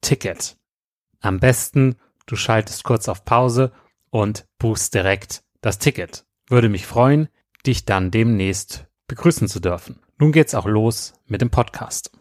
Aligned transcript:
Ticket. 0.00 0.56
Am 1.20 1.40
besten, 1.40 1.96
du 2.26 2.36
schaltest 2.36 2.84
kurz 2.84 3.08
auf 3.08 3.24
Pause 3.24 3.72
und 4.10 4.46
buchst 4.58 4.94
direkt 4.94 5.42
das 5.60 5.78
Ticket. 5.78 6.24
Würde 6.48 6.68
mich 6.68 6.86
freuen, 6.86 7.28
dich 7.66 7.84
dann 7.84 8.10
demnächst 8.10 8.86
begrüßen 9.08 9.48
zu 9.48 9.60
dürfen. 9.60 9.98
Nun 10.18 10.32
geht's 10.32 10.54
auch 10.54 10.66
los 10.66 11.14
mit 11.26 11.40
dem 11.40 11.50
Podcast. 11.50 12.12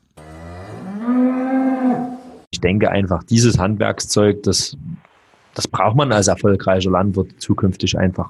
Ich 2.52 2.60
denke 2.60 2.90
einfach, 2.90 3.24
dieses 3.24 3.60
Handwerkszeug, 3.60 4.42
das, 4.44 4.76
das 5.54 5.68
braucht 5.68 5.96
man 5.96 6.12
als 6.12 6.28
erfolgreicher 6.28 6.90
Landwirt 6.90 7.40
zukünftig 7.40 7.98
einfach. 7.98 8.30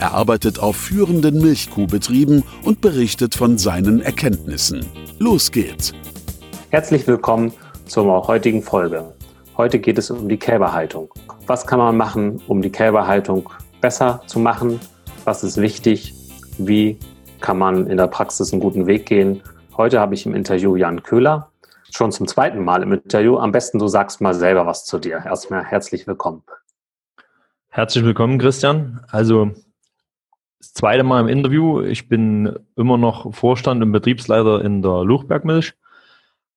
Er 0.00 0.14
arbeitet 0.14 0.60
auf 0.60 0.76
führenden 0.76 1.42
Milchkuhbetrieben 1.42 2.44
und 2.62 2.80
berichtet 2.80 3.34
von 3.34 3.58
seinen 3.58 4.00
Erkenntnissen. 4.00 4.86
Los 5.18 5.50
geht's! 5.50 5.92
Herzlich 6.70 7.04
willkommen 7.08 7.52
zur 7.86 8.28
heutigen 8.28 8.62
Folge. 8.62 9.12
Heute 9.56 9.80
geht 9.80 9.98
es 9.98 10.12
um 10.12 10.28
die 10.28 10.36
Kälberhaltung. 10.36 11.12
Was 11.48 11.66
kann 11.66 11.80
man 11.80 11.96
machen, 11.96 12.40
um 12.46 12.62
die 12.62 12.70
Kälberhaltung 12.70 13.50
besser 13.80 14.22
zu 14.28 14.38
machen? 14.38 14.78
Was 15.24 15.42
ist 15.42 15.60
wichtig? 15.60 16.14
Wie 16.58 16.96
kann 17.40 17.58
man 17.58 17.88
in 17.88 17.96
der 17.96 18.06
Praxis 18.06 18.52
einen 18.52 18.62
guten 18.62 18.86
Weg 18.86 19.04
gehen? 19.04 19.42
Heute 19.76 19.98
habe 19.98 20.14
ich 20.14 20.24
im 20.26 20.34
Interview 20.34 20.76
Jan 20.76 21.02
Köhler. 21.02 21.50
Schon 21.90 22.12
zum 22.12 22.28
zweiten 22.28 22.62
Mal 22.62 22.84
im 22.84 22.92
Interview. 22.92 23.36
Am 23.38 23.50
besten 23.50 23.80
du 23.80 23.88
sagst 23.88 24.20
mal 24.20 24.34
selber 24.34 24.64
was 24.64 24.84
zu 24.84 25.00
dir. 25.00 25.24
Erstmal 25.26 25.64
herzlich 25.64 26.06
willkommen. 26.06 26.44
Herzlich 27.68 28.04
willkommen, 28.04 28.38
Christian. 28.38 29.00
Also 29.10 29.50
das 30.58 30.72
zweite 30.72 31.04
Mal 31.04 31.20
im 31.20 31.28
Interview. 31.28 31.80
Ich 31.82 32.08
bin 32.08 32.58
immer 32.76 32.98
noch 32.98 33.32
Vorstand 33.34 33.82
und 33.82 33.92
Betriebsleiter 33.92 34.64
in 34.64 34.82
der 34.82 35.04
Luchbergmilch, 35.04 35.74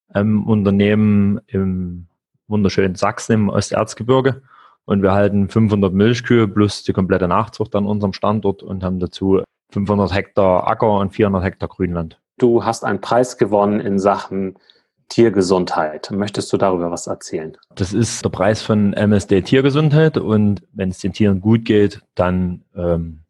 einem 0.08 0.44
Unternehmen 0.44 1.40
im 1.46 2.06
wunderschönen 2.48 2.96
Sachsen 2.96 3.32
im 3.32 3.48
Osterzgebirge. 3.48 4.42
Und 4.84 5.02
wir 5.02 5.12
halten 5.12 5.48
500 5.48 5.92
Milchkühe 5.92 6.48
plus 6.48 6.82
die 6.82 6.92
komplette 6.92 7.28
Nachzucht 7.28 7.74
an 7.76 7.86
unserem 7.86 8.12
Standort 8.12 8.62
und 8.62 8.82
haben 8.82 8.98
dazu 8.98 9.42
500 9.70 10.12
Hektar 10.12 10.66
Acker 10.66 10.98
und 10.98 11.14
400 11.14 11.44
Hektar 11.44 11.68
Grünland. 11.68 12.18
Du 12.38 12.64
hast 12.64 12.84
einen 12.84 13.00
Preis 13.00 13.38
gewonnen 13.38 13.80
in 13.80 14.00
Sachen 14.00 14.56
Tiergesundheit. 15.08 16.10
Möchtest 16.10 16.52
du 16.52 16.56
darüber 16.56 16.90
was 16.90 17.06
erzählen? 17.06 17.56
Das 17.74 17.92
ist 17.92 18.24
der 18.24 18.30
Preis 18.30 18.62
von 18.62 18.92
MSD 18.94 19.42
Tiergesundheit 19.42 20.18
und 20.18 20.62
wenn 20.72 20.88
es 20.88 20.98
den 20.98 21.12
Tieren 21.12 21.40
gut 21.40 21.64
geht, 21.64 22.00
dann 22.14 22.64
ähm, 22.74 23.21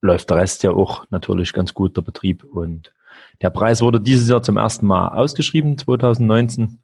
läuft 0.00 0.30
der 0.30 0.38
Rest 0.38 0.62
ja 0.62 0.70
auch 0.70 1.04
natürlich 1.10 1.52
ganz 1.52 1.74
gut, 1.74 1.96
der 1.96 2.02
Betrieb. 2.02 2.44
Und 2.44 2.92
der 3.42 3.50
Preis 3.50 3.80
wurde 3.80 4.00
dieses 4.00 4.28
Jahr 4.28 4.42
zum 4.42 4.56
ersten 4.56 4.86
Mal 4.86 5.08
ausgeschrieben, 5.08 5.78
2019. 5.78 6.78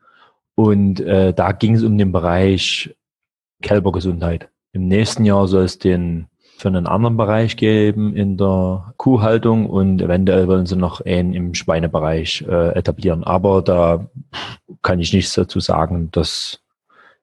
Und 0.54 1.00
äh, 1.00 1.32
da 1.32 1.52
ging 1.52 1.74
es 1.74 1.82
um 1.82 1.98
den 1.98 2.12
Bereich 2.12 2.94
Kälbergesundheit. 3.62 4.48
Im 4.72 4.88
nächsten 4.88 5.24
Jahr 5.24 5.48
soll 5.48 5.64
es 5.64 5.78
den 5.78 6.26
für 6.56 6.68
einen 6.68 6.86
anderen 6.86 7.16
Bereich 7.16 7.56
geben 7.56 8.14
in 8.14 8.36
der 8.36 8.94
Kuhhaltung 8.96 9.68
und 9.68 10.00
eventuell 10.00 10.46
wollen 10.46 10.66
sie 10.66 10.76
noch 10.76 11.00
einen 11.00 11.34
im 11.34 11.54
Schweinebereich 11.54 12.44
äh, 12.48 12.76
etablieren. 12.76 13.24
Aber 13.24 13.62
da 13.62 14.08
kann 14.82 15.00
ich 15.00 15.12
nichts 15.12 15.34
dazu 15.34 15.58
sagen. 15.60 16.10
Das 16.12 16.60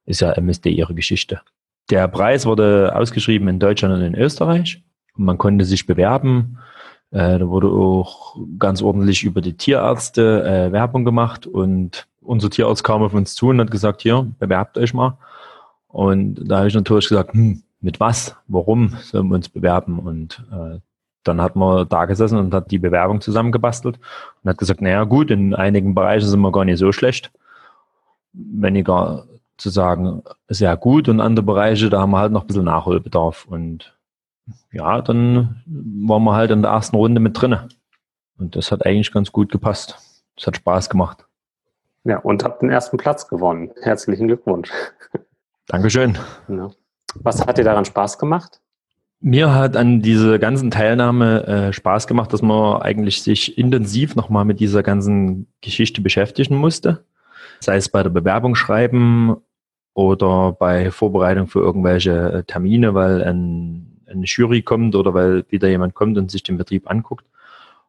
ist 0.05 0.21
ja 0.21 0.31
MSD 0.33 0.69
ihre 0.71 0.93
Geschichte. 0.93 1.41
Der 1.89 2.07
Preis 2.07 2.45
wurde 2.45 2.93
ausgeschrieben 2.95 3.47
in 3.47 3.59
Deutschland 3.59 3.95
und 3.95 4.01
in 4.01 4.15
Österreich. 4.15 4.83
Man 5.21 5.37
konnte 5.37 5.65
sich 5.65 5.85
bewerben. 5.85 6.57
Äh, 7.11 7.39
da 7.39 7.47
wurde 7.47 7.67
auch 7.67 8.37
ganz 8.57 8.81
ordentlich 8.81 9.23
über 9.23 9.41
die 9.41 9.57
Tierärzte 9.57 10.43
äh, 10.43 10.71
Werbung 10.71 11.05
gemacht 11.05 11.45
und 11.45 12.07
unser 12.21 12.49
Tierarzt 12.49 12.83
kam 12.83 13.03
auf 13.03 13.13
uns 13.13 13.35
zu 13.35 13.49
und 13.49 13.59
hat 13.59 13.71
gesagt, 13.71 14.01
hier, 14.01 14.27
bewerbt 14.39 14.77
euch 14.77 14.93
mal. 14.93 15.17
Und 15.87 16.35
da 16.49 16.59
habe 16.59 16.67
ich 16.67 16.73
natürlich 16.73 17.09
gesagt, 17.09 17.33
hm, 17.33 17.63
mit 17.81 17.99
was, 17.99 18.35
warum 18.47 18.95
sollen 19.01 19.27
wir 19.27 19.35
uns 19.35 19.49
bewerben? 19.49 19.99
Und 19.99 20.45
äh, 20.51 20.79
dann 21.23 21.41
hat 21.41 21.55
man 21.55 21.87
da 21.87 22.05
gesessen 22.05 22.37
und 22.37 22.53
hat 22.53 22.71
die 22.71 22.79
Bewerbung 22.79 23.21
zusammengebastelt 23.21 23.99
und 24.43 24.49
hat 24.49 24.57
gesagt, 24.57 24.81
naja 24.81 25.03
gut, 25.03 25.31
in 25.31 25.53
einigen 25.53 25.93
Bereichen 25.93 26.27
sind 26.27 26.39
wir 26.39 26.51
gar 26.51 26.65
nicht 26.65 26.79
so 26.79 26.91
schlecht. 26.91 27.31
Weniger 28.33 29.25
zu 29.57 29.69
sagen, 29.69 30.23
sehr 30.47 30.75
gut 30.77 31.09
und 31.09 31.19
andere 31.19 31.45
Bereiche, 31.45 31.89
da 31.89 32.01
haben 32.01 32.11
wir 32.11 32.19
halt 32.19 32.31
noch 32.31 32.41
ein 32.41 32.47
bisschen 32.47 32.65
Nachholbedarf. 32.65 33.45
Und 33.45 33.93
ja, 34.71 35.01
dann 35.01 35.61
waren 35.65 36.23
wir 36.23 36.33
halt 36.33 36.51
in 36.51 36.61
der 36.61 36.71
ersten 36.71 36.95
Runde 36.95 37.19
mit 37.19 37.39
drinne. 37.39 37.69
Und 38.37 38.55
das 38.55 38.71
hat 38.71 38.85
eigentlich 38.85 39.11
ganz 39.11 39.31
gut 39.31 39.51
gepasst. 39.51 39.97
Es 40.37 40.47
hat 40.47 40.57
Spaß 40.57 40.89
gemacht. 40.89 41.25
Ja, 42.03 42.17
und 42.17 42.43
habt 42.43 42.61
den 42.61 42.69
ersten 42.69 42.97
Platz 42.97 43.27
gewonnen. 43.27 43.71
Herzlichen 43.81 44.27
Glückwunsch. 44.27 44.71
Dankeschön. 45.67 46.17
Ja. 46.47 46.71
Was 47.15 47.45
hat 47.45 47.57
dir 47.57 47.63
daran 47.63 47.85
Spaß 47.85 48.17
gemacht? 48.17 48.61
Mir 49.19 49.53
hat 49.53 49.77
an 49.77 50.01
dieser 50.01 50.39
ganzen 50.39 50.71
Teilnahme 50.71 51.45
äh, 51.45 51.73
Spaß 51.73 52.07
gemacht, 52.07 52.33
dass 52.33 52.41
man 52.41 52.81
eigentlich 52.81 53.21
sich 53.21 53.55
intensiv 53.55 54.15
nochmal 54.15 54.45
mit 54.45 54.59
dieser 54.59 54.81
ganzen 54.81 55.47
Geschichte 55.61 56.01
beschäftigen 56.01 56.55
musste. 56.55 57.05
Sei 57.59 57.75
es 57.75 57.89
bei 57.89 58.01
der 58.01 58.09
Bewerbung 58.09 58.55
schreiben 58.55 59.37
oder 59.93 60.53
bei 60.53 60.89
Vorbereitung 60.89 61.45
für 61.47 61.59
irgendwelche 61.59 62.31
äh, 62.31 62.43
Termine, 62.43 62.95
weil 62.95 63.23
ein, 63.23 63.90
eine 64.11 64.25
Jury 64.25 64.61
kommt 64.61 64.95
oder 64.95 65.13
weil 65.13 65.45
wieder 65.49 65.69
jemand 65.69 65.93
kommt 65.93 66.17
und 66.17 66.31
sich 66.31 66.43
den 66.43 66.57
Betrieb 66.57 66.89
anguckt. 66.89 67.25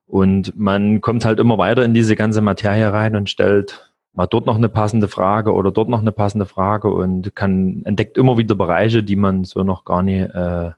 Und 0.07 0.59
man 0.59 1.01
kommt 1.01 1.25
halt 1.25 1.39
immer 1.39 1.59
weiter 1.59 1.85
in 1.85 1.95
diese 1.95 2.17
ganze 2.17 2.43
Materie 2.43 2.93
rein 2.93 3.17
und 3.17 3.31
stellt 3.31 3.93
mal 4.13 4.27
dort 4.27 4.47
noch 4.47 4.57
eine 4.57 4.69
passende 4.69 5.09
Frage 5.09 5.53
oder 5.55 5.71
dort 5.71 5.89
noch 5.89 6.01
eine 6.01 6.13
passende 6.13 6.47
Frage 6.47 6.89
und 6.89 7.35
kann 7.35 7.83
entdeckt 7.85 8.19
immer 8.19 8.37
wieder 8.37 8.55
Bereiche, 8.55 9.03
die 9.03 9.17
man 9.17 9.45
so 9.45 9.63
noch 9.63 9.85
gar 9.85 10.03
nicht 10.03 10.35
äh, 10.35 10.73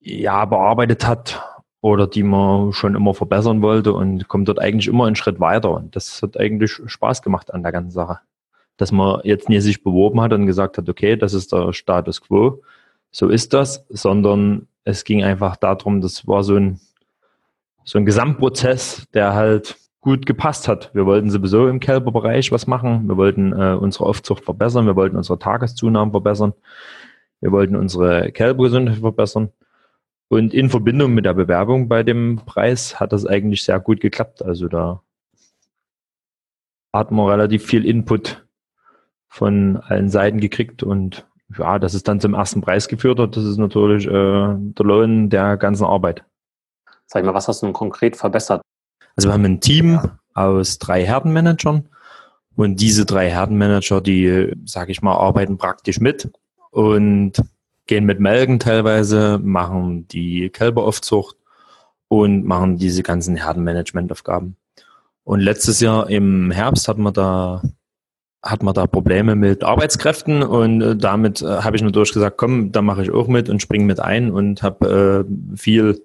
ja, 0.00 0.44
bearbeitet 0.44 1.06
hat 1.06 1.42
oder 1.80 2.06
die 2.06 2.22
man 2.22 2.72
schon 2.72 2.94
immer 2.94 3.14
verbessern 3.14 3.62
wollte 3.62 3.92
und 3.92 4.28
kommt 4.28 4.48
dort 4.48 4.60
eigentlich 4.60 4.86
immer 4.86 5.06
einen 5.06 5.16
Schritt 5.16 5.40
weiter. 5.40 5.70
Und 5.72 5.96
das 5.96 6.22
hat 6.22 6.38
eigentlich 6.38 6.80
Spaß 6.86 7.22
gemacht 7.22 7.52
an 7.52 7.62
der 7.62 7.72
ganzen 7.72 7.90
Sache. 7.90 8.20
Dass 8.76 8.92
man 8.92 9.20
jetzt 9.24 9.48
nie 9.48 9.60
sich 9.60 9.82
beworben 9.82 10.20
hat 10.20 10.32
und 10.32 10.46
gesagt 10.46 10.78
hat, 10.78 10.88
okay, 10.88 11.16
das 11.16 11.34
ist 11.34 11.52
der 11.52 11.72
Status 11.72 12.20
quo, 12.20 12.62
so 13.14 13.28
ist 13.28 13.54
das, 13.54 13.86
sondern 13.90 14.66
es 14.82 15.04
ging 15.04 15.22
einfach 15.22 15.54
darum, 15.54 16.00
das 16.00 16.26
war 16.26 16.42
so 16.42 16.56
ein, 16.56 16.80
so 17.84 17.96
ein 17.96 18.06
Gesamtprozess, 18.06 19.06
der 19.14 19.34
halt 19.34 19.76
gut 20.00 20.26
gepasst 20.26 20.66
hat. 20.66 20.90
Wir 20.94 21.06
wollten 21.06 21.30
sowieso 21.30 21.68
im 21.68 21.78
Kälberbereich 21.78 22.50
was 22.50 22.66
machen. 22.66 23.06
Wir 23.06 23.16
wollten 23.16 23.52
äh, 23.52 23.76
unsere 23.76 24.06
Aufzucht 24.06 24.44
verbessern. 24.44 24.86
Wir 24.86 24.96
wollten 24.96 25.16
unsere 25.16 25.38
Tageszunahmen 25.38 26.10
verbessern. 26.10 26.54
Wir 27.40 27.52
wollten 27.52 27.76
unsere 27.76 28.32
Kälbergesundheit 28.32 28.98
verbessern. 28.98 29.52
Und 30.26 30.52
in 30.52 30.68
Verbindung 30.68 31.14
mit 31.14 31.24
der 31.24 31.34
Bewerbung 31.34 31.88
bei 31.88 32.02
dem 32.02 32.40
Preis 32.44 32.98
hat 32.98 33.12
das 33.12 33.26
eigentlich 33.26 33.62
sehr 33.62 33.78
gut 33.78 34.00
geklappt. 34.00 34.44
Also 34.44 34.66
da 34.66 35.02
hat 36.92 37.12
man 37.12 37.28
relativ 37.28 37.64
viel 37.64 37.86
Input 37.86 38.44
von 39.28 39.76
allen 39.76 40.08
Seiten 40.08 40.40
gekriegt 40.40 40.82
und 40.82 41.24
ja, 41.58 41.78
dass 41.78 41.94
es 41.94 42.02
dann 42.02 42.20
zum 42.20 42.34
ersten 42.34 42.60
Preis 42.60 42.88
geführt 42.88 43.18
hat, 43.18 43.36
das 43.36 43.44
ist 43.44 43.58
natürlich 43.58 44.06
äh, 44.06 44.10
der 44.10 44.86
Lohn 44.86 45.30
der 45.30 45.56
ganzen 45.56 45.84
Arbeit. 45.84 46.24
Sag 47.06 47.22
ich 47.22 47.26
mal, 47.26 47.34
was 47.34 47.48
hast 47.48 47.62
du 47.62 47.66
denn 47.66 47.74
konkret 47.74 48.16
verbessert? 48.16 48.62
Also 49.16 49.28
wir 49.28 49.32
haben 49.34 49.44
ein 49.44 49.60
Team 49.60 50.00
aus 50.32 50.78
drei 50.78 51.04
Herdenmanagern 51.04 51.88
und 52.56 52.80
diese 52.80 53.04
drei 53.04 53.30
Herdenmanager, 53.30 54.00
die, 54.00 54.52
sage 54.64 54.92
ich 54.92 55.02
mal, 55.02 55.14
arbeiten 55.14 55.58
praktisch 55.58 56.00
mit 56.00 56.30
und 56.70 57.32
gehen 57.86 58.04
mit 58.04 58.20
Melken 58.20 58.58
teilweise, 58.58 59.38
machen 59.42 60.08
die 60.08 60.50
Kälberaufzucht 60.50 61.36
und 62.08 62.44
machen 62.44 62.78
diese 62.78 63.02
ganzen 63.02 63.36
Herdenmanagementaufgaben. 63.36 64.56
Und 65.24 65.40
letztes 65.40 65.80
Jahr 65.80 66.08
im 66.08 66.50
Herbst 66.50 66.88
hat 66.88 66.98
man 66.98 67.14
da 67.14 67.62
hat 68.44 68.62
man 68.62 68.74
da 68.74 68.86
Probleme 68.86 69.34
mit 69.34 69.64
Arbeitskräften 69.64 70.42
und 70.42 70.82
äh, 70.82 70.96
damit 70.96 71.40
äh, 71.42 71.46
habe 71.46 71.76
ich 71.76 71.82
natürlich 71.82 72.12
gesagt, 72.12 72.36
komm, 72.36 72.72
da 72.72 72.82
mache 72.82 73.02
ich 73.02 73.10
auch 73.10 73.26
mit 73.26 73.48
und 73.48 73.62
springe 73.62 73.84
mit 73.86 74.00
ein 74.00 74.30
und 74.30 74.62
habe 74.62 75.24
äh, 75.26 75.56
viel 75.56 76.02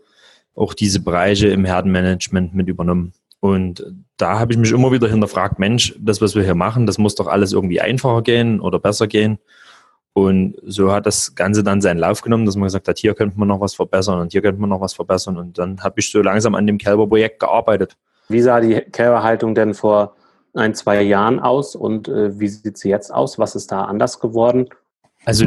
auch 0.56 0.74
diese 0.74 1.02
Bereiche 1.02 1.48
im 1.48 1.66
Herdenmanagement 1.66 2.56
mit 2.56 2.68
übernommen. 2.68 3.14
Und 3.42 3.84
da 4.18 4.40
habe 4.40 4.52
ich 4.52 4.60
mich 4.60 4.72
immer 4.72 4.92
wieder 4.92 5.08
hinterfragt, 5.08 5.60
Mensch, 5.60 5.96
das, 6.00 6.22
was 6.22 6.36
wir 6.36 6.44
hier 6.44 6.56
machen, 6.56 6.86
das 6.86 6.98
muss 6.98 7.16
doch 7.16 7.28
alles 7.28 7.54
irgendwie 7.54 7.80
einfacher 7.80 8.22
gehen 8.22 8.60
oder 8.60 8.80
besser 8.80 9.08
gehen. 9.08 9.40
Und 10.14 10.56
so 10.66 10.92
hat 10.92 11.06
das 11.06 11.36
Ganze 11.36 11.64
dann 11.64 11.82
seinen 11.82 12.00
Lauf 12.00 12.22
genommen, 12.22 12.46
dass 12.46 12.56
man 12.56 12.66
gesagt 12.66 12.88
hat, 12.88 12.98
hier 12.98 13.14
könnte 13.14 13.40
man 13.40 13.48
noch 13.48 13.62
was 13.62 13.76
verbessern 13.76 14.20
und 14.20 14.32
hier 14.32 14.42
könnte 14.42 14.60
man 14.60 14.70
noch 14.70 14.82
was 14.82 14.94
verbessern. 14.94 15.38
Und 15.38 15.58
dann 15.58 15.82
habe 15.82 16.00
ich 16.00 16.12
so 16.12 16.22
langsam 16.22 16.56
an 16.56 16.68
dem 16.68 16.78
Kälberprojekt 16.78 17.40
gearbeitet. 17.40 17.96
Wie 18.28 18.42
sah 18.42 18.60
die 18.60 18.76
Kälberhaltung 18.76 19.56
denn 19.56 19.74
vor 19.74 20.16
ein, 20.54 20.74
zwei 20.74 21.02
Jahren 21.02 21.40
aus 21.40 21.76
und 21.76 22.08
äh, 22.08 22.40
wie 22.40 22.48
sieht 22.48 22.78
sie 22.78 22.90
jetzt 22.90 23.14
aus? 23.14 23.40
Was 23.40 23.56
ist 23.56 23.72
da 23.72 23.86
anders 23.86 24.20
geworden? 24.20 24.68
Also 25.26 25.46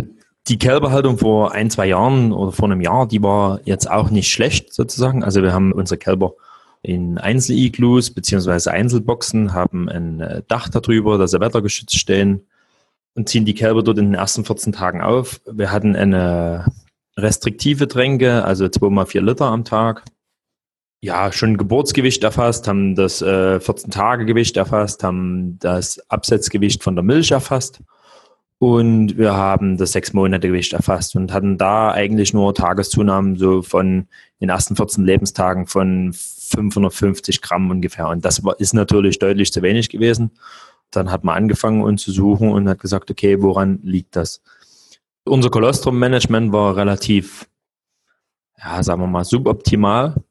die 0.48 0.58
Kälberhaltung 0.58 1.18
vor 1.18 1.52
ein, 1.52 1.70
zwei 1.70 1.86
Jahren 1.86 2.32
oder 2.32 2.52
vor 2.52 2.66
einem 2.66 2.80
Jahr, 2.80 3.06
die 3.06 3.22
war 3.22 3.60
jetzt 3.64 3.90
auch 3.90 4.10
nicht 4.10 4.30
schlecht 4.30 4.72
sozusagen. 4.72 5.22
Also 5.22 5.42
wir 5.42 5.52
haben 5.52 5.72
unsere 5.72 5.98
Kälber 5.98 6.34
in 6.82 7.18
Einzeliglus 7.18 8.10
beziehungsweise 8.10 8.72
Einzelboxen, 8.72 9.52
haben 9.52 9.88
ein 9.88 10.20
äh, 10.20 10.42
Dach 10.48 10.68
darüber, 10.68 11.16
dass 11.16 11.30
sie 11.30 11.40
wettergeschützt 11.40 11.96
stehen 11.96 12.46
und 13.14 13.28
ziehen 13.28 13.44
die 13.44 13.54
Kälber 13.54 13.82
dort 13.82 13.98
in 13.98 14.06
den 14.06 14.14
ersten 14.14 14.44
14 14.44 14.72
Tagen 14.72 15.00
auf. 15.00 15.40
Wir 15.46 15.70
hatten 15.70 15.94
eine 15.94 16.66
restriktive 17.16 17.86
Tränke, 17.86 18.44
also 18.44 18.64
2,4 18.64 19.20
Liter 19.20 19.46
am 19.46 19.64
Tag. 19.64 20.04
Ja, 21.02 21.32
schon 21.32 21.56
Geburtsgewicht 21.56 22.22
erfasst, 22.22 22.68
haben 22.68 22.94
das 22.94 23.20
äh, 23.22 23.56
14-Tage-Gewicht 23.56 24.56
erfasst, 24.56 25.02
haben 25.02 25.58
das 25.58 25.98
Absetzgewicht 26.08 26.82
von 26.82 26.94
der 26.94 27.02
Milch 27.02 27.32
erfasst 27.32 27.82
und 28.58 29.18
wir 29.18 29.34
haben 29.34 29.76
das 29.76 29.92
sechs 29.92 30.12
Monate 30.12 30.46
Gewicht 30.46 30.72
erfasst 30.72 31.16
und 31.16 31.32
hatten 31.32 31.58
da 31.58 31.90
eigentlich 31.90 32.32
nur 32.32 32.54
Tageszunahmen 32.54 33.36
so 33.36 33.62
von 33.62 34.06
den 34.40 34.48
ersten 34.48 34.76
14 34.76 35.04
Lebenstagen 35.04 35.66
von 35.66 36.12
550 36.12 37.42
Gramm 37.42 37.68
ungefähr. 37.70 38.06
Und 38.08 38.24
das 38.24 38.44
war, 38.44 38.60
ist 38.60 38.72
natürlich 38.72 39.18
deutlich 39.18 39.52
zu 39.52 39.60
wenig 39.62 39.88
gewesen 39.88 40.30
dann 40.92 41.10
hat 41.10 41.24
man 41.24 41.36
angefangen, 41.36 41.82
uns 41.82 42.02
zu 42.02 42.12
suchen 42.12 42.50
und 42.50 42.68
hat 42.68 42.78
gesagt, 42.78 43.10
okay, 43.10 43.42
woran 43.42 43.80
liegt 43.82 44.14
das? 44.14 44.42
Unser 45.24 45.50
Kolostrum-Management 45.50 46.52
war 46.52 46.76
relativ, 46.76 47.48
ja, 48.58 48.82
sagen 48.82 49.00
wir 49.00 49.06
mal, 49.06 49.24
suboptimal. 49.24 50.22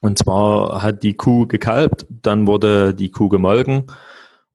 Und 0.00 0.18
zwar 0.18 0.82
hat 0.82 1.02
die 1.02 1.14
Kuh 1.14 1.46
gekalbt, 1.46 2.06
dann 2.22 2.46
wurde 2.46 2.94
die 2.94 3.10
Kuh 3.10 3.28
gemolken 3.28 3.84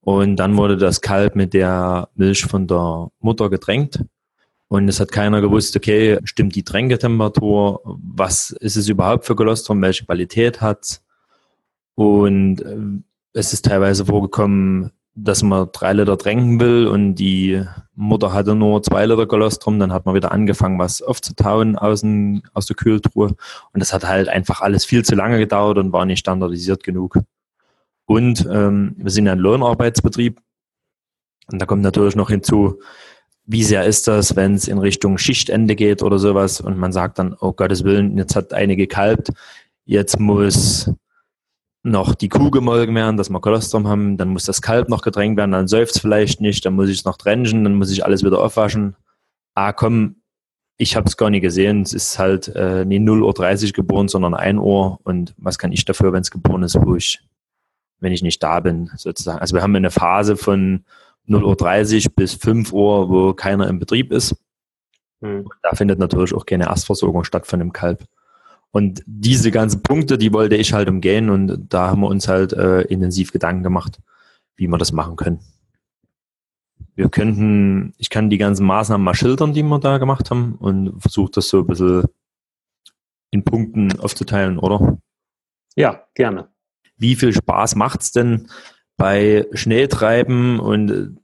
und 0.01 0.35
dann 0.35 0.57
wurde 0.57 0.77
das 0.77 1.01
Kalb 1.01 1.35
mit 1.35 1.53
der 1.53 2.09
Milch 2.15 2.45
von 2.45 2.67
der 2.67 3.09
Mutter 3.19 3.49
getränkt. 3.49 4.03
Und 4.67 4.87
es 4.87 4.99
hat 4.99 5.11
keiner 5.11 5.41
gewusst, 5.41 5.75
okay, 5.75 6.17
stimmt 6.23 6.55
die 6.55 6.63
Tränketemperatur? 6.63 7.81
Was 7.83 8.51
ist 8.51 8.77
es 8.77 8.87
überhaupt 8.87 9.25
für 9.25 9.35
Kolostrum? 9.35 9.81
Welche 9.81 10.05
Qualität 10.05 10.61
hat's? 10.61 11.03
Und 11.95 12.61
äh, 12.61 12.77
es 13.33 13.51
ist 13.51 13.65
teilweise 13.65 14.05
vorgekommen, 14.05 14.91
dass 15.13 15.43
man 15.43 15.69
drei 15.73 15.93
Liter 15.93 16.17
tränken 16.17 16.59
will 16.59 16.87
und 16.87 17.15
die 17.15 17.63
Mutter 18.01 18.33
hatte 18.33 18.55
nur 18.55 18.81
zwei 18.81 19.05
Liter 19.05 19.27
Kolostrum, 19.27 19.79
dann 19.79 19.93
hat 19.93 20.05
man 20.05 20.15
wieder 20.15 20.31
angefangen, 20.31 20.79
was 20.79 21.01
aufzutauen 21.01 21.77
aus, 21.77 22.01
dem, 22.01 22.41
aus 22.53 22.65
der 22.65 22.75
Kühltruhe. 22.75 23.27
Und 23.73 23.79
das 23.79 23.93
hat 23.93 24.07
halt 24.07 24.27
einfach 24.27 24.61
alles 24.61 24.85
viel 24.85 25.05
zu 25.05 25.15
lange 25.15 25.37
gedauert 25.37 25.77
und 25.77 25.93
war 25.93 26.05
nicht 26.05 26.19
standardisiert 26.19 26.83
genug. 26.83 27.19
Und 28.05 28.47
ähm, 28.51 28.95
wir 28.97 29.11
sind 29.11 29.27
ja 29.27 29.33
ein 29.33 29.39
Lohnarbeitsbetrieb. 29.39 30.41
Und 31.51 31.61
da 31.61 31.65
kommt 31.65 31.83
natürlich 31.83 32.15
noch 32.15 32.29
hinzu, 32.29 32.79
wie 33.45 33.63
sehr 33.63 33.85
ist 33.85 34.07
das, 34.07 34.35
wenn 34.35 34.55
es 34.55 34.67
in 34.67 34.77
Richtung 34.77 35.17
Schichtende 35.17 35.75
geht 35.75 36.01
oder 36.01 36.17
sowas 36.17 36.61
und 36.61 36.77
man 36.77 36.91
sagt 36.91 37.19
dann, 37.19 37.35
oh 37.39 37.53
Gottes 37.53 37.83
Willen, 37.83 38.17
jetzt 38.17 38.35
hat 38.35 38.53
eine 38.53 38.75
gekalbt, 38.75 39.29
jetzt 39.85 40.19
muss 40.19 40.89
noch 41.83 42.13
die 42.13 42.29
Kuh 42.29 42.51
gemolken 42.51 42.95
werden, 42.95 43.17
dass 43.17 43.29
wir 43.29 43.39
Kolostrum 43.39 43.87
haben, 43.87 44.17
dann 44.17 44.29
muss 44.29 44.45
das 44.45 44.61
Kalb 44.61 44.89
noch 44.89 45.01
gedrängt 45.01 45.37
werden, 45.37 45.51
dann 45.51 45.67
säuft 45.67 45.95
es 45.95 46.01
vielleicht 46.01 46.41
nicht, 46.41 46.65
dann 46.65 46.73
muss 46.73 46.89
ich 46.89 46.99
es 46.99 47.05
noch 47.05 47.17
trenchen, 47.17 47.63
dann 47.63 47.75
muss 47.75 47.91
ich 47.91 48.05
alles 48.05 48.23
wieder 48.23 48.39
aufwaschen. 48.39 48.95
Ah, 49.55 49.73
komm, 49.73 50.17
ich 50.77 50.95
habe 50.95 51.07
es 51.07 51.17
gar 51.17 51.29
nicht 51.29 51.41
gesehen, 51.41 51.81
es 51.81 51.93
ist 51.93 52.19
halt 52.19 52.49
äh, 52.55 52.85
nie 52.85 52.99
0.30 52.99 53.67
Uhr 53.67 53.71
geboren, 53.73 54.07
sondern 54.07 54.33
1 54.33 54.59
Uhr 54.59 54.99
und 55.03 55.33
was 55.37 55.57
kann 55.57 55.71
ich 55.71 55.85
dafür, 55.85 56.13
wenn 56.13 56.21
es 56.21 56.31
geboren 56.31 56.63
ist, 56.63 56.75
wo 56.79 56.95
ich, 56.95 57.19
wenn 57.99 58.13
ich 58.13 58.21
nicht 58.21 58.41
da 58.43 58.59
bin, 58.59 58.91
sozusagen. 58.95 59.39
Also 59.39 59.55
wir 59.55 59.63
haben 59.63 59.75
eine 59.75 59.91
Phase 59.91 60.37
von 60.37 60.85
0.30 61.27 62.05
Uhr 62.05 62.13
bis 62.15 62.35
5 62.35 62.73
Uhr, 62.73 63.09
wo 63.09 63.33
keiner 63.33 63.67
im 63.67 63.79
Betrieb 63.79 64.11
ist. 64.11 64.35
Hm. 65.21 65.47
Da 65.63 65.75
findet 65.75 65.99
natürlich 65.99 66.33
auch 66.33 66.45
keine 66.45 66.65
Erstversorgung 66.65 67.23
statt 67.23 67.47
von 67.47 67.59
dem 67.59 67.73
Kalb. 67.73 68.03
Und 68.71 69.03
diese 69.05 69.51
ganzen 69.51 69.83
Punkte, 69.83 70.17
die 70.17 70.33
wollte 70.33 70.55
ich 70.55 70.73
halt 70.73 70.89
umgehen 70.89 71.29
und 71.29 71.67
da 71.69 71.89
haben 71.89 72.01
wir 72.01 72.07
uns 72.07 72.27
halt 72.27 72.53
äh, 72.53 72.81
intensiv 72.83 73.31
Gedanken 73.31 73.63
gemacht, 73.63 73.99
wie 74.55 74.67
wir 74.67 74.77
das 74.77 74.93
machen 74.93 75.17
können. 75.17 75.39
wir 76.95 77.09
könnten, 77.09 77.93
ich 77.97 78.09
kann 78.09 78.29
die 78.29 78.37
ganzen 78.37 78.65
Maßnahmen 78.65 79.03
mal 79.03 79.13
schildern, 79.13 79.53
die 79.53 79.63
wir 79.63 79.79
da 79.79 79.97
gemacht 79.97 80.29
haben 80.31 80.55
und 80.55 81.01
versuche 81.01 81.31
das 81.31 81.49
so 81.49 81.59
ein 81.59 81.67
bisschen 81.67 82.03
in 83.31 83.43
Punkten 83.43 83.99
aufzuteilen, 83.99 84.59
oder? 84.59 84.97
Ja, 85.75 86.05
gerne. 86.15 86.49
Wie 86.97 87.15
viel 87.15 87.33
Spaß 87.33 87.75
macht's 87.75 88.11
denn 88.11 88.47
bei 88.97 89.47
Schneetreiben 89.53 90.59
und 90.59 91.17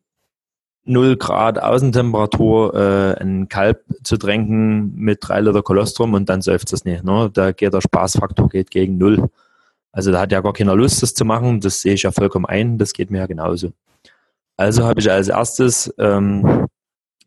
0 0.88 1.18
Grad 1.18 1.60
Außentemperatur 1.60 2.74
äh, 2.74 3.22
ein 3.22 3.50
Kalb 3.50 3.84
zu 4.04 4.18
tränken 4.18 4.96
mit 4.96 5.20
drei 5.22 5.42
Liter 5.42 5.62
Kolostrum 5.62 6.14
und 6.14 6.30
dann 6.30 6.42
säuft 6.42 6.72
es 6.74 6.86
nicht. 6.86 7.04
Ne? 7.04 7.30
Da 7.34 7.52
geht 7.52 7.74
der 7.74 7.82
Spaßfaktor 7.82 8.50
geht 8.50 8.72
gegen 8.72 8.98
null. 8.98 9.30
Also 9.92 10.12
da 10.12 10.22
hat 10.22 10.32
ja 10.32 10.42
gar 10.42 10.54
keiner 10.54 10.76
Lust, 10.76 11.02
das 11.02 11.14
zu 11.14 11.26
machen. 11.26 11.60
Das 11.60 11.82
sehe 11.82 11.94
ich 11.94 12.04
ja 12.04 12.12
vollkommen 12.12 12.46
ein. 12.46 12.78
Das 12.78 12.94
geht 12.94 13.12
mir 13.12 13.20
ja 13.20 13.26
genauso. 13.26 13.72
Also 14.56 14.86
habe 14.86 15.00
ich 15.00 15.12
als 15.12 15.28
erstes 15.28 15.94
ähm, 15.98 16.68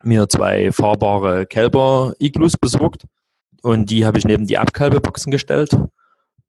mir 0.02 0.28
zwei 0.28 0.72
fahrbare 0.72 1.46
Kälber-Iglus 1.46 2.56
besorgt 2.56 3.04
und 3.62 3.90
die 3.90 4.04
habe 4.06 4.18
ich 4.18 4.24
neben 4.24 4.46
die 4.46 4.58
Abkalbeboxen 4.58 5.30
gestellt. 5.30 5.76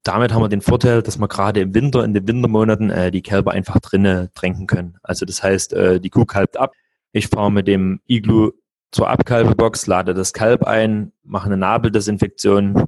Damit 0.02 0.32
haben 0.32 0.42
wir 0.42 0.48
den 0.48 0.62
Vorteil, 0.62 1.02
dass 1.02 1.18
wir 1.18 1.28
gerade 1.28 1.60
im 1.60 1.74
Winter, 1.74 2.04
in 2.04 2.14
den 2.14 2.26
Wintermonaten, 2.26 2.90
äh, 2.90 3.10
die 3.12 3.22
Kälber 3.22 3.52
einfach 3.52 3.78
drinnen 3.78 4.30
tränken 4.34 4.66
können. 4.66 4.98
Also 5.02 5.24
das 5.24 5.42
heißt, 5.42 5.72
äh, 5.74 6.00
die 6.00 6.10
Kuh 6.10 6.24
kalbt 6.24 6.56
ab, 6.56 6.72
ich 7.12 7.28
fahre 7.28 7.52
mit 7.52 7.68
dem 7.68 8.00
Iglu 8.06 8.52
zur 8.90 9.08
Abkalbebox, 9.08 9.86
lade 9.86 10.14
das 10.14 10.32
Kalb 10.32 10.64
ein, 10.64 11.12
mache 11.22 11.46
eine 11.46 11.56
Nabeldesinfektion, 11.56 12.86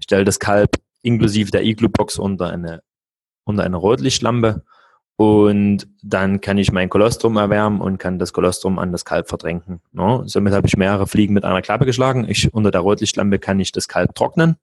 stelle 0.00 0.24
das 0.24 0.38
Kalb 0.38 0.76
inklusive 1.02 1.50
der 1.50 1.64
Iglu-Box 1.64 2.18
unter 2.18 2.50
eine, 2.50 2.82
unter 3.44 3.64
eine 3.64 3.76
Rotlichtlampe 3.76 4.62
und 5.16 5.86
dann 6.02 6.40
kann 6.40 6.58
ich 6.58 6.72
mein 6.72 6.88
Kolostrum 6.88 7.36
erwärmen 7.36 7.80
und 7.80 7.98
kann 7.98 8.18
das 8.18 8.32
Kolostrum 8.32 8.78
an 8.78 8.92
das 8.92 9.04
Kalb 9.04 9.28
verdrängen. 9.28 9.80
No? 9.92 10.26
Somit 10.26 10.54
habe 10.54 10.66
ich 10.66 10.76
mehrere 10.76 11.06
Fliegen 11.06 11.34
mit 11.34 11.44
einer 11.44 11.62
Klappe 11.62 11.84
geschlagen. 11.84 12.26
Ich, 12.28 12.52
unter 12.52 12.70
der 12.70 12.80
Rotlichtlampe 12.80 13.38
kann 13.38 13.60
ich 13.60 13.72
das 13.72 13.88
Kalb 13.88 14.14
trocknen. 14.14 14.56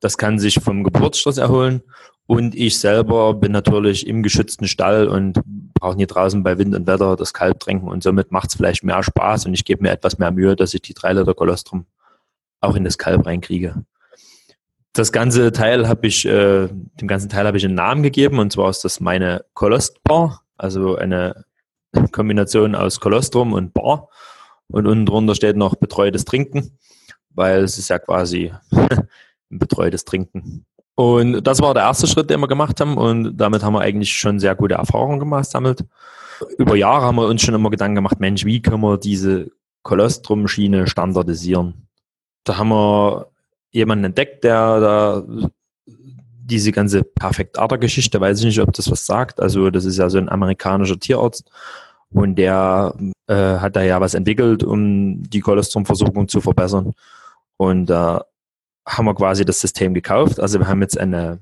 Das 0.00 0.18
kann 0.18 0.38
sich 0.38 0.60
vom 0.60 0.84
Geburtsstress 0.84 1.38
erholen 1.38 1.82
und 2.26 2.54
ich 2.54 2.78
selber 2.78 3.34
bin 3.34 3.52
natürlich 3.52 4.06
im 4.06 4.22
geschützten 4.22 4.66
Stall 4.66 5.08
und 5.08 5.40
brauche 5.76 5.96
nie 5.96 6.06
draußen 6.06 6.42
bei 6.42 6.58
Wind 6.58 6.74
und 6.74 6.86
Wetter 6.86 7.16
das 7.16 7.32
Kalb 7.32 7.60
tränken 7.60 7.88
und 7.88 8.02
somit 8.02 8.32
macht 8.32 8.48
es 8.48 8.56
vielleicht 8.56 8.82
mehr 8.84 9.02
Spaß 9.02 9.46
und 9.46 9.54
ich 9.54 9.64
gebe 9.64 9.82
mir 9.82 9.90
etwas 9.90 10.18
mehr 10.18 10.30
Mühe, 10.30 10.56
dass 10.56 10.74
ich 10.74 10.82
die 10.82 10.94
drei 10.94 11.12
Liter 11.12 11.34
Kolostrum 11.34 11.86
auch 12.60 12.74
in 12.74 12.84
das 12.84 12.98
Kalb 12.98 13.26
reinkriege. 13.26 13.84
Das 14.92 15.12
ganze 15.12 15.52
Teil 15.52 15.88
habe 15.88 16.06
ich, 16.06 16.24
äh, 16.24 16.68
dem 16.68 17.08
ganzen 17.08 17.28
Teil 17.28 17.46
habe 17.46 17.58
ich 17.58 17.64
einen 17.64 17.74
Namen 17.74 18.02
gegeben 18.02 18.38
und 18.38 18.52
zwar 18.52 18.70
ist 18.70 18.84
das 18.84 19.00
meine 19.00 19.44
Kolostbar, 19.54 20.42
also 20.56 20.96
eine 20.96 21.44
Kombination 22.12 22.74
aus 22.74 23.00
Kolostrum 23.00 23.52
und 23.52 23.74
Bar 23.74 24.08
und 24.68 24.86
unten 24.86 25.06
drunter 25.06 25.34
steht 25.34 25.56
noch 25.56 25.76
betreutes 25.76 26.24
Trinken, 26.24 26.78
weil 27.30 27.62
es 27.62 27.78
ist 27.78 27.88
ja 27.88 27.98
quasi 27.98 28.52
ein 28.70 29.58
betreutes 29.58 30.04
Trinken. 30.04 30.66
Und 30.96 31.42
das 31.42 31.60
war 31.60 31.74
der 31.74 31.84
erste 31.84 32.06
Schritt, 32.06 32.30
den 32.30 32.40
wir 32.40 32.48
gemacht 32.48 32.80
haben. 32.80 32.96
Und 32.96 33.36
damit 33.36 33.62
haben 33.62 33.74
wir 33.74 33.82
eigentlich 33.82 34.12
schon 34.12 34.40
sehr 34.40 34.54
gute 34.54 34.74
Erfahrungen 34.74 35.20
gemacht, 35.20 35.44
sammelt. 35.48 35.84
Über 36.58 36.74
Jahre 36.74 37.04
haben 37.04 37.16
wir 37.16 37.26
uns 37.26 37.42
schon 37.42 37.54
immer 37.54 37.70
Gedanken 37.70 37.96
gemacht, 37.96 38.18
Mensch, 38.18 38.44
wie 38.44 38.60
können 38.60 38.80
wir 38.80 38.98
diese 38.98 39.50
Kolostrum-Schiene 39.82 40.86
standardisieren? 40.86 41.86
Da 42.44 42.56
haben 42.56 42.70
wir 42.70 43.28
jemanden 43.70 44.06
entdeckt, 44.06 44.42
der 44.44 44.80
da 44.80 45.22
diese 45.86 46.72
ganze 46.72 47.02
Perfekt-Ader-Geschichte, 47.02 48.20
weiß 48.20 48.38
ich 48.40 48.46
nicht, 48.46 48.60
ob 48.60 48.72
das 48.72 48.90
was 48.90 49.04
sagt. 49.04 49.40
Also 49.40 49.70
das 49.70 49.84
ist 49.84 49.98
ja 49.98 50.08
so 50.08 50.18
ein 50.18 50.28
amerikanischer 50.28 50.98
Tierarzt 50.98 51.50
und 52.10 52.36
der 52.36 52.94
äh, 53.26 53.34
hat 53.34 53.76
da 53.76 53.82
ja 53.82 54.00
was 54.00 54.14
entwickelt, 54.14 54.62
um 54.62 55.28
die 55.28 55.40
Kolostrum-Versorgung 55.40 56.28
zu 56.28 56.40
verbessern. 56.40 56.92
Und 57.56 57.86
da 57.86 58.18
äh, 58.18 58.35
haben 58.86 59.06
wir 59.06 59.14
quasi 59.14 59.44
das 59.44 59.60
System 59.60 59.94
gekauft. 59.94 60.40
Also 60.40 60.58
wir 60.58 60.68
haben 60.68 60.80
jetzt 60.80 60.98
eine, 60.98 61.40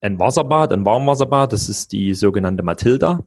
ein 0.00 0.18
Wasserbad, 0.18 0.72
ein 0.72 0.84
Warmwasserbad, 0.84 1.52
das 1.52 1.68
ist 1.68 1.92
die 1.92 2.14
sogenannte 2.14 2.62
Matilda. 2.62 3.20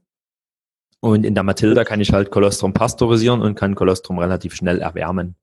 Und 1.00 1.26
in 1.26 1.36
der 1.36 1.44
Matilda 1.44 1.84
kann 1.84 2.02
ich 2.02 2.12
halt 2.12 2.32
Kolostrum 2.32 2.74
pasteurisieren 2.74 3.42
und 3.42 3.56
kann 3.56 3.76
Kolostrum 3.76 4.20
relativ 4.20 4.56
schnell 4.56 4.80
erwärmen. 4.80 5.36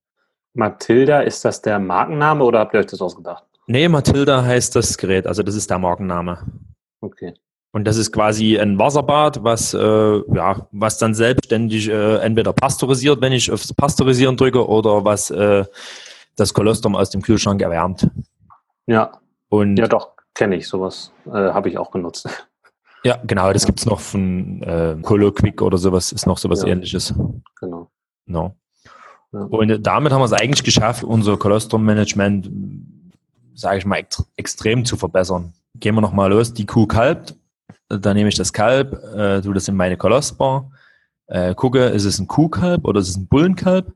Matilda, 0.54 1.20
ist 1.20 1.44
das 1.44 1.62
der 1.62 1.78
Markenname 1.78 2.44
oder 2.44 2.58
habt 2.58 2.74
ihr 2.74 2.80
euch 2.80 2.86
das 2.86 3.00
ausgedacht? 3.00 3.44
Nee, 3.66 3.88
Matilda 3.88 4.44
heißt 4.44 4.76
das 4.76 4.98
Gerät, 4.98 5.26
also 5.26 5.42
das 5.42 5.54
ist 5.54 5.70
der 5.70 5.78
Markenname. 5.78 6.38
Okay. 7.00 7.34
Und 7.74 7.84
das 7.84 7.96
ist 7.96 8.12
quasi 8.12 8.58
ein 8.58 8.78
Wasserbad, 8.78 9.42
was, 9.42 9.72
äh, 9.72 9.78
ja, 10.34 10.68
was 10.72 10.98
dann 10.98 11.14
selbstständig 11.14 11.88
äh, 11.88 12.16
entweder 12.18 12.52
pasteurisiert, 12.52 13.22
wenn 13.22 13.32
ich 13.32 13.50
aufs 13.50 13.72
Pasteurisieren 13.72 14.36
drücke, 14.36 14.66
oder 14.68 15.04
was 15.06 15.30
äh, 15.30 15.64
das 16.36 16.54
Kolostrum 16.54 16.96
aus 16.96 17.10
dem 17.10 17.22
Kühlschrank 17.22 17.60
erwärmt. 17.62 18.08
Ja. 18.86 19.12
Und 19.48 19.76
ja, 19.76 19.86
doch, 19.86 20.12
kenne 20.34 20.56
ich 20.56 20.68
sowas. 20.68 21.12
Äh, 21.26 21.30
Habe 21.30 21.68
ich 21.68 21.78
auch 21.78 21.90
genutzt. 21.90 22.28
Ja, 23.04 23.18
genau, 23.26 23.52
das 23.52 23.62
ja. 23.62 23.66
gibt 23.66 23.80
es 23.80 23.86
noch 23.86 23.98
von 23.98 24.62
äh, 24.62 24.96
Coloquick 25.02 25.60
oder 25.60 25.76
sowas, 25.76 26.12
ist 26.12 26.24
noch 26.24 26.38
sowas 26.38 26.62
ja. 26.62 26.68
ähnliches. 26.68 27.12
Genau. 27.58 27.90
No. 28.26 28.54
Ja. 29.32 29.40
Und 29.40 29.84
damit 29.84 30.12
haben 30.12 30.20
wir 30.20 30.26
es 30.26 30.32
eigentlich 30.32 30.62
geschafft, 30.62 31.02
unser 31.02 31.36
Kolostrum-Management, 31.36 32.48
sage 33.54 33.78
ich 33.78 33.86
mal, 33.86 33.96
ext 33.96 34.24
extrem 34.36 34.84
zu 34.84 34.96
verbessern. 34.96 35.52
Gehen 35.74 35.96
wir 35.96 36.00
nochmal 36.00 36.30
los, 36.30 36.54
die 36.54 36.64
Kuh 36.64 36.86
kalbt, 36.86 37.34
dann 37.88 38.16
nehme 38.16 38.28
ich 38.28 38.36
das 38.36 38.52
Kalb, 38.52 38.92
äh, 39.14 39.40
tue 39.40 39.54
das 39.54 39.66
in 39.66 39.74
meine 39.74 39.96
Kolostbar, 39.96 40.70
äh, 41.26 41.54
gucke, 41.54 41.86
ist 41.86 42.04
es 42.04 42.18
ein 42.18 42.28
Kuhkalb 42.28 42.84
oder 42.84 43.00
ist 43.00 43.08
es 43.08 43.16
ein 43.16 43.26
Bullenkalb? 43.26 43.92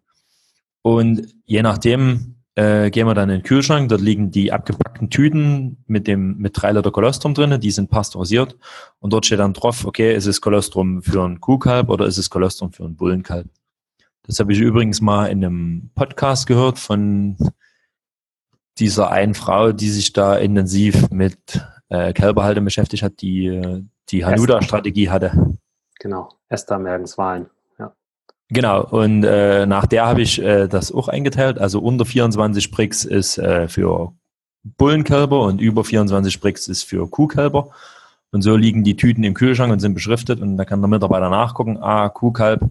Und 0.86 1.34
je 1.46 1.62
nachdem 1.62 2.36
äh, 2.54 2.92
gehen 2.92 3.08
wir 3.08 3.14
dann 3.14 3.28
in 3.28 3.40
den 3.40 3.42
Kühlschrank. 3.42 3.88
Dort 3.88 4.00
liegen 4.00 4.30
die 4.30 4.52
abgepackten 4.52 5.10
Tüten 5.10 5.82
mit 5.88 6.06
dem 6.06 6.38
mit 6.38 6.52
drei 6.54 6.70
Liter 6.70 6.92
Kolostrum 6.92 7.34
drin. 7.34 7.58
Die 7.60 7.72
sind 7.72 7.90
pasteurisiert. 7.90 8.56
Und 9.00 9.12
dort 9.12 9.26
steht 9.26 9.40
dann 9.40 9.52
drauf, 9.52 9.84
okay, 9.84 10.14
ist 10.14 10.26
es 10.26 10.40
Kolostrum 10.40 11.02
für 11.02 11.24
ein 11.24 11.40
Kuhkalb 11.40 11.88
oder 11.88 12.06
ist 12.06 12.18
es 12.18 12.30
Kolostrum 12.30 12.70
für 12.70 12.84
ein 12.84 12.94
Bullenkalb? 12.94 13.48
Das 14.28 14.38
habe 14.38 14.52
ich 14.52 14.60
übrigens 14.60 15.00
mal 15.00 15.26
in 15.26 15.44
einem 15.44 15.90
Podcast 15.96 16.46
gehört 16.46 16.78
von 16.78 17.36
dieser 18.78 19.10
einen 19.10 19.34
Frau, 19.34 19.72
die 19.72 19.90
sich 19.90 20.12
da 20.12 20.36
intensiv 20.36 21.10
mit 21.10 21.66
äh, 21.88 22.12
Kälberhaltung 22.12 22.64
beschäftigt 22.64 23.02
hat, 23.02 23.20
die 23.22 23.82
die 24.10 24.24
Hanuda-Strategie 24.24 25.10
hatte. 25.10 25.58
Genau, 25.98 26.28
Esther 26.48 26.78
Mergens-Wahlen. 26.78 27.46
Genau, 28.48 28.84
und 28.84 29.24
äh, 29.24 29.66
nach 29.66 29.86
der 29.86 30.06
habe 30.06 30.22
ich 30.22 30.40
äh, 30.40 30.68
das 30.68 30.92
auch 30.92 31.08
eingeteilt. 31.08 31.58
Also 31.58 31.80
unter 31.80 32.04
24 32.04 32.70
Bricks 32.70 33.04
ist 33.04 33.38
äh, 33.38 33.66
für 33.68 34.12
Bullenkälber 34.62 35.42
und 35.42 35.60
über 35.60 35.84
24 35.84 36.40
Bricks 36.40 36.68
ist 36.68 36.84
für 36.84 37.08
Kuhkälber. 37.08 37.70
Und 38.30 38.42
so 38.42 38.56
liegen 38.56 38.84
die 38.84 38.96
Tüten 38.96 39.24
im 39.24 39.34
Kühlschrank 39.34 39.72
und 39.72 39.80
sind 39.80 39.94
beschriftet 39.94 40.40
und 40.40 40.56
da 40.56 40.64
kann 40.64 40.80
der 40.80 40.88
Mitarbeiter 40.88 41.30
nachgucken, 41.30 41.78
ah, 41.78 42.08
Kuhkalb, 42.08 42.68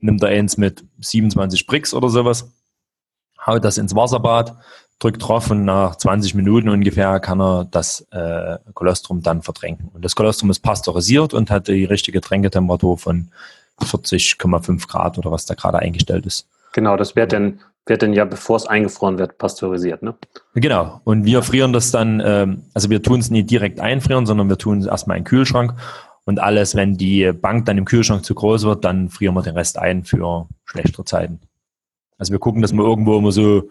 nimmt 0.00 0.22
er 0.22 0.30
eins 0.30 0.56
mit 0.56 0.84
27 1.00 1.66
Bricks 1.66 1.94
oder 1.94 2.08
sowas, 2.08 2.52
haut 3.44 3.64
das 3.64 3.78
ins 3.78 3.94
Wasserbad, 3.94 4.56
drückt 4.98 5.22
drauf 5.26 5.50
und 5.50 5.64
nach 5.64 5.96
20 5.96 6.34
Minuten 6.34 6.68
ungefähr 6.68 7.20
kann 7.20 7.40
er 7.40 7.64
das 7.64 8.06
äh, 8.10 8.58
Kolostrum 8.74 9.22
dann 9.22 9.42
verdrängen. 9.42 9.90
Und 9.92 10.04
das 10.04 10.16
Kolostrum 10.16 10.50
ist 10.50 10.60
pasteurisiert 10.60 11.34
und 11.34 11.50
hat 11.50 11.68
die 11.68 11.84
richtige 11.84 12.20
Tränketemperatur 12.20 12.98
von 12.98 13.30
40,5 13.82 14.88
Grad 14.88 15.18
oder 15.18 15.30
was 15.30 15.46
da 15.46 15.54
gerade 15.54 15.78
eingestellt 15.78 16.26
ist. 16.26 16.48
Genau, 16.72 16.96
das 16.96 17.16
wird 17.16 17.32
dann, 17.32 17.60
wird 17.86 18.02
dann 18.02 18.12
ja, 18.12 18.24
bevor 18.24 18.56
es 18.56 18.66
eingefroren 18.66 19.18
wird, 19.18 19.38
pasteurisiert, 19.38 20.02
ne? 20.02 20.14
Genau. 20.54 21.00
Und 21.04 21.24
wir 21.24 21.42
frieren 21.42 21.72
das 21.72 21.90
dann, 21.90 22.22
ähm, 22.24 22.62
also 22.74 22.90
wir 22.90 23.02
tun 23.02 23.20
es 23.20 23.30
nie 23.30 23.42
direkt 23.42 23.80
einfrieren, 23.80 24.26
sondern 24.26 24.48
wir 24.48 24.58
tun 24.58 24.80
es 24.80 24.86
erstmal 24.86 25.16
in 25.16 25.24
den 25.24 25.28
Kühlschrank. 25.28 25.74
Und 26.24 26.40
alles, 26.40 26.74
wenn 26.76 26.96
die 26.96 27.32
Bank 27.32 27.66
dann 27.66 27.78
im 27.78 27.84
Kühlschrank 27.84 28.24
zu 28.24 28.34
groß 28.34 28.64
wird, 28.64 28.84
dann 28.84 29.08
frieren 29.08 29.34
wir 29.34 29.42
den 29.42 29.56
Rest 29.56 29.78
ein 29.78 30.04
für 30.04 30.48
schlechtere 30.64 31.04
Zeiten. 31.04 31.40
Also 32.16 32.32
wir 32.32 32.38
gucken, 32.38 32.62
dass 32.62 32.72
wir 32.72 32.84
irgendwo 32.84 33.18
immer 33.18 33.32
so 33.32 33.68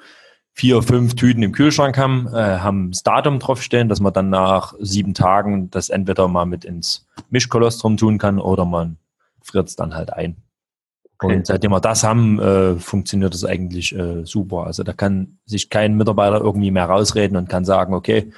vier, 0.53 0.81
fünf 0.81 1.15
Tüten 1.15 1.43
im 1.43 1.53
Kühlschrank 1.53 1.97
haben, 1.97 2.27
äh, 2.27 2.59
haben 2.59 2.91
das 2.91 3.03
Datum 3.03 3.39
draufstehen, 3.39 3.87
dass 3.89 4.01
man 4.01 4.13
dann 4.13 4.29
nach 4.29 4.73
sieben 4.79 5.13
Tagen 5.13 5.69
das 5.71 5.89
entweder 5.89 6.27
mal 6.27 6.45
mit 6.45 6.65
ins 6.65 7.07
Mischkolostrum 7.29 7.97
tun 7.97 8.17
kann 8.17 8.39
oder 8.39 8.65
man 8.65 8.97
friert 9.43 9.69
es 9.69 9.75
dann 9.75 9.93
halt 9.93 10.13
ein. 10.13 10.37
Okay. 11.19 11.35
Und 11.35 11.45
seitdem 11.45 11.71
wir 11.71 11.79
das 11.79 12.03
haben, 12.03 12.39
äh, 12.39 12.75
funktioniert 12.77 13.33
das 13.33 13.45
eigentlich 13.45 13.95
äh, 13.95 14.25
super. 14.25 14.65
Also 14.65 14.83
da 14.83 14.93
kann 14.93 15.37
sich 15.45 15.69
kein 15.69 15.95
Mitarbeiter 15.95 16.41
irgendwie 16.41 16.71
mehr 16.71 16.85
rausreden 16.85 17.37
und 17.37 17.47
kann 17.47 17.63
sagen, 17.63 17.93
okay, 17.93 18.31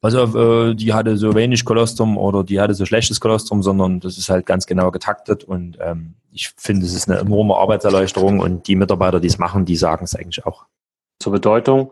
pass 0.00 0.14
auf, 0.14 0.34
äh, 0.34 0.74
die 0.74 0.92
hatte 0.92 1.16
so 1.16 1.34
wenig 1.34 1.64
Kolostrum 1.64 2.18
oder 2.18 2.44
die 2.44 2.60
hatte 2.60 2.74
so 2.74 2.84
schlechtes 2.84 3.20
Kolostrum, 3.20 3.62
sondern 3.62 4.00
das 4.00 4.18
ist 4.18 4.28
halt 4.28 4.44
ganz 4.44 4.66
genau 4.66 4.90
getaktet 4.90 5.44
und 5.44 5.78
ähm, 5.80 6.14
ich 6.30 6.50
finde, 6.56 6.84
es 6.84 6.94
ist 6.94 7.08
eine 7.08 7.20
enorme 7.20 7.56
Arbeitserleichterung 7.56 8.40
und 8.40 8.68
die 8.68 8.76
Mitarbeiter, 8.76 9.20
die 9.20 9.28
es 9.28 9.38
machen, 9.38 9.64
die 9.64 9.76
sagen 9.76 10.04
es 10.04 10.14
eigentlich 10.14 10.44
auch. 10.44 10.66
Zur 11.20 11.32
Bedeutung, 11.32 11.90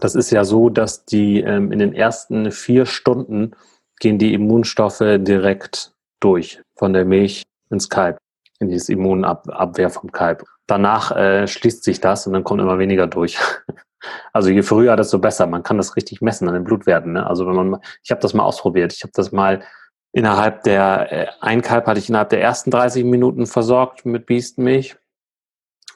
das 0.00 0.14
ist 0.14 0.30
ja 0.30 0.44
so, 0.44 0.70
dass 0.70 1.04
die 1.04 1.40
ähm, 1.40 1.72
in 1.72 1.78
den 1.78 1.92
ersten 1.92 2.50
vier 2.52 2.86
Stunden 2.86 3.52
gehen 4.00 4.18
die 4.18 4.32
Immunstoffe 4.32 5.02
direkt 5.18 5.92
durch 6.20 6.63
von 6.76 6.92
der 6.92 7.04
Milch 7.04 7.42
ins 7.70 7.88
Kalb. 7.88 8.18
in 8.60 8.68
dieses 8.68 8.88
Immunabwehr 8.88 9.90
vom 9.90 10.12
Kalb. 10.12 10.44
Danach 10.66 11.10
äh, 11.10 11.46
schließt 11.46 11.82
sich 11.82 12.00
das 12.00 12.26
und 12.26 12.32
dann 12.32 12.44
kommt 12.44 12.60
immer 12.60 12.78
weniger 12.78 13.06
durch. 13.06 13.38
Also 14.34 14.50
je 14.50 14.60
früher, 14.62 14.96
desto 14.96 15.18
besser. 15.18 15.46
Man 15.46 15.62
kann 15.62 15.78
das 15.78 15.96
richtig 15.96 16.20
messen 16.20 16.46
an 16.46 16.52
den 16.52 16.64
Blutwerten. 16.64 17.14
Ne? 17.14 17.26
Also 17.26 17.46
wenn 17.46 17.54
man, 17.54 17.80
ich 18.02 18.10
habe 18.10 18.20
das 18.20 18.34
mal 18.34 18.44
ausprobiert. 18.44 18.92
Ich 18.92 19.02
habe 19.02 19.12
das 19.14 19.32
mal 19.32 19.62
innerhalb 20.12 20.62
der 20.62 21.12
äh, 21.12 21.26
ein 21.40 21.62
Kalb 21.62 21.86
hatte 21.86 21.98
ich 21.98 22.08
innerhalb 22.08 22.28
der 22.28 22.42
ersten 22.42 22.70
30 22.70 23.04
Minuten 23.04 23.46
versorgt 23.46 24.04
mit 24.04 24.26
Biestenmilch 24.26 24.96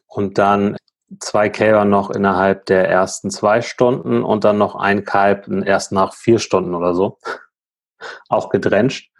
und 0.06 0.38
dann 0.38 0.76
zwei 1.20 1.48
Kälber 1.48 1.84
noch 1.84 2.10
innerhalb 2.10 2.66
der 2.66 2.88
ersten 2.88 3.30
zwei 3.30 3.62
Stunden 3.62 4.22
und 4.22 4.44
dann 4.44 4.58
noch 4.58 4.74
ein 4.74 5.04
Kalb 5.04 5.48
erst 5.48 5.92
nach 5.92 6.14
vier 6.14 6.38
Stunden 6.38 6.74
oder 6.74 6.94
so. 6.94 7.18
Auch 8.28 8.50
gedrenscht. 8.50 9.10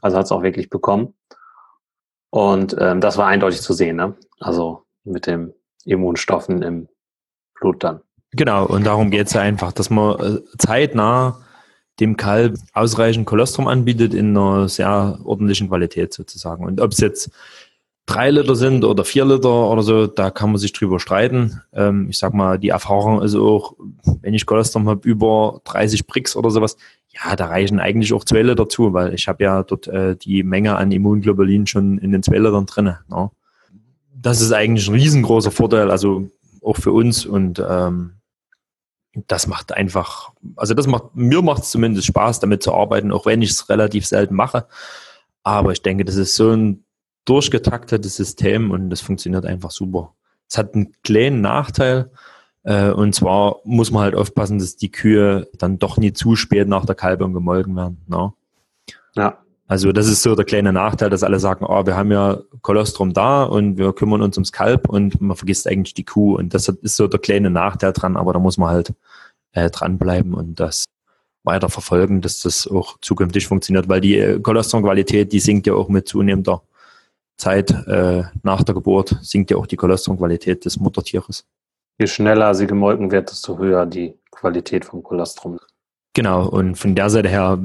Also 0.00 0.16
hat 0.16 0.24
es 0.24 0.32
auch 0.32 0.42
wirklich 0.42 0.70
bekommen. 0.70 1.14
Und 2.30 2.76
ähm, 2.78 3.00
das 3.00 3.16
war 3.16 3.26
eindeutig 3.26 3.62
zu 3.62 3.72
sehen, 3.72 3.96
ne? 3.96 4.14
Also 4.38 4.84
mit 5.04 5.26
den 5.26 5.54
Immunstoffen 5.84 6.62
im 6.62 6.88
Blut 7.58 7.82
dann. 7.82 8.00
Genau, 8.32 8.66
und 8.66 8.84
darum 8.84 9.10
geht 9.10 9.28
es 9.28 9.32
ja 9.32 9.40
einfach, 9.40 9.72
dass 9.72 9.88
man 9.88 10.20
äh, 10.20 10.40
zeitnah 10.58 11.40
dem 11.98 12.16
Kalb 12.16 12.56
ausreichend 12.74 13.26
Kolostrum 13.26 13.66
anbietet 13.66 14.14
in 14.14 14.36
einer 14.36 14.68
sehr 14.68 15.18
ordentlichen 15.24 15.68
Qualität 15.68 16.12
sozusagen. 16.12 16.64
Und 16.64 16.80
ob 16.80 16.92
es 16.92 17.00
jetzt 17.00 17.30
drei 18.06 18.30
Liter 18.30 18.54
sind 18.54 18.84
oder 18.84 19.04
vier 19.04 19.24
Liter 19.24 19.70
oder 19.70 19.82
so, 19.82 20.06
da 20.06 20.30
kann 20.30 20.50
man 20.50 20.58
sich 20.58 20.72
drüber 20.72 21.00
streiten. 21.00 21.60
Ähm, 21.72 22.08
ich 22.10 22.18
sag 22.18 22.34
mal, 22.34 22.58
die 22.58 22.68
Erfahrung 22.68 23.22
ist 23.22 23.34
auch, 23.34 23.74
wenn 24.22 24.34
ich 24.34 24.46
Kolostrum 24.46 24.88
habe 24.88 25.08
über 25.08 25.60
30 25.64 26.06
Bricks 26.06 26.36
oder 26.36 26.50
sowas, 26.50 26.76
ja, 27.08 27.36
da 27.36 27.46
reichen 27.46 27.80
eigentlich 27.80 28.12
auch 28.12 28.24
zwei 28.24 28.42
Liter 28.42 28.68
zu, 28.68 28.92
weil 28.92 29.14
ich 29.14 29.28
habe 29.28 29.42
ja 29.42 29.62
dort 29.62 29.88
äh, 29.88 30.16
die 30.16 30.42
Menge 30.42 30.76
an 30.76 30.92
Immunglobulin 30.92 31.66
schon 31.66 31.98
in 31.98 32.12
den 32.12 32.22
zwei 32.22 32.38
Litern 32.38 32.66
drin. 32.66 32.94
Ne? 33.08 33.30
Das 34.14 34.40
ist 34.40 34.52
eigentlich 34.52 34.88
ein 34.88 34.94
riesengroßer 34.94 35.50
Vorteil, 35.50 35.90
also 35.90 36.30
auch 36.62 36.76
für 36.76 36.92
uns 36.92 37.24
und 37.24 37.62
ähm, 37.66 38.14
das 39.26 39.46
macht 39.46 39.72
einfach, 39.72 40.30
also 40.56 40.74
das 40.74 40.86
macht, 40.86 41.14
mir 41.14 41.42
macht 41.42 41.62
es 41.62 41.70
zumindest 41.70 42.06
Spaß, 42.06 42.40
damit 42.40 42.62
zu 42.62 42.72
arbeiten, 42.74 43.10
auch 43.10 43.26
wenn 43.26 43.42
ich 43.42 43.50
es 43.50 43.68
relativ 43.68 44.06
selten 44.06 44.34
mache. 44.34 44.66
Aber 45.42 45.72
ich 45.72 45.82
denke, 45.82 46.04
das 46.04 46.16
ist 46.16 46.36
so 46.36 46.50
ein 46.50 46.84
durchgetaktetes 47.24 48.16
System 48.16 48.70
und 48.70 48.90
das 48.90 49.00
funktioniert 49.00 49.44
einfach 49.44 49.70
super. 49.70 50.14
Es 50.48 50.56
hat 50.56 50.74
einen 50.74 50.94
kleinen 51.02 51.40
Nachteil, 51.40 52.10
und 52.68 53.14
zwar 53.14 53.56
muss 53.64 53.90
man 53.90 54.02
halt 54.02 54.14
aufpassen, 54.14 54.58
dass 54.58 54.76
die 54.76 54.90
Kühe 54.90 55.48
dann 55.56 55.78
doch 55.78 55.96
nie 55.96 56.12
zu 56.12 56.36
spät 56.36 56.68
nach 56.68 56.84
der 56.84 56.94
Kalbung 56.94 57.32
gemolken 57.32 57.74
werden. 57.76 58.02
Ne? 58.08 58.32
Ja. 59.14 59.38
Also 59.70 59.92
das 59.92 60.08
ist 60.08 60.22
so 60.22 60.34
der 60.34 60.46
kleine 60.46 60.72
Nachteil, 60.72 61.10
dass 61.10 61.22
alle 61.22 61.38
sagen, 61.38 61.66
oh, 61.66 61.84
wir 61.84 61.94
haben 61.94 62.10
ja 62.10 62.38
Kolostrum 62.62 63.12
da 63.12 63.42
und 63.42 63.76
wir 63.76 63.92
kümmern 63.92 64.22
uns 64.22 64.38
ums 64.38 64.50
Kalb 64.50 64.88
und 64.88 65.20
man 65.20 65.36
vergisst 65.36 65.68
eigentlich 65.68 65.92
die 65.92 66.06
Kuh. 66.06 66.36
Und 66.36 66.54
das 66.54 66.68
ist 66.68 66.96
so 66.96 67.06
der 67.06 67.20
kleine 67.20 67.50
Nachteil 67.50 67.92
dran, 67.92 68.16
aber 68.16 68.32
da 68.32 68.38
muss 68.38 68.56
man 68.56 68.70
halt 68.70 68.94
äh, 69.52 69.68
dranbleiben 69.68 70.32
und 70.32 70.58
das 70.58 70.84
weiter 71.44 71.68
verfolgen, 71.68 72.22
dass 72.22 72.40
das 72.40 72.66
auch 72.66 72.98
zukünftig 73.02 73.46
funktioniert, 73.46 73.90
weil 73.90 74.00
die 74.00 74.16
äh, 74.16 74.40
Kolostrumqualität, 74.40 75.32
die 75.32 75.40
sinkt 75.40 75.66
ja 75.66 75.74
auch 75.74 75.88
mit 75.88 76.08
zunehmender 76.08 76.62
Zeit 77.36 77.70
äh, 77.70 78.24
nach 78.42 78.62
der 78.62 78.74
Geburt, 78.74 79.18
sinkt 79.20 79.50
ja 79.50 79.58
auch 79.58 79.66
die 79.66 79.76
Kolostrumqualität 79.76 80.64
des 80.64 80.80
Muttertieres. 80.80 81.44
Je 81.98 82.06
schneller 82.06 82.54
sie 82.54 82.66
gemolken 82.66 83.10
wird, 83.10 83.30
desto 83.30 83.58
höher 83.58 83.84
die 83.86 84.14
Qualität 84.30 84.84
vom 84.84 85.02
Kolostrum. 85.02 85.58
Genau, 86.14 86.48
und 86.48 86.76
von 86.76 86.94
der 86.94 87.10
Seite 87.10 87.28
her 87.28 87.58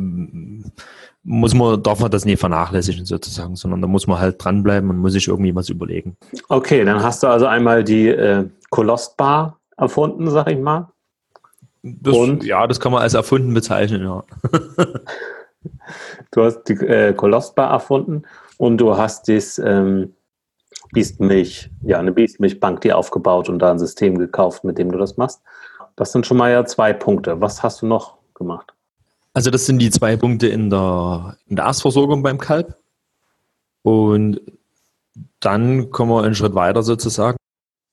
muss 1.24 1.54
man, 1.54 1.82
darf 1.82 2.00
man 2.00 2.12
das 2.12 2.26
nie 2.26 2.36
vernachlässigen 2.36 3.06
sozusagen, 3.06 3.56
sondern 3.56 3.82
da 3.82 3.88
muss 3.88 4.08
man 4.08 4.20
halt 4.20 4.44
dranbleiben 4.44 4.90
und 4.90 4.98
muss 4.98 5.14
sich 5.14 5.28
irgendwie 5.28 5.56
was 5.56 5.70
überlegen. 5.70 6.18
Okay, 6.50 6.84
dann 6.84 7.02
hast 7.02 7.24
du 7.24 7.28
also 7.28 7.46
einmal 7.46 7.84
die 7.84 8.10
äh, 8.10 8.48
Kolostbar 8.70 9.60
erfunden, 9.78 10.30
sag 10.30 10.50
ich 10.50 10.60
mal. 10.60 10.90
Das, 11.84 12.16
und? 12.16 12.44
Ja, 12.44 12.66
das 12.68 12.80
kann 12.80 12.92
man 12.92 13.02
als 13.02 13.14
erfunden 13.14 13.54
bezeichnen, 13.54 14.04
ja. 14.04 14.24
du 16.32 16.44
hast 16.44 16.64
die 16.64 16.74
äh, 16.74 17.14
Kolostbar 17.14 17.72
erfunden 17.72 18.24
und 18.58 18.78
du 18.78 18.98
hast 18.98 19.28
das 19.30 19.60
ähm, 19.60 20.14
Biestmilch, 20.94 21.70
ja, 21.82 22.00
eine 22.00 22.12
Biestmilchbank 22.12 22.82
dir 22.82 22.98
aufgebaut 22.98 23.50
und 23.50 23.60
da 23.60 23.72
ein 23.72 23.80
System 23.80 24.18
gekauft, 24.18 24.64
mit 24.64 24.78
dem 24.78 24.92
du 24.92 24.98
das 24.98 25.18
machst. 25.18 25.42
Das 25.96 26.12
sind 26.12 26.26
schon 26.26 26.38
mal 26.38 26.52
ja 26.52 26.66
zwei 26.66 26.94
Punkte. 26.94 27.42
Was 27.42 27.62
hast 27.62 27.82
du 27.82 27.88
noch 27.88 28.18
gemacht? 28.34 28.74
Also 29.34 29.50
das 29.50 29.66
sind 29.66 29.80
die 29.80 29.90
zwei 29.90 30.16
Punkte 30.16 30.48
in 30.48 30.70
der, 30.70 31.38
in 31.48 31.56
der 31.56 31.66
Erstversorgung 31.66 32.24
beim 32.24 32.38
Kalb. 32.38 32.78
Und 33.82 34.40
dann 35.40 35.90
kommen 35.90 36.12
wir 36.12 36.24
einen 36.24 36.36
Schritt 36.36 36.56
weiter 36.56 36.84
sozusagen. 36.84 37.38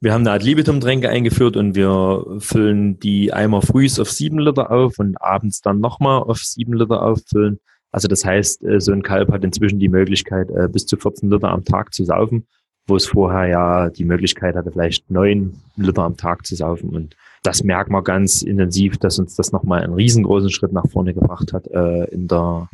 Wir 0.02 0.14
haben 0.14 0.22
eine 0.22 0.32
Art 0.32 0.42
Libitum-Tränke 0.42 1.10
eingeführt 1.10 1.56
und 1.56 1.74
wir 1.74 2.24
füllen 2.38 2.98
die 3.00 3.32
Eimer 3.32 3.60
frühs 3.60 3.98
auf 3.98 4.10
sieben 4.10 4.38
Liter 4.38 4.70
auf 4.70 4.98
und 4.98 5.20
abends 5.20 5.60
dann 5.60 5.80
nochmal 5.80 6.22
auf 6.22 6.38
sieben 6.38 6.72
Liter 6.74 7.02
auffüllen. 7.02 7.58
Also 7.92 8.08
das 8.08 8.24
heißt, 8.24 8.62
äh, 8.64 8.80
so 8.80 8.92
ein 8.92 9.02
Kalb 9.02 9.30
hat 9.32 9.44
inzwischen 9.44 9.78
die 9.78 9.88
Möglichkeit, 9.88 10.48
äh, 10.50 10.68
bis 10.68 10.86
zu 10.86 10.96
14 10.96 11.30
Liter 11.30 11.50
am 11.50 11.64
Tag 11.64 11.92
zu 11.92 12.04
saufen, 12.04 12.46
wo 12.86 12.96
es 12.96 13.06
vorher 13.06 13.46
ja 13.46 13.90
die 13.90 14.04
Möglichkeit 14.04 14.56
hatte, 14.56 14.70
vielleicht 14.70 15.10
neun 15.10 15.54
Liter 15.76 16.02
am 16.02 16.16
Tag 16.16 16.46
zu 16.46 16.56
saufen. 16.56 16.90
Und 16.90 17.16
das 17.42 17.62
merkt 17.62 17.90
man 17.90 18.04
ganz 18.04 18.42
intensiv, 18.42 18.98
dass 18.98 19.18
uns 19.18 19.36
das 19.36 19.52
nochmal 19.52 19.82
einen 19.82 19.94
riesengroßen 19.94 20.50
Schritt 20.50 20.72
nach 20.72 20.88
vorne 20.88 21.14
gebracht 21.14 21.52
hat 21.52 21.66
äh, 21.68 22.04
in 22.06 22.28
der 22.28 22.68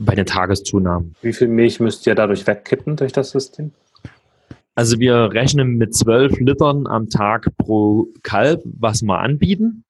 bei 0.00 0.14
den 0.14 0.26
Tageszunahmen. 0.26 1.14
Wie 1.20 1.32
viel 1.32 1.48
Milch 1.48 1.78
müsst 1.78 2.06
ihr 2.06 2.14
dadurch 2.14 2.46
wegkippen 2.46 2.96
durch 2.96 3.12
das 3.12 3.30
System? 3.30 3.72
Also 4.74 4.98
wir 4.98 5.32
rechnen 5.32 5.76
mit 5.76 5.94
zwölf 5.94 6.38
Litern 6.38 6.86
am 6.86 7.10
Tag 7.10 7.48
pro 7.58 8.08
Kalb, 8.22 8.62
was 8.64 9.02
wir 9.02 9.18
anbieten. 9.18 9.84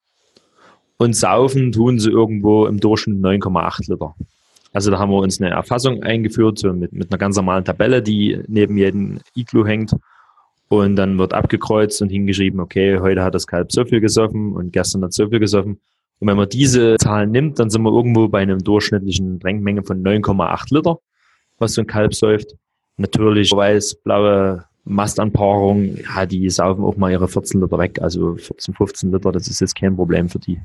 Und 0.97 1.15
saufen 1.15 1.73
tun 1.73 1.99
sie 1.99 2.11
irgendwo 2.11 2.67
im 2.67 2.81
Durchschnitt 2.81 3.19
9,8 3.19 3.91
Liter. 3.91 4.15
Also 4.73 4.91
da 4.91 4.99
haben 4.99 5.11
wir 5.11 5.19
uns 5.19 5.41
eine 5.41 5.51
Erfassung 5.51 6.03
eingeführt, 6.03 6.59
so 6.59 6.73
mit, 6.73 6.93
mit 6.93 7.11
einer 7.11 7.19
ganz 7.19 7.37
normalen 7.37 7.65
Tabelle, 7.65 8.03
die 8.03 8.41
neben 8.47 8.77
jedem 8.77 9.21
Iglu 9.35 9.67
hängt. 9.67 9.97
Und 10.69 10.95
dann 10.95 11.19
wird 11.19 11.35
abgekreuzt 11.35 12.01
und 12.01 12.11
hingeschrieben, 12.11 12.61
okay, 12.61 13.01
heute 13.01 13.25
hat 13.25 13.35
das 13.35 13.49
Kalb 13.49 13.73
so 13.73 13.85
viel 13.85 14.01
gesoffen 14.01 14.53
und 14.53 14.73
gestern 14.73 15.03
hat 15.03 15.13
so 15.13 15.29
viel 15.29 15.41
gesoffen. 15.41 15.81
Und 16.21 16.29
wenn 16.29 16.37
man 16.37 16.49
diese 16.49 16.97
Zahlen 16.99 17.33
nimmt, 17.33 17.59
dann 17.59 17.71
sind 17.71 17.83
wir 17.83 17.93
irgendwo 17.93 18.29
bei 18.29 18.41
einer 18.41 18.59
durchschnittlichen 18.59 19.41
Tränkmenge 19.41 19.83
von 19.83 20.05
9,8 20.05 20.75
Liter, 20.75 20.99
was 21.59 21.75
so 21.75 21.81
ein 21.81 21.89
Kalb 21.89 22.15
säuft. 22.15 22.55
Natürlich 22.99 23.51
weiß, 23.51 23.97
blaue 24.05 24.65
Mastanpaarung, 24.85 25.97
ja, 25.97 26.27
die 26.27 26.49
saufen 26.51 26.85
auch 26.85 26.97
mal 26.97 27.11
ihre 27.11 27.27
14 27.27 27.61
Liter 27.61 27.79
weg, 27.79 28.01
also 28.01 28.37
14, 28.37 28.75
15 28.75 29.13
Liter, 29.13 29.33
das 29.33 29.49
ist 29.49 29.61
jetzt 29.61 29.75
kein 29.75 29.97
Problem 29.97 30.29
für 30.29 30.39
die. 30.39 30.61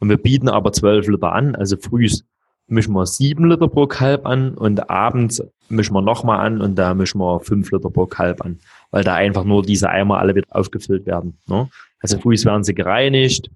Und 0.00 0.10
wir 0.10 0.18
bieten 0.18 0.48
aber 0.48 0.72
12 0.72 1.08
Liter 1.08 1.32
an, 1.32 1.54
also 1.54 1.76
frühs 1.76 2.24
mischen 2.68 2.94
wir 2.94 3.06
7 3.06 3.48
Liter 3.48 3.68
pro 3.68 3.86
Kalb 3.86 4.26
an 4.26 4.54
und 4.54 4.90
abends 4.90 5.42
mischen 5.68 5.94
wir 5.94 6.02
nochmal 6.02 6.44
an 6.44 6.60
und 6.60 6.76
da 6.76 6.94
mischen 6.94 7.20
wir 7.20 7.40
5 7.40 7.70
Liter 7.70 7.90
pro 7.90 8.06
Kalb 8.06 8.44
an 8.44 8.58
weil 8.90 9.04
da 9.04 9.14
einfach 9.14 9.44
nur 9.44 9.62
diese 9.62 9.90
Eimer 9.90 10.18
alle 10.18 10.34
wieder 10.34 10.46
aufgefüllt 10.50 11.06
werden. 11.06 11.38
Ne? 11.48 11.68
Also 12.00 12.18
früh 12.18 12.34
werden 12.44 12.64
sie 12.64 12.74
gereinigt, 12.74 13.50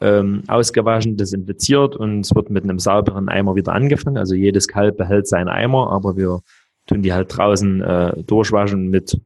ähm, 0.00 0.42
ausgewaschen, 0.46 1.16
desinfiziert 1.16 1.96
und 1.96 2.20
es 2.20 2.34
wird 2.34 2.50
mit 2.50 2.64
einem 2.64 2.78
sauberen 2.78 3.28
Eimer 3.28 3.54
wieder 3.54 3.72
angefangen. 3.72 4.18
Also 4.18 4.34
jedes 4.34 4.68
Kalb 4.68 4.96
behält 4.96 5.26
seinen 5.26 5.48
Eimer, 5.48 5.90
aber 5.90 6.16
wir 6.16 6.40
tun 6.86 7.02
die 7.02 7.12
halt 7.12 7.36
draußen 7.36 7.82
äh, 7.82 8.22
durchwaschen 8.24 8.90
mit 8.90 9.20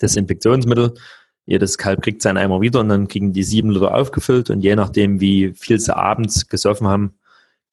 Desinfektionsmittel. 0.00 0.94
Jedes 1.44 1.78
Kalb 1.78 2.02
kriegt 2.02 2.22
seinen 2.22 2.36
Eimer 2.36 2.60
wieder 2.60 2.80
und 2.80 2.88
dann 2.88 3.08
kriegen 3.08 3.32
die 3.32 3.42
sieben 3.42 3.70
Liter 3.70 3.94
aufgefüllt 3.94 4.50
und 4.50 4.62
je 4.62 4.76
nachdem, 4.76 5.20
wie 5.20 5.52
viel 5.54 5.78
sie 5.78 5.96
abends 5.96 6.48
gesoffen 6.48 6.86
haben, 6.86 7.17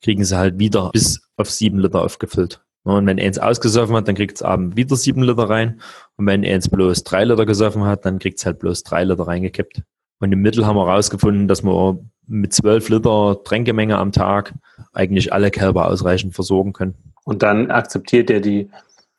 kriegen 0.05 0.23
sie 0.23 0.37
halt 0.37 0.59
wieder 0.59 0.91
bis 0.93 1.19
auf 1.35 1.49
sieben 1.49 1.79
Liter 1.79 2.03
aufgefüllt. 2.03 2.61
Und 2.83 3.07
wenn 3.07 3.19
eins 3.19 3.39
ausgesoffen 3.39 3.95
hat, 3.95 4.07
dann 4.07 4.13
kriegt 4.13 4.35
es 4.35 4.43
abends 4.43 4.77
wieder 4.77 4.95
sieben 4.95 5.23
Liter 5.23 5.49
rein. 5.49 5.81
Und 6.15 6.27
wenn 6.27 6.45
eins 6.45 6.69
bloß 6.69 7.03
drei 7.03 7.23
Liter 7.23 7.47
gesoffen 7.47 7.85
hat, 7.85 8.05
dann 8.05 8.19
kriegt 8.19 8.37
es 8.37 8.45
halt 8.45 8.59
bloß 8.59 8.83
drei 8.83 9.03
Liter 9.03 9.25
reingekippt. 9.25 9.81
Und 10.19 10.31
im 10.31 10.43
Mittel 10.43 10.67
haben 10.67 10.77
wir 10.77 10.85
herausgefunden, 10.85 11.47
dass 11.47 11.63
wir 11.63 11.99
mit 12.27 12.53
zwölf 12.53 12.87
Liter 12.89 13.43
Tränkemenge 13.43 13.97
am 13.97 14.11
Tag 14.11 14.53
eigentlich 14.93 15.33
alle 15.33 15.49
Kälber 15.49 15.87
ausreichend 15.87 16.35
versorgen 16.35 16.73
können. 16.73 16.93
Und 17.23 17.41
dann 17.41 17.71
akzeptiert 17.71 18.29
ihr 18.29 18.41
die, 18.41 18.69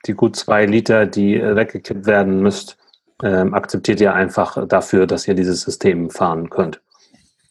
die 0.06 0.12
gut 0.12 0.36
zwei 0.36 0.66
Liter, 0.66 1.04
die 1.04 1.34
weggekippt 1.42 2.06
werden 2.06 2.40
müsst, 2.42 2.78
ähm, 3.24 3.54
akzeptiert 3.54 4.00
ihr 4.00 4.14
einfach 4.14 4.68
dafür, 4.68 5.08
dass 5.08 5.26
ihr 5.26 5.34
dieses 5.34 5.62
System 5.62 6.10
fahren 6.10 6.48
könnt. 6.48 6.80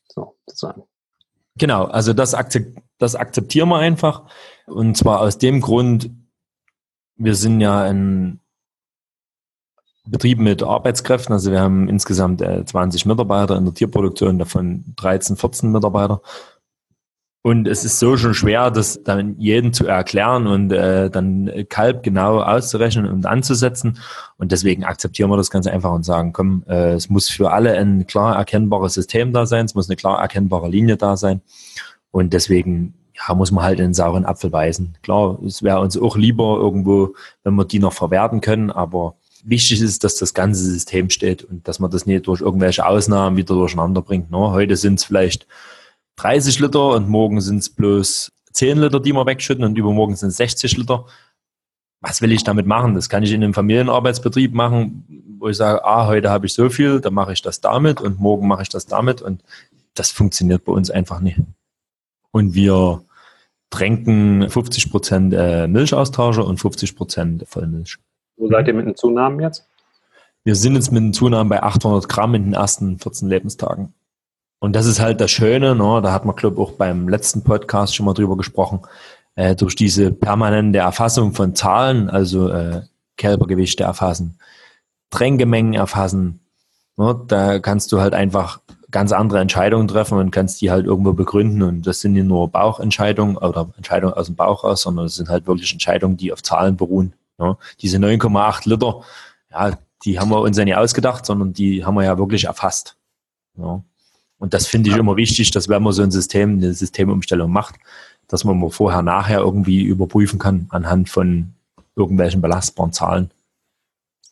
So, 0.07 0.37
sozusagen. 0.47 0.83
Genau, 1.57 1.85
also 1.85 2.13
das, 2.13 2.33
akzept, 2.33 2.77
das 2.97 3.15
akzeptieren 3.15 3.69
wir 3.69 3.79
einfach. 3.79 4.23
Und 4.65 4.97
zwar 4.97 5.21
aus 5.21 5.37
dem 5.37 5.61
Grund, 5.61 6.09
wir 7.17 7.35
sind 7.35 7.61
ja 7.61 7.81
ein 7.83 8.41
Betrieb 10.07 10.39
mit 10.39 10.61
Arbeitskräften, 10.61 11.33
also 11.33 11.51
wir 11.51 11.61
haben 11.61 11.89
insgesamt 11.89 12.41
20 12.41 13.05
äh, 13.05 13.07
Mitarbeiter 13.07 13.57
in 13.57 13.65
der 13.65 13.73
Tierproduktion, 13.73 14.37
davon 14.37 14.83
13, 14.97 15.35
14 15.35 15.71
Mitarbeiter. 15.71 16.21
Und 17.45 17.67
es 17.67 17.85
ist 17.85 17.99
so 17.99 18.17
schon 18.17 18.33
schwer, 18.33 18.71
das 18.71 19.03
dann 19.03 19.35
jedem 19.37 19.71
zu 19.71 19.85
erklären 19.85 20.47
und 20.47 20.71
äh, 20.71 21.11
dann 21.11 21.51
Kalb 21.69 22.01
genau 22.01 22.41
auszurechnen 22.41 23.05
und 23.05 23.27
anzusetzen. 23.27 23.99
Und 24.39 24.51
deswegen 24.51 24.83
akzeptieren 24.83 25.29
wir 25.29 25.37
das 25.37 25.51
ganz 25.51 25.67
einfach 25.67 25.91
und 25.91 26.01
sagen, 26.01 26.33
komm, 26.33 26.63
äh, 26.67 26.93
es 26.93 27.07
muss 27.07 27.29
für 27.29 27.51
alle 27.51 27.77
ein 27.77 28.07
klar 28.07 28.35
erkennbares 28.35 28.95
System 28.95 29.31
da 29.31 29.45
sein, 29.45 29.65
es 29.65 29.75
muss 29.75 29.87
eine 29.87 29.95
klar 29.95 30.19
erkennbare 30.19 30.69
Linie 30.69 30.97
da 30.97 31.17
sein. 31.17 31.41
Und 32.09 32.33
deswegen 32.33 32.95
ja, 33.13 33.35
muss 33.35 33.51
man 33.51 33.63
halt 33.63 33.77
in 33.77 33.89
den 33.89 33.93
sauren 33.93 34.25
Apfel 34.25 34.49
beißen. 34.49 34.97
Klar, 35.03 35.37
es 35.45 35.61
wäre 35.61 35.81
uns 35.81 35.95
auch 36.01 36.17
lieber 36.17 36.57
irgendwo, 36.57 37.13
wenn 37.43 37.53
wir 37.53 37.65
die 37.65 37.77
noch 37.77 37.93
verwerten 37.93 38.41
können, 38.41 38.71
aber 38.71 39.17
wichtig 39.43 39.81
ist, 39.81 40.03
dass 40.03 40.15
das 40.15 40.33
ganze 40.33 40.63
System 40.63 41.11
steht 41.11 41.43
und 41.43 41.67
dass 41.67 41.79
man 41.79 41.91
das 41.91 42.07
nicht 42.07 42.25
durch 42.25 42.41
irgendwelche 42.41 42.87
Ausnahmen 42.87 43.37
wieder 43.37 43.53
durcheinander 43.53 44.01
bringt. 44.01 44.31
Ne? 44.31 44.39
Heute 44.49 44.75
sind 44.77 44.95
es 44.95 45.03
vielleicht 45.03 45.45
30 46.17 46.59
Liter 46.59 46.89
und 46.91 47.09
morgen 47.09 47.41
sind 47.41 47.57
es 47.57 47.69
bloß 47.69 48.31
10 48.53 48.77
Liter, 48.79 48.99
die 48.99 49.13
wir 49.13 49.25
wegschütten 49.25 49.63
und 49.63 49.77
übermorgen 49.77 50.15
sind 50.15 50.29
es 50.29 50.37
60 50.37 50.77
Liter. 50.77 51.05
Was 52.01 52.21
will 52.21 52.31
ich 52.31 52.43
damit 52.43 52.65
machen? 52.65 52.93
Das 52.93 53.09
kann 53.09 53.23
ich 53.23 53.31
in 53.31 53.43
einem 53.43 53.53
Familienarbeitsbetrieb 53.53 54.53
machen, 54.53 55.05
wo 55.39 55.49
ich 55.49 55.57
sage, 55.57 55.83
ah, 55.83 56.07
heute 56.07 56.29
habe 56.29 56.45
ich 56.45 56.53
so 56.53 56.69
viel, 56.69 57.01
dann 57.01 57.13
mache 57.13 57.33
ich 57.33 57.41
das 57.41 57.61
damit 57.61 57.99
und 57.99 58.19
morgen 58.19 58.47
mache 58.47 58.63
ich 58.63 58.69
das 58.69 58.85
damit 58.85 59.21
und 59.21 59.43
das 59.93 60.11
funktioniert 60.11 60.65
bei 60.65 60.71
uns 60.71 60.89
einfach 60.89 61.19
nicht. 61.19 61.39
Und 62.31 62.53
wir 62.53 63.01
tränken 63.69 64.49
50 64.49 64.91
Prozent 64.91 65.33
äh, 65.33 65.67
Milchaustauscher 65.67 66.45
und 66.45 66.59
50 66.59 66.95
Prozent 66.95 67.47
Vollmilch. 67.47 67.97
Wo 68.37 68.47
seid 68.47 68.67
ihr 68.67 68.73
mit 68.73 68.85
den 68.85 68.95
Zunahmen 68.95 69.39
jetzt? 69.39 69.67
Wir 70.43 70.55
sind 70.55 70.75
jetzt 70.75 70.91
mit 70.91 71.01
den 71.01 71.13
Zunahmen 71.13 71.49
bei 71.49 71.63
800 71.63 72.07
Gramm 72.07 72.35
in 72.35 72.43
den 72.43 72.53
ersten 72.53 72.99
14 72.99 73.27
Lebenstagen. 73.27 73.93
Und 74.59 74.75
das 74.75 74.85
ist 74.85 74.99
halt 74.99 75.21
das 75.21 75.31
Schöne, 75.31 75.75
ne? 75.75 76.01
da 76.01 76.11
hat 76.11 76.25
man, 76.25 76.35
glaube 76.35 76.55
ich, 76.55 76.61
auch 76.61 76.71
beim 76.71 77.07
letzten 77.07 77.43
Podcast 77.43 77.95
schon 77.95 78.05
mal 78.05 78.13
drüber 78.13 78.37
gesprochen, 78.37 78.81
äh, 79.35 79.55
durch 79.55 79.75
diese 79.75 80.11
permanente 80.11 80.79
Erfassung 80.79 81.33
von 81.33 81.55
Zahlen, 81.55 82.09
also 82.09 82.49
äh, 82.49 82.81
Kälbergewichte 83.17 83.83
erfassen, 83.83 84.39
Tränkemengen 85.09 85.73
erfassen, 85.73 86.39
ne? 86.97 87.19
da 87.27 87.59
kannst 87.59 87.91
du 87.91 88.01
halt 88.01 88.13
einfach 88.13 88.59
ganz 88.95 89.11
andere 89.11 89.39
Entscheidungen 89.39 89.89
treffen 89.89 90.17
und 90.17 90.31
kannst 90.31 90.61
die 90.61 90.71
halt 90.71 90.85
irgendwo 90.85 91.11
begründen. 91.11 91.61
Und 91.63 91.85
das 91.85 91.99
sind 91.99 92.13
nicht 92.13 92.27
nur 92.27 92.47
Bauchentscheidungen 92.49 93.35
oder 93.35 93.69
Entscheidungen 93.75 94.13
aus 94.13 94.27
dem 94.27 94.35
Bauch 94.35 94.63
raus, 94.63 94.83
sondern 94.83 95.05
das 95.05 95.15
sind 95.15 95.27
halt 95.27 95.47
wirklich 95.47 95.73
Entscheidungen, 95.73 96.15
die 96.15 96.31
auf 96.31 96.41
Zahlen 96.41 96.77
beruhen. 96.77 97.13
Ne? 97.37 97.57
Diese 97.81 97.97
9,8 97.97 98.69
Liter, 98.69 99.01
ja, 99.51 99.77
die 100.03 100.17
haben 100.17 100.29
wir 100.29 100.39
uns 100.39 100.57
ja 100.57 100.63
nicht 100.63 100.77
ausgedacht, 100.77 101.25
sondern 101.25 101.51
die 101.51 101.83
haben 101.83 101.95
wir 101.95 102.05
ja 102.05 102.17
wirklich 102.17 102.45
erfasst. 102.45 102.95
Ja. 103.57 103.83
Und 104.37 104.53
das 104.53 104.67
finde 104.67 104.89
ich 104.89 104.97
immer 104.97 105.15
wichtig, 105.15 105.51
dass 105.51 105.69
wenn 105.69 105.83
man 105.83 105.93
so 105.93 106.03
ein 106.03 106.11
System, 106.11 106.57
eine 106.57 106.73
Systemumstellung 106.73 107.51
macht, 107.51 107.75
dass 108.27 108.43
man 108.43 108.59
mal 108.59 108.69
vorher, 108.69 109.01
nachher 109.01 109.39
irgendwie 109.39 109.83
überprüfen 109.83 110.39
kann 110.39 110.67
anhand 110.69 111.09
von 111.09 111.53
irgendwelchen 111.95 112.41
belastbaren 112.41 112.91
Zahlen. 112.91 113.31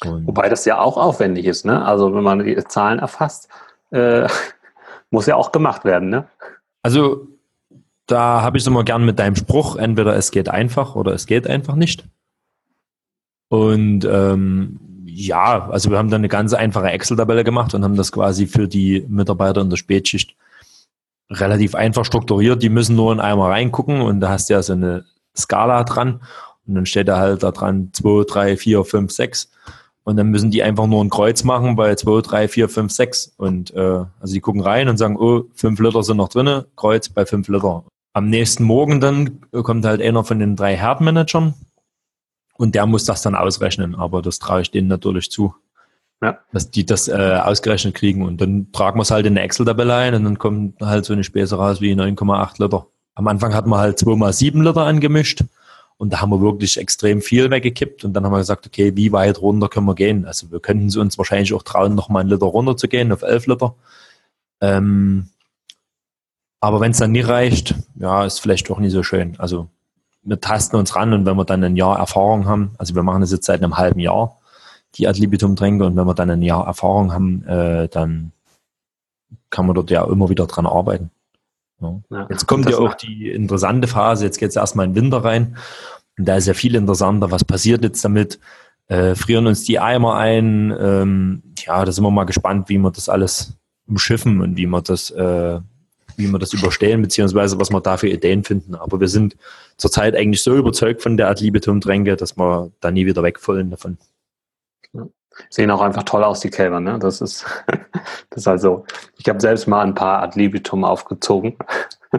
Und 0.04 0.28
Wobei 0.28 0.50
das 0.50 0.66
ja 0.66 0.80
auch 0.80 0.98
aufwendig 0.98 1.46
ist, 1.46 1.66
ne? 1.66 1.86
Also 1.86 2.14
wenn 2.14 2.24
man 2.24 2.44
die 2.44 2.62
Zahlen 2.66 3.00
erfasst, 3.00 3.48
äh, 3.92 4.28
muss 5.12 5.28
ja 5.28 5.36
auch 5.36 5.52
gemacht 5.52 5.86
werden, 5.86 6.10
ne? 6.10 6.28
Also 6.82 7.28
da 8.08 8.42
habe 8.42 8.58
ich 8.58 8.64
es 8.64 8.68
immer 8.68 8.84
gern 8.84 9.06
mit 9.06 9.20
deinem 9.20 9.36
Spruch, 9.36 9.78
entweder 9.78 10.16
es 10.16 10.32
geht 10.32 10.50
einfach 10.50 10.96
oder 10.96 11.14
es 11.14 11.26
geht 11.26 11.48
einfach 11.48 11.76
nicht. 11.76 12.04
Und 13.48 14.04
ähm, 14.06 14.80
ja, 15.16 15.70
also 15.70 15.90
wir 15.90 15.98
haben 15.98 16.10
dann 16.10 16.22
eine 16.22 16.30
ganz 16.30 16.54
einfache 16.54 16.90
Excel-Tabelle 16.90 17.44
gemacht 17.44 17.74
und 17.74 17.84
haben 17.84 17.96
das 17.96 18.12
quasi 18.12 18.48
für 18.48 18.68
die 18.68 19.06
Mitarbeiter 19.08 19.62
in 19.62 19.70
der 19.70 19.78
Spätschicht 19.78 20.36
relativ 21.30 21.76
einfach 21.76 22.06
strukturiert. 22.06 22.64
Die 22.64 22.70
müssen 22.70 22.96
nur 22.96 23.12
in 23.14 23.20
einmal 23.20 23.52
reingucken 23.52 24.02
und 24.02 24.20
da 24.20 24.30
hast 24.30 24.50
du 24.50 24.54
ja 24.54 24.64
so 24.64 24.74
eine 24.74 25.06
Skala 25.38 25.84
dran 25.84 26.22
und 26.68 26.76
dann 26.76 26.86
steht 26.86 27.08
da 27.08 27.18
halt 27.18 27.44
da 27.44 27.52
dran 27.52 27.90
2, 27.94 28.26
3, 28.26 28.58
4, 28.58 28.84
5, 28.84 29.12
6 29.12 29.52
und 30.04 30.18
dann 30.18 30.28
müssen 30.28 30.52
die 30.52 30.64
einfach 30.64 30.88
nur 30.88 31.04
ein 31.04 31.10
Kreuz 31.10 31.44
machen 31.44 31.76
bei 31.76 31.96
2, 31.96 32.22
3, 32.22 32.48
4, 32.48 32.70
5, 32.70 32.92
6 32.92 33.34
und 33.38 33.74
äh, 33.74 34.06
also 34.20 34.34
die 34.34 34.42
gucken 34.42 34.62
rein 34.62 34.90
und 34.90 34.98
sagen, 34.98 35.18
oh, 35.18 35.44
5 35.56 35.80
Liter 35.80 36.04
sind 36.04 36.18
noch 36.18 36.30
drinne, 36.30 36.66
Kreuz 36.76 37.10
bei 37.10 37.26
5 37.26 37.48
Liter. 37.50 37.84
Am 38.14 38.30
nächsten 38.30 38.64
Morgen 38.64 39.00
dann 39.00 39.42
kommt 39.52 39.86
halt 39.86 40.02
einer 40.02 40.24
von 40.24 40.40
den 40.40 40.56
drei 40.56 40.76
Herdmanagern 40.76 41.54
und 42.58 42.76
der 42.76 42.86
muss 42.86 43.06
das 43.06 43.22
dann 43.22 43.36
ausrechnen, 43.36 43.96
aber 43.96 44.22
das 44.22 44.40
traue 44.40 44.62
ich 44.62 44.72
denen 44.72 44.88
natürlich 44.88 45.32
zu. 45.32 45.56
Ja. 46.22 46.40
Dass 46.54 46.72
die 46.72 46.86
das 46.86 47.10
äh, 47.10 47.40
ausgerechnet 47.44 47.96
kriegen 47.96 48.24
und 48.24 48.40
dann 48.40 48.72
tragen 48.72 48.98
wir 48.98 49.02
es 49.02 49.12
halt 49.12 49.26
in 49.26 49.34
eine 49.34 49.42
Excel-Tabelle 49.42 49.94
ein 49.94 50.16
und 50.16 50.24
dann 50.24 50.40
kommt 50.40 50.80
halt 50.82 51.04
so 51.04 51.12
eine 51.12 51.24
Späße 51.24 51.58
raus 51.58 51.82
wie 51.82 51.94
9,8 51.94 52.64
Liter. 52.64 52.88
Am 53.16 53.28
Anfang 53.28 53.54
hatten 53.54 53.70
wir 53.70 53.78
halt 53.78 54.00
2x7 54.00 54.64
Liter 54.64 54.86
angemischt 54.86 55.44
und 55.98 56.14
da 56.14 56.22
haben 56.22 56.30
wir 56.30 56.42
wirklich 56.42 56.78
extrem 56.78 57.22
viel 57.22 57.52
weggekippt 57.52 58.06
und 58.06 58.14
dann 58.14 58.24
haben 58.24 58.32
wir 58.32 58.38
gesagt, 58.38 58.66
okay, 58.66 58.96
wie 58.96 59.12
weit 59.12 59.42
runter 59.42 59.68
können 59.68 59.86
wir 59.86 59.96
gehen? 59.96 60.26
Also 60.26 60.50
wir 60.52 60.62
könnten 60.62 60.98
uns 60.98 61.18
wahrscheinlich 61.18 61.54
auch 61.54 61.64
trauen, 61.64 61.94
noch 61.94 62.08
mal 62.08 62.22
einen 62.22 62.30
Liter 62.30 62.46
runter 62.46 62.78
zu 62.78 62.88
gehen 62.88 63.12
auf 63.12 63.22
11 63.22 63.48
Liter. 63.48 63.76
Ähm, 64.62 65.30
aber 66.62 66.80
wenn 66.80 66.92
es 66.92 67.00
dann 67.00 67.12
nicht 67.12 67.28
reicht, 67.28 67.76
ja, 67.96 68.26
ist 68.26 68.40
vielleicht 68.40 68.72
auch 68.72 68.80
nicht 68.80 68.94
so 68.94 69.04
schön. 69.04 69.36
Also 69.38 69.68
wir 70.24 70.40
tasten 70.40 70.78
uns 70.78 70.96
ran 70.96 71.14
und 71.14 71.26
wenn 71.26 71.36
wir 71.36 71.46
dann 71.46 71.64
ein 71.64 71.76
Jahr 71.76 71.98
Erfahrung 71.98 72.48
haben, 72.48 72.72
also 72.78 72.96
wir 72.96 73.04
machen 73.04 73.22
das 73.22 73.32
jetzt 73.32 73.46
seit 73.46 73.62
einem 73.62 73.78
halben 73.78 74.00
Jahr, 74.00 74.40
die 74.96 75.08
Ad 75.08 75.20
libitum 75.20 75.56
Tränke 75.56 75.86
und 75.86 75.96
wenn 75.96 76.06
wir 76.06 76.14
dann 76.14 76.30
ein 76.30 76.42
Jahr 76.42 76.66
Erfahrung 76.66 77.14
haben, 77.14 77.44
äh, 77.48 77.88
dann 77.90 78.32
kann 79.50 79.66
man 79.66 79.76
dort 79.76 79.92
ja 79.92 80.04
immer 80.06 80.30
wieder 80.30 80.48
dran 80.48 80.66
arbeiten. 80.66 81.12
Ja. 81.82 82.00
Ja, 82.10 82.28
jetzt 82.30 82.48
kommt 82.48 82.70
ja 82.70 82.78
auch 82.78 82.94
die 82.94 83.30
interessante 83.30 83.88
Phase, 83.88 84.26
jetzt 84.26 84.38
geht 84.38 84.50
es 84.50 84.56
erstmal 84.56 84.86
in 84.86 84.94
den 84.94 85.04
Winter 85.04 85.24
rein 85.24 85.58
und 86.18 86.28
da 86.28 86.38
ist 86.38 86.48
ja 86.48 86.54
viel 86.54 86.76
interessanter, 86.76 87.32
was 87.32 87.44
passiert 87.44 87.84
jetzt 87.84 88.04
damit, 88.06 88.40
äh, 88.88 89.16
frieren 89.16 89.48
uns 89.48 89.64
die 89.64 89.80
Eimer 89.80 90.16
ein, 90.16 90.74
ähm, 90.80 91.44
ja, 91.58 91.84
da 91.84 91.92
sind 91.92 92.04
wir 92.04 92.12
mal 92.12 92.26
gespannt, 92.26 92.70
wie 92.70 92.78
wir 92.78 92.92
das 92.92 93.10
alles 93.10 93.58
umschiffen 93.88 94.42
und 94.42 94.56
wie 94.58 94.68
wir 94.68 94.82
das 94.82 95.10
äh, 95.12 95.60
wie 96.18 96.28
wir 96.28 96.40
das 96.40 96.54
überstehen, 96.54 97.02
beziehungsweise 97.02 97.60
was 97.60 97.72
wir 97.72 97.82
da 97.82 97.98
für 97.98 98.10
Ideen 98.10 98.44
finden. 98.44 98.76
Aber 98.76 99.00
wir 99.00 99.08
sind 99.08 99.36
zurzeit 99.78 100.16
eigentlich 100.16 100.44
so 100.44 100.56
überzeugt 100.56 101.02
von 101.02 101.18
der 101.18 101.30
Ad 101.30 101.44
libitum 101.44 101.82
Tränke, 101.82 102.16
dass 102.16 102.38
wir 102.38 102.72
da 102.80 102.92
nie 102.92 103.06
wieder 103.06 103.24
wegfallen 103.24 103.72
davon. 103.72 103.98
Ja. 104.94 105.08
Sehen 105.50 105.72
auch 105.72 105.82
einfach 105.82 106.04
toll 106.04 106.24
aus, 106.24 106.42
die 106.42 106.50
Kälber, 106.50 106.80
ne? 106.80 107.00
Das 107.00 107.22
ist, 107.22 107.46
das 108.30 108.38
ist 108.38 108.48
also, 108.48 108.86
ich 109.18 109.28
habe 109.28 109.40
selbst 109.40 109.68
mal 109.68 109.82
ein 109.82 109.96
paar 109.96 110.22
Ad 110.22 110.40
libitum 110.40 110.84
aufgezogen. 110.84 111.58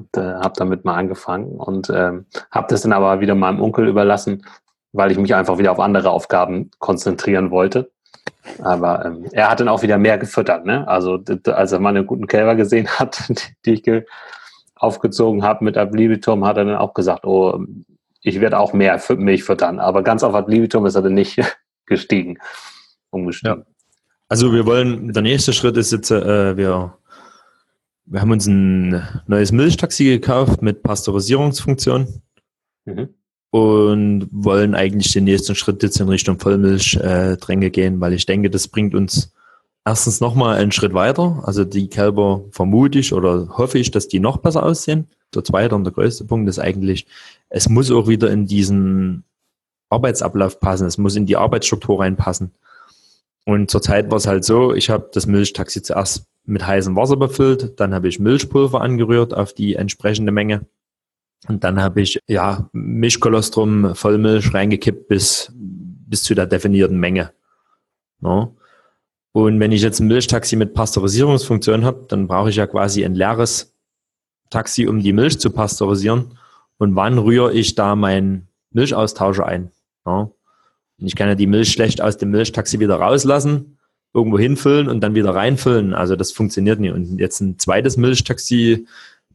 und 0.00 0.16
äh, 0.16 0.34
habe 0.34 0.54
damit 0.56 0.84
mal 0.84 0.96
angefangen 0.96 1.56
und 1.56 1.90
ähm, 1.90 2.26
habe 2.50 2.66
das 2.70 2.82
dann 2.82 2.92
aber 2.92 3.20
wieder 3.20 3.34
meinem 3.34 3.60
Onkel 3.60 3.86
überlassen, 3.86 4.46
weil 4.92 5.10
ich 5.12 5.18
mich 5.18 5.34
einfach 5.34 5.58
wieder 5.58 5.72
auf 5.72 5.80
andere 5.80 6.10
Aufgaben 6.10 6.70
konzentrieren 6.78 7.50
wollte. 7.50 7.90
Aber 8.62 9.04
ähm, 9.04 9.26
er 9.32 9.50
hat 9.50 9.60
dann 9.60 9.68
auch 9.68 9.82
wieder 9.82 9.98
mehr 9.98 10.18
gefüttert. 10.18 10.66
Ne? 10.66 10.86
Also 10.86 11.22
als 11.46 11.72
er 11.72 11.80
meine 11.80 12.04
guten 12.04 12.26
Kälber 12.26 12.54
gesehen 12.54 12.88
hat, 12.98 13.30
die 13.64 13.72
ich 13.72 14.04
aufgezogen 14.74 15.42
habe 15.42 15.64
mit 15.64 15.76
Ablibitum, 15.76 16.44
hat 16.44 16.56
er 16.56 16.64
dann 16.64 16.76
auch 16.76 16.94
gesagt, 16.94 17.24
oh, 17.24 17.64
ich 18.22 18.40
werde 18.40 18.58
auch 18.58 18.72
mehr 18.72 19.00
Milch 19.16 19.44
füttern. 19.44 19.78
Aber 19.78 20.02
ganz 20.02 20.22
auf 20.22 20.34
Ablibitum 20.34 20.86
ist 20.86 20.94
er 20.94 21.02
dann 21.02 21.14
nicht 21.14 21.40
gestiegen, 21.86 22.38
umgestiegen. 23.10 23.58
Ja. 23.58 23.66
Also 24.28 24.52
wir 24.52 24.64
wollen, 24.64 25.12
der 25.12 25.22
nächste 25.22 25.52
Schritt 25.52 25.76
ist 25.76 25.90
jetzt, 25.90 26.10
äh, 26.10 26.56
wir, 26.56 26.94
wir 28.04 28.20
haben 28.20 28.30
uns 28.30 28.46
ein 28.46 29.02
neues 29.26 29.50
Milchtaxi 29.50 30.04
gekauft 30.04 30.62
mit 30.62 30.82
Pasteurisierungsfunktion. 30.82 32.22
Mhm 32.84 33.14
und 33.50 34.28
wollen 34.30 34.74
eigentlich 34.74 35.12
den 35.12 35.24
nächsten 35.24 35.54
Schritt 35.54 35.82
jetzt 35.82 36.00
in 36.00 36.08
Richtung 36.08 36.38
Vollmilchtränke 36.38 37.66
äh, 37.66 37.70
gehen, 37.70 38.00
weil 38.00 38.12
ich 38.12 38.26
denke, 38.26 38.48
das 38.48 38.68
bringt 38.68 38.94
uns 38.94 39.32
erstens 39.84 40.20
nochmal 40.20 40.56
einen 40.58 40.72
Schritt 40.72 40.94
weiter. 40.94 41.42
Also 41.44 41.64
die 41.64 41.88
Kälber 41.88 42.44
vermute 42.52 43.00
ich 43.00 43.12
oder 43.12 43.48
hoffe 43.58 43.78
ich, 43.78 43.90
dass 43.90 44.08
die 44.08 44.20
noch 44.20 44.36
besser 44.38 44.64
aussehen. 44.64 45.08
Der 45.34 45.44
zweite 45.44 45.74
und 45.74 45.84
der 45.84 45.92
größte 45.92 46.24
Punkt 46.24 46.48
ist 46.48 46.58
eigentlich, 46.58 47.06
es 47.48 47.68
muss 47.68 47.90
auch 47.90 48.08
wieder 48.08 48.30
in 48.30 48.46
diesen 48.46 49.24
Arbeitsablauf 49.88 50.60
passen, 50.60 50.86
es 50.86 50.98
muss 50.98 51.16
in 51.16 51.26
die 51.26 51.36
Arbeitsstruktur 51.36 52.00
reinpassen. 52.00 52.52
Und 53.46 53.70
zurzeit 53.70 54.10
war 54.10 54.18
es 54.18 54.26
halt 54.26 54.44
so, 54.44 54.74
ich 54.74 54.90
habe 54.90 55.10
das 55.12 55.26
Milchtaxi 55.26 55.82
zuerst 55.82 56.26
mit 56.44 56.66
heißem 56.66 56.94
Wasser 56.94 57.16
befüllt, 57.16 57.80
dann 57.80 57.94
habe 57.94 58.08
ich 58.08 58.20
Milchpulver 58.20 58.80
angerührt 58.80 59.34
auf 59.34 59.52
die 59.52 59.74
entsprechende 59.74 60.30
Menge 60.30 60.66
und 61.48 61.64
dann 61.64 61.80
habe 61.80 62.02
ich 62.02 62.20
ja 62.28 62.68
Milchkolostrum, 62.72 63.94
Vollmilch 63.94 64.52
reingekippt 64.52 65.08
bis, 65.08 65.52
bis 65.54 66.22
zu 66.22 66.34
der 66.34 66.46
definierten 66.46 66.98
Menge. 66.98 67.32
No? 68.20 68.56
Und 69.32 69.60
wenn 69.60 69.72
ich 69.72 69.82
jetzt 69.82 70.00
ein 70.00 70.08
Milchtaxi 70.08 70.56
mit 70.56 70.74
Pasteurisierungsfunktion 70.74 71.84
habe, 71.84 72.06
dann 72.08 72.26
brauche 72.26 72.50
ich 72.50 72.56
ja 72.56 72.66
quasi 72.66 73.04
ein 73.04 73.14
leeres 73.14 73.74
Taxi, 74.50 74.86
um 74.86 75.00
die 75.00 75.12
Milch 75.12 75.38
zu 75.38 75.50
pasteurisieren. 75.50 76.36
Und 76.78 76.96
wann 76.96 77.18
rühre 77.18 77.52
ich 77.52 77.74
da 77.74 77.94
meinen 77.94 78.48
Milchaustauscher 78.72 79.46
ein? 79.46 79.70
No? 80.04 80.34
Und 80.98 81.06
ich 81.06 81.14
kann 81.16 81.28
ja 81.28 81.34
die 81.36 81.46
Milch 81.46 81.70
schlecht 81.70 82.02
aus 82.02 82.18
dem 82.18 82.30
Milchtaxi 82.32 82.80
wieder 82.80 82.96
rauslassen, 82.96 83.78
irgendwo 84.12 84.38
hinfüllen 84.38 84.88
und 84.88 85.00
dann 85.00 85.14
wieder 85.14 85.34
reinfüllen. 85.34 85.94
Also 85.94 86.16
das 86.16 86.32
funktioniert 86.32 86.80
nicht. 86.80 86.92
Und 86.92 87.18
jetzt 87.18 87.40
ein 87.40 87.58
zweites 87.58 87.96
Milchtaxi 87.96 88.86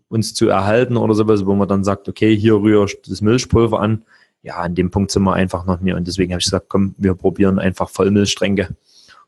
uns 0.08 0.34
zu 0.34 0.48
erhalten 0.48 0.98
oder 0.98 1.13
sowas, 1.13 1.46
wo 1.46 1.56
man 1.56 1.68
dann 1.68 1.84
sagt, 1.84 2.08
okay, 2.08 2.36
hier 2.36 2.56
rühre 2.56 2.86
ich 2.86 3.02
das 3.02 3.22
Milchpulver 3.22 3.80
an. 3.80 4.04
Ja, 4.41 4.58
an 4.58 4.76
dem 4.76 4.91
Punkt 4.91 5.12
sind 5.12 5.24
wir 5.24 5.34
einfach 5.34 5.65
noch 5.65 5.80
nicht. 5.80 5.96
Und 5.96 6.08
deswegen 6.08 6.32
habe 6.32 6.39
ich 6.39 6.46
gesagt, 6.46 6.70
komm, 6.70 6.94
wir 6.98 7.15
probieren 7.15 7.58
einfach 7.58 7.89
Vollmilchstränke 7.89 8.76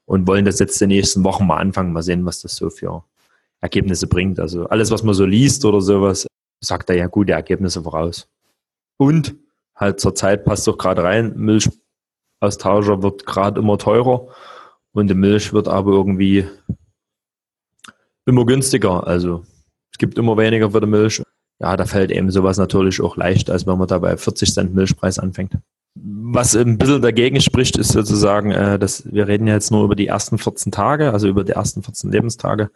und 0.06 0.28
wollen 0.28 0.46
das 0.46 0.60
jetzt 0.60 0.80
die 0.80 0.88
nächsten 0.88 1.24
Wochen 1.24 1.48
mal 1.48 1.58
anfangen, 1.58 1.94
mal 1.94 2.04
sehen, 2.04 2.26
was 2.26 2.42
das 2.42 2.56
so 2.56 2.70
für 2.70 3.04
Ergebnisse 3.62 4.08
bringt. 4.08 4.40
Also 4.40 4.68
alles, 4.68 4.92
was 4.92 5.04
man 5.04 5.16
so 5.16 5.26
liest 5.26 5.66
oder 5.66 5.82
sowas, 5.82 6.28
sagt 6.62 6.90
da 6.90 6.94
ja 6.94 7.08
gute 7.08 7.34
Ergebnisse 7.34 7.82
voraus. 7.82 8.28
Und 8.98 9.36
halt 9.76 10.00
zur 10.00 10.16
Zeit 10.16 10.46
passt 10.46 10.68
doch 10.68 10.78
gerade 10.78 11.04
rein, 11.04 11.34
Milchaustauscher 11.36 13.02
wird 13.04 13.26
gerade 13.26 13.60
immer 13.60 13.78
teurer 13.78 14.28
und 14.92 15.08
die 15.08 15.14
Milch 15.14 15.54
wird 15.54 15.68
aber 15.68 15.92
irgendwie 15.92 16.48
immer 18.26 18.46
günstiger. 18.46 19.06
Also 19.06 19.44
es 19.92 19.98
gibt 19.98 20.18
immer 20.18 20.38
weniger 20.38 20.72
für 20.72 20.82
die 20.82 20.88
Milch. 20.88 21.22
Ja, 21.60 21.76
da 21.76 21.86
fällt 21.86 22.12
eben 22.12 22.30
sowas 22.30 22.58
natürlich 22.58 23.02
auch 23.02 23.18
leicht, 23.18 23.50
als 23.50 23.66
wenn 23.66 23.78
man 23.78 23.88
da 23.88 23.98
bei 24.00 24.16
40 24.16 24.54
Cent 24.54 24.76
Milchpreis 24.76 25.18
anfängt. 25.18 25.58
Was 25.96 26.56
ein 26.56 26.78
bisschen 26.78 27.02
dagegen 27.02 27.42
spricht, 27.42 27.78
ist 27.78 27.94
sozusagen, 27.94 28.52
äh, 28.52 28.78
dass 28.78 29.12
wir 29.12 29.28
reden 29.28 29.48
ja 29.48 29.56
jetzt 29.56 29.72
nur 29.72 29.84
über 29.84 29.96
die 29.96 30.08
ersten 30.08 30.38
14 30.38 30.72
Tage, 30.72 31.12
also 31.12 31.28
über 31.28 31.44
die 31.44 31.54
ersten 31.54 31.82
14 31.82 32.12
Lebenstage 32.12 32.70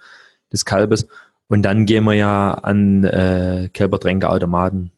des 0.51 0.65
Kalbes. 0.65 1.07
Und 1.47 1.63
dann 1.63 1.85
gehen 1.85 2.05
wir 2.05 2.13
ja 2.13 2.53
an 2.53 3.03
äh, 3.03 3.69
Kälbertränkeautomaten. 3.71 4.91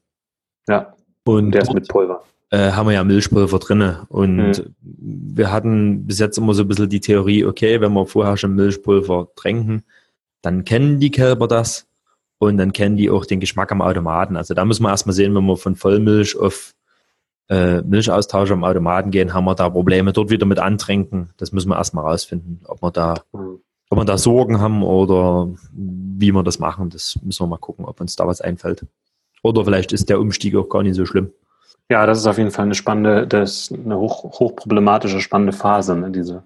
Ja. 0.70 0.94
Und 1.26 1.52
der 1.52 1.64
ist 1.64 1.74
mit 1.74 1.88
Pulver. 1.88 2.24
Äh, 2.52 2.72
haben 2.72 2.88
wir 2.88 2.94
ja 2.94 3.04
Milchpulver 3.04 3.60
drinne. 3.60 4.06
Und 4.10 4.60
mhm. 4.60 4.74
wir 4.82 5.52
hatten 5.52 6.06
bis 6.06 6.20
jetzt 6.20 6.38
immer 6.38 6.54
so 6.54 6.64
ein 6.64 6.68
bisschen 6.68 6.90
die 6.90 7.00
Theorie, 7.00 7.46
okay, 7.46 7.82
wenn 7.82 7.94
wir 7.94 8.06
vorher 8.06 8.38
schon 8.38 8.56
Milchpulver 8.56 9.30
tränken, 9.36 9.84
dann 10.44 10.64
kennen 10.64 11.00
die 11.00 11.12
Kälber 11.12 11.48
das 11.48 11.88
und 12.44 12.58
dann 12.58 12.74
kennen 12.74 12.98
die 12.98 13.10
auch 13.10 13.26
den 13.26 13.40
Geschmack 13.40 13.72
am 13.72 13.82
Automaten. 13.82 14.38
Also 14.38 14.54
da 14.54 14.66
muss 14.66 14.80
man 14.80 14.92
erstmal 14.92 15.14
sehen, 15.14 15.36
wenn 15.36 15.46
wir 15.46 15.58
von 15.58 15.76
Vollmilch 15.76 16.38
auf 16.38 16.74
äh, 17.50 17.82
Milchaustausch 17.82 18.52
am 18.52 18.64
Automaten 18.64 19.12
gehen, 19.12 19.34
haben 19.34 19.46
wir 19.46 19.56
da 19.56 19.70
Probleme 19.70 20.14
dort 20.14 20.30
wieder 20.30 20.46
mit 20.46 20.60
antränken. 20.60 21.32
Das 21.38 21.52
müssen 21.52 21.70
wir 21.70 21.78
erstmal 21.78 22.06
rausfinden, 22.06 22.62
ob 22.66 22.82
wir 22.82 22.92
da, 22.92 23.16
mhm. 23.34 23.60
ob 23.90 23.98
wir 24.00 24.06
da 24.06 24.18
Sorgen 24.18 24.60
haben 24.62 24.84
oder 24.84 25.50
wie 25.72 26.32
wir 26.32 26.44
das 26.44 26.60
machen. 26.60 26.90
Das 26.90 27.20
müssen 27.22 27.44
wir 27.44 27.48
mal 27.48 27.58
gucken, 27.58 27.86
ob 27.86 28.00
uns 28.00 28.16
da 28.16 28.28
was 28.28 28.42
einfällt. 28.42 28.86
Oder 29.42 29.66
vielleicht 29.66 29.92
ist 29.92 30.10
der 30.10 30.20
Umstieg 30.20 30.56
auch 30.56 30.70
gar 30.70 30.84
nicht 30.84 30.96
so 30.96 31.06
schlimm. 31.06 31.32
Ja, 31.90 32.06
das 32.06 32.20
ist 32.20 32.28
auf 32.28 32.38
jeden 32.38 32.52
Fall 32.52 32.66
eine 32.66 32.76
spannende, 32.76 33.28
das 33.28 33.70
ist 33.70 33.74
eine 33.74 33.98
hoch, 34.00 34.24
hochproblematische, 34.40 35.20
spannende 35.20 35.52
Phase, 35.52 35.96
ne, 35.96 36.12
diese 36.12 36.44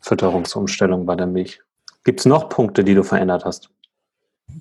Fütterungsumstellung 0.00 1.06
bei 1.06 1.16
der 1.16 1.26
Milch. 1.26 1.60
Gibt 2.04 2.20
es 2.20 2.26
noch 2.26 2.48
Punkte, 2.48 2.84
die 2.84 2.94
du 2.94 3.02
verändert 3.02 3.44
hast? 3.44 3.70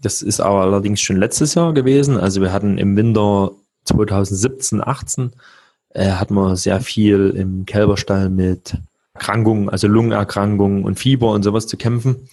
Das 0.02 0.22
ist 0.22 0.40
aber 0.40 0.62
allerdings 0.62 1.02
schon 1.02 1.18
letztes 1.18 1.56
Jahr 1.56 1.74
gewesen. 1.74 2.18
Also 2.18 2.42
wir 2.42 2.54
hatten 2.54 2.78
im 2.78 2.96
Winter 2.96 3.52
2017, 3.86 4.86
18 4.86 5.32
äh, 5.90 6.12
hatten 6.12 6.36
wir 6.36 6.56
sehr 6.56 6.82
viel 6.82 7.32
im 7.32 7.66
Kälberstall 7.66 8.30
mit 8.30 8.78
Erkrankungen, 9.14 9.70
also 9.70 9.88
Lungenerkrankungen 9.88 10.84
und 10.84 11.00
Fieber 11.00 11.32
und 11.32 11.44
sowas 11.44 11.68
zu 11.68 11.78
kämpfen 11.78 12.30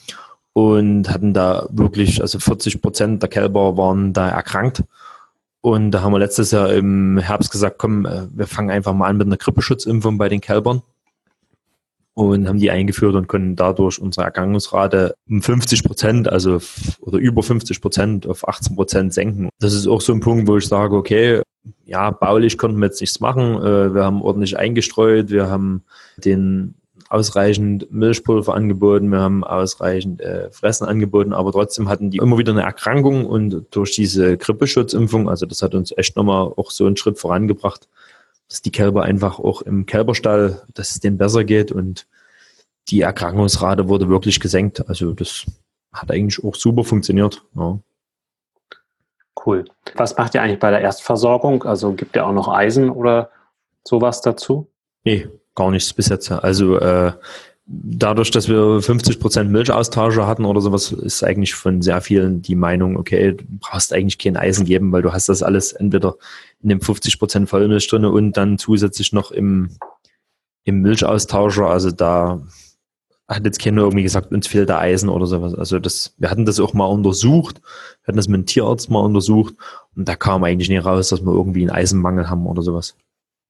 und 0.52 1.10
hatten 1.10 1.34
da 1.34 1.66
wirklich, 1.70 2.22
also 2.22 2.38
40 2.38 2.80
Prozent 2.80 3.22
der 3.22 3.28
Kälber 3.28 3.76
waren 3.76 4.12
da 4.12 4.28
erkrankt. 4.28 4.84
Und 5.60 5.90
da 5.90 6.02
haben 6.02 6.12
wir 6.12 6.20
letztes 6.20 6.52
Jahr 6.52 6.72
im 6.72 7.18
Herbst 7.18 7.50
gesagt, 7.50 7.78
komm, 7.78 8.06
äh, 8.06 8.22
wir 8.32 8.46
fangen 8.46 8.70
einfach 8.70 8.94
mal 8.94 9.08
an 9.08 9.16
mit 9.16 9.26
einer 9.26 9.36
Grippeschutzimpfung 9.36 10.16
bei 10.16 10.28
den 10.28 10.40
Kälbern 10.40 10.82
und 12.16 12.48
haben 12.48 12.58
die 12.58 12.70
eingeführt 12.70 13.14
und 13.14 13.28
können 13.28 13.56
dadurch 13.56 14.00
unsere 14.00 14.24
Erkrankungsrate 14.24 15.16
um 15.28 15.42
50 15.42 15.84
Prozent, 15.84 16.32
also 16.32 16.60
oder 17.00 17.18
über 17.18 17.42
50 17.42 17.82
Prozent 17.82 18.26
auf 18.26 18.48
18 18.48 18.74
Prozent 18.74 19.12
senken. 19.12 19.50
Das 19.58 19.74
ist 19.74 19.86
auch 19.86 20.00
so 20.00 20.14
ein 20.14 20.20
Punkt, 20.20 20.48
wo 20.48 20.56
ich 20.56 20.66
sage, 20.66 20.96
okay, 20.96 21.42
ja, 21.84 22.10
baulich 22.10 22.56
konnten 22.56 22.78
wir 22.78 22.86
jetzt 22.86 23.02
nichts 23.02 23.20
machen. 23.20 23.56
Äh, 23.56 23.94
wir 23.94 24.04
haben 24.04 24.22
ordentlich 24.22 24.58
eingestreut, 24.58 25.28
wir 25.28 25.50
haben 25.50 25.84
den 26.16 26.74
ausreichend 27.10 27.92
Milchpulver 27.92 28.54
angeboten, 28.54 29.10
wir 29.10 29.20
haben 29.20 29.44
ausreichend 29.44 30.22
äh, 30.22 30.50
Fressen 30.50 30.86
angeboten, 30.86 31.34
aber 31.34 31.52
trotzdem 31.52 31.90
hatten 31.90 32.10
die 32.10 32.16
immer 32.16 32.38
wieder 32.38 32.52
eine 32.52 32.62
Erkrankung 32.62 33.26
und 33.26 33.66
durch 33.70 33.94
diese 33.94 34.38
Grippeschutzimpfung, 34.38 35.28
also 35.28 35.44
das 35.44 35.60
hat 35.60 35.74
uns 35.74 35.92
echt 35.96 36.16
nochmal 36.16 36.50
auch 36.56 36.70
so 36.70 36.86
einen 36.86 36.96
Schritt 36.96 37.18
vorangebracht, 37.18 37.88
dass 38.48 38.62
die 38.62 38.70
Kälber 38.70 39.02
einfach 39.02 39.38
auch 39.38 39.62
im 39.62 39.86
Kälberstall, 39.86 40.62
dass 40.74 40.90
es 40.90 41.00
denen 41.00 41.18
besser 41.18 41.44
geht 41.44 41.72
und 41.72 42.06
die 42.88 43.00
Erkrankungsrate 43.00 43.88
wurde 43.88 44.08
wirklich 44.08 44.38
gesenkt. 44.38 44.88
Also 44.88 45.12
das 45.12 45.44
hat 45.92 46.10
eigentlich 46.10 46.44
auch 46.44 46.54
super 46.54 46.84
funktioniert. 46.84 47.42
Ja. 47.54 47.78
Cool. 49.44 49.64
Was 49.94 50.16
macht 50.16 50.34
ihr 50.34 50.42
eigentlich 50.42 50.60
bei 50.60 50.70
der 50.70 50.80
Erstversorgung? 50.80 51.64
Also 51.64 51.92
gibt 51.92 52.16
ihr 52.16 52.26
auch 52.26 52.32
noch 52.32 52.48
Eisen 52.48 52.90
oder 52.90 53.30
sowas 53.84 54.20
dazu? 54.20 54.68
Nee, 55.04 55.28
gar 55.54 55.70
nichts 55.70 55.92
bis 55.92 56.08
jetzt. 56.08 56.30
Also 56.30 56.78
äh, 56.78 57.12
dadurch, 57.66 58.30
dass 58.30 58.48
wir 58.48 58.80
50 58.80 59.18
Prozent 59.18 59.50
Milchaustausche 59.50 60.26
hatten 60.26 60.44
oder 60.44 60.60
sowas, 60.60 60.92
ist 60.92 61.24
eigentlich 61.24 61.54
von 61.54 61.82
sehr 61.82 62.00
vielen 62.00 62.40
die 62.40 62.54
Meinung, 62.54 62.96
okay, 62.96 63.32
du 63.32 63.44
brauchst 63.60 63.92
eigentlich 63.92 64.18
kein 64.18 64.36
Eisen 64.36 64.64
geben, 64.64 64.92
weil 64.92 65.02
du 65.02 65.12
hast 65.12 65.28
das 65.28 65.42
alles 65.42 65.72
entweder 65.72 66.14
in 66.62 66.68
dem 66.68 66.80
50 66.80 67.18
Prozent 67.18 67.48
Vollmilch 67.48 67.88
drin 67.88 68.04
und 68.04 68.36
dann 68.36 68.58
zusätzlich 68.58 69.12
noch 69.12 69.32
im, 69.32 69.70
im 70.64 70.80
Milchaustauscher. 70.80 71.66
Also 71.66 71.90
da 71.90 72.40
hat 73.26 73.44
jetzt 73.44 73.58
keiner 73.58 73.82
irgendwie 73.82 74.04
gesagt, 74.04 74.30
uns 74.30 74.46
fehlt 74.46 74.68
da 74.68 74.78
Eisen 74.78 75.08
oder 75.08 75.26
sowas. 75.26 75.54
Also 75.54 75.80
das, 75.80 76.14
wir 76.18 76.30
hatten 76.30 76.46
das 76.46 76.60
auch 76.60 76.74
mal 76.74 76.86
untersucht, 76.86 77.60
wir 78.02 78.08
hatten 78.08 78.16
das 78.16 78.28
mit 78.28 78.36
einem 78.36 78.46
Tierarzt 78.46 78.90
mal 78.90 79.00
untersucht 79.00 79.54
und 79.96 80.08
da 80.08 80.14
kam 80.14 80.44
eigentlich 80.44 80.68
nie 80.68 80.78
raus, 80.78 81.08
dass 81.08 81.22
wir 81.22 81.32
irgendwie 81.32 81.62
einen 81.62 81.70
Eisenmangel 81.70 82.30
haben 82.30 82.46
oder 82.46 82.62
sowas. 82.62 82.94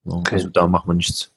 Okay. 0.05 0.35
Also 0.35 0.49
da 0.49 0.65
machen 0.65 0.89
wir 0.89 0.95
nichts 0.95 1.31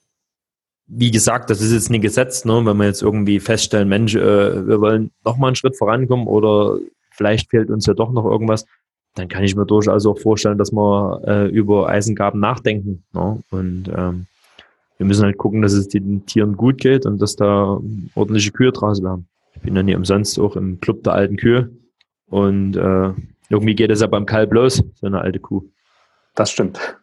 wie 0.92 1.11
gesagt, 1.11 1.50
das 1.50 1.61
ist 1.61 1.72
jetzt 1.72 1.90
nicht 1.90 2.03
gesetzt, 2.03 2.46
ne? 2.46 2.64
wenn 2.64 2.76
wir 2.76 2.87
jetzt 2.87 3.03
irgendwie 3.03 3.38
feststellen, 3.38 3.88
Mensch, 3.88 4.16
äh, 4.16 4.66
wir 4.66 4.81
wollen 4.81 5.12
noch 5.24 5.37
mal 5.37 5.48
einen 5.48 5.57
Schritt 5.57 5.76
vorankommen 5.76 6.26
oder 6.26 6.79
vielleicht 7.12 7.50
fehlt 7.50 7.70
uns 7.70 7.87
ja 7.87 7.94
doch 7.94 8.11
noch 8.11 8.24
irgendwas, 8.24 8.66
dann 9.14 9.29
kann 9.29 9.44
ich 9.44 9.55
mir 9.55 9.66
durchaus 9.66 10.05
auch 10.07 10.18
vorstellen, 10.18 10.59
dass 10.59 10.72
wir 10.72 11.22
äh, 11.26 11.48
über 11.48 11.88
Eisengaben 11.88 12.40
nachdenken. 12.40 13.05
Ne? 13.12 13.40
Und 13.50 13.88
ähm, 13.94 14.26
wir 14.98 15.07
müssen 15.07 15.24
halt 15.24 15.38
gucken, 15.38 15.62
dass 15.62 15.72
es 15.72 15.88
den 15.88 16.26
Tieren 16.26 16.57
gut 16.57 16.79
geht 16.79 17.07
und 17.07 17.22
dass 17.22 17.37
da 17.37 17.81
ordentliche 18.14 18.50
Kühe 18.50 18.72
draus 18.72 19.03
werden. 19.03 19.29
Ich 19.55 19.62
bin 19.62 19.76
ja 19.76 19.83
nie 19.83 19.94
umsonst 19.94 20.38
auch 20.38 20.57
im 20.57 20.81
Club 20.81 21.05
der 21.05 21.12
alten 21.12 21.37
Kühe 21.37 21.70
und 22.29 22.76
äh, 22.76 23.12
irgendwie 23.48 23.74
geht 23.74 23.90
es 23.90 24.00
ja 24.00 24.07
beim 24.09 24.26
Kalb 24.26 24.53
los, 24.53 24.83
so 24.94 25.07
eine 25.07 25.20
alte 25.20 25.38
Kuh. 25.38 25.64
Das 26.35 26.50
stimmt. 26.50 26.99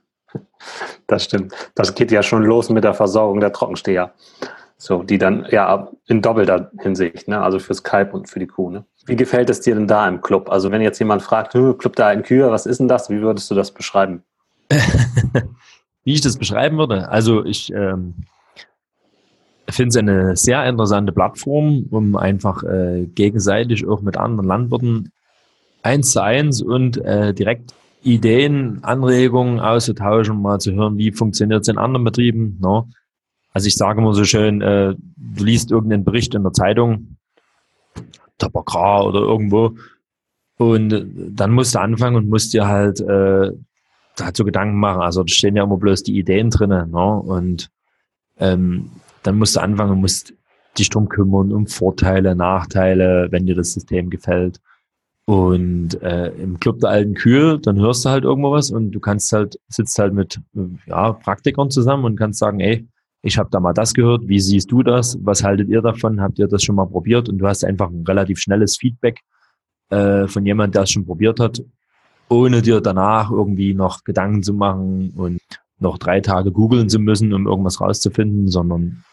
Das 1.07 1.23
stimmt. 1.23 1.53
Das 1.75 1.95
geht 1.95 2.11
ja 2.11 2.23
schon 2.23 2.43
los 2.43 2.69
mit 2.69 2.83
der 2.83 2.93
Versorgung 2.93 3.39
der 3.39 3.53
Trockensteher. 3.53 4.13
So, 4.79 5.01
die 5.01 5.17
dann 5.17 5.47
ja 5.49 5.89
in 6.07 6.21
doppelter 6.21 6.71
Hinsicht, 6.79 7.27
ne? 7.27 7.41
also 7.41 7.57
fürs 7.57 7.81
Kalb 7.81 8.13
und 8.13 8.29
für 8.29 8.39
die 8.39 8.45
Kuh. 8.45 8.69
Ne? 8.69 8.85
Wie 9.07 9.15
gefällt 9.15 9.49
es 9.49 9.61
dir 9.61 9.73
denn 9.73 9.87
da 9.87 10.07
im 10.07 10.21
Club? 10.21 10.51
Also 10.51 10.71
wenn 10.71 10.81
jetzt 10.81 10.99
jemand 10.99 11.23
fragt, 11.23 11.53
Club 11.53 11.95
der 11.95 12.05
alten 12.05 12.21
Kühe, 12.21 12.51
was 12.51 12.67
ist 12.67 12.79
denn 12.79 12.87
das? 12.87 13.09
Wie 13.09 13.21
würdest 13.21 13.49
du 13.49 13.55
das 13.55 13.71
beschreiben? 13.71 14.23
Wie 16.03 16.13
ich 16.13 16.21
das 16.21 16.37
beschreiben 16.37 16.77
würde? 16.77 17.09
Also 17.09 17.43
ich 17.43 17.73
ähm, 17.73 18.13
finde 19.69 19.89
es 19.89 19.97
eine 19.97 20.35
sehr 20.37 20.63
interessante 20.65 21.11
Plattform, 21.11 21.87
um 21.89 22.15
einfach 22.15 22.63
äh, 22.63 23.05
gegenseitig 23.07 23.87
auch 23.87 24.01
mit 24.01 24.15
anderen 24.15 24.47
Landwirten 24.47 25.11
eins 25.81 26.11
zu 26.11 26.21
eins 26.21 26.61
und 26.61 26.97
äh, 26.97 27.33
direkt 27.33 27.73
Ideen, 28.03 28.83
Anregungen 28.83 29.59
auszutauschen, 29.59 30.41
mal 30.41 30.59
zu 30.59 30.73
hören, 30.73 30.97
wie 30.97 31.11
funktioniert 31.11 31.61
es 31.61 31.67
in 31.67 31.77
anderen 31.77 32.03
Betrieben. 32.03 32.57
Ne? 32.61 32.85
Also 33.53 33.67
ich 33.67 33.75
sage 33.75 34.01
immer 34.01 34.13
so 34.13 34.23
schön, 34.23 34.61
äh, 34.61 34.95
du 35.15 35.43
liest 35.43 35.71
irgendeinen 35.71 36.03
Bericht 36.05 36.35
in 36.35 36.43
der 36.43 36.53
Zeitung, 36.53 37.17
Tabakra 38.37 39.01
oder 39.01 39.19
irgendwo, 39.19 39.73
und 40.57 41.05
dann 41.15 41.51
musst 41.51 41.75
du 41.75 41.79
anfangen 41.79 42.15
und 42.15 42.29
musst 42.29 42.53
dir 42.53 42.67
halt 42.67 42.99
äh, 42.99 43.51
dazu 44.15 44.43
Gedanken 44.43 44.77
machen. 44.77 45.01
Also 45.01 45.23
da 45.23 45.27
stehen 45.27 45.55
ja 45.55 45.63
immer 45.63 45.77
bloß 45.77 46.03
die 46.03 46.17
Ideen 46.17 46.49
drinnen. 46.49 46.91
Ne? 46.91 47.19
Und 47.19 47.69
ähm, 48.39 48.89
dann 49.23 49.37
musst 49.37 49.55
du 49.55 49.61
anfangen 49.61 49.91
und 49.91 50.01
musst 50.01 50.33
dich 50.77 50.89
drum 50.89 51.09
kümmern, 51.09 51.51
um 51.51 51.67
Vorteile, 51.67 52.35
Nachteile, 52.35 53.27
wenn 53.31 53.45
dir 53.45 53.55
das 53.55 53.73
System 53.73 54.09
gefällt. 54.09 54.59
Und 55.29 56.01
äh, 56.01 56.29
im 56.29 56.57
Club 56.57 56.79
der 56.79 56.89
alten 56.89 57.13
Kühe, 57.13 57.59
dann 57.59 57.77
hörst 57.77 58.05
du 58.05 58.09
halt 58.09 58.23
irgendwo 58.23 58.51
was 58.51 58.71
und 58.71 58.91
du 58.91 59.01
kannst 59.01 59.33
halt, 59.33 59.59
sitzt 59.67 59.99
halt 59.99 60.13
mit 60.13 60.39
ja, 60.85 61.11
Praktikern 61.11 61.69
zusammen 61.69 62.05
und 62.05 62.15
kannst 62.15 62.39
sagen, 62.39 62.61
ey, 62.61 62.87
ich 63.23 63.37
habe 63.37 63.49
da 63.51 63.59
mal 63.59 63.73
das 63.73 63.93
gehört, 63.93 64.29
wie 64.29 64.39
siehst 64.39 64.71
du 64.71 64.83
das? 64.83 65.17
Was 65.21 65.43
haltet 65.43 65.67
ihr 65.67 65.81
davon? 65.81 66.21
Habt 66.21 66.39
ihr 66.39 66.47
das 66.47 66.63
schon 66.63 66.75
mal 66.75 66.85
probiert? 66.85 67.27
Und 67.27 67.39
du 67.39 67.47
hast 67.47 67.65
einfach 67.65 67.89
ein 67.89 68.05
relativ 68.07 68.39
schnelles 68.39 68.77
Feedback 68.77 69.19
äh, 69.89 70.27
von 70.27 70.45
jemand, 70.45 70.75
der 70.75 70.83
es 70.83 70.91
schon 70.91 71.05
probiert 71.05 71.41
hat, 71.41 71.61
ohne 72.29 72.61
dir 72.61 72.79
danach 72.79 73.29
irgendwie 73.29 73.73
noch 73.73 74.05
Gedanken 74.05 74.43
zu 74.43 74.53
machen 74.53 75.11
und 75.17 75.41
noch 75.77 75.97
drei 75.97 76.21
Tage 76.21 76.53
googeln 76.53 76.87
zu 76.87 76.99
müssen, 76.99 77.33
um 77.33 77.47
irgendwas 77.47 77.81
rauszufinden, 77.81 78.47
sondern 78.47 79.03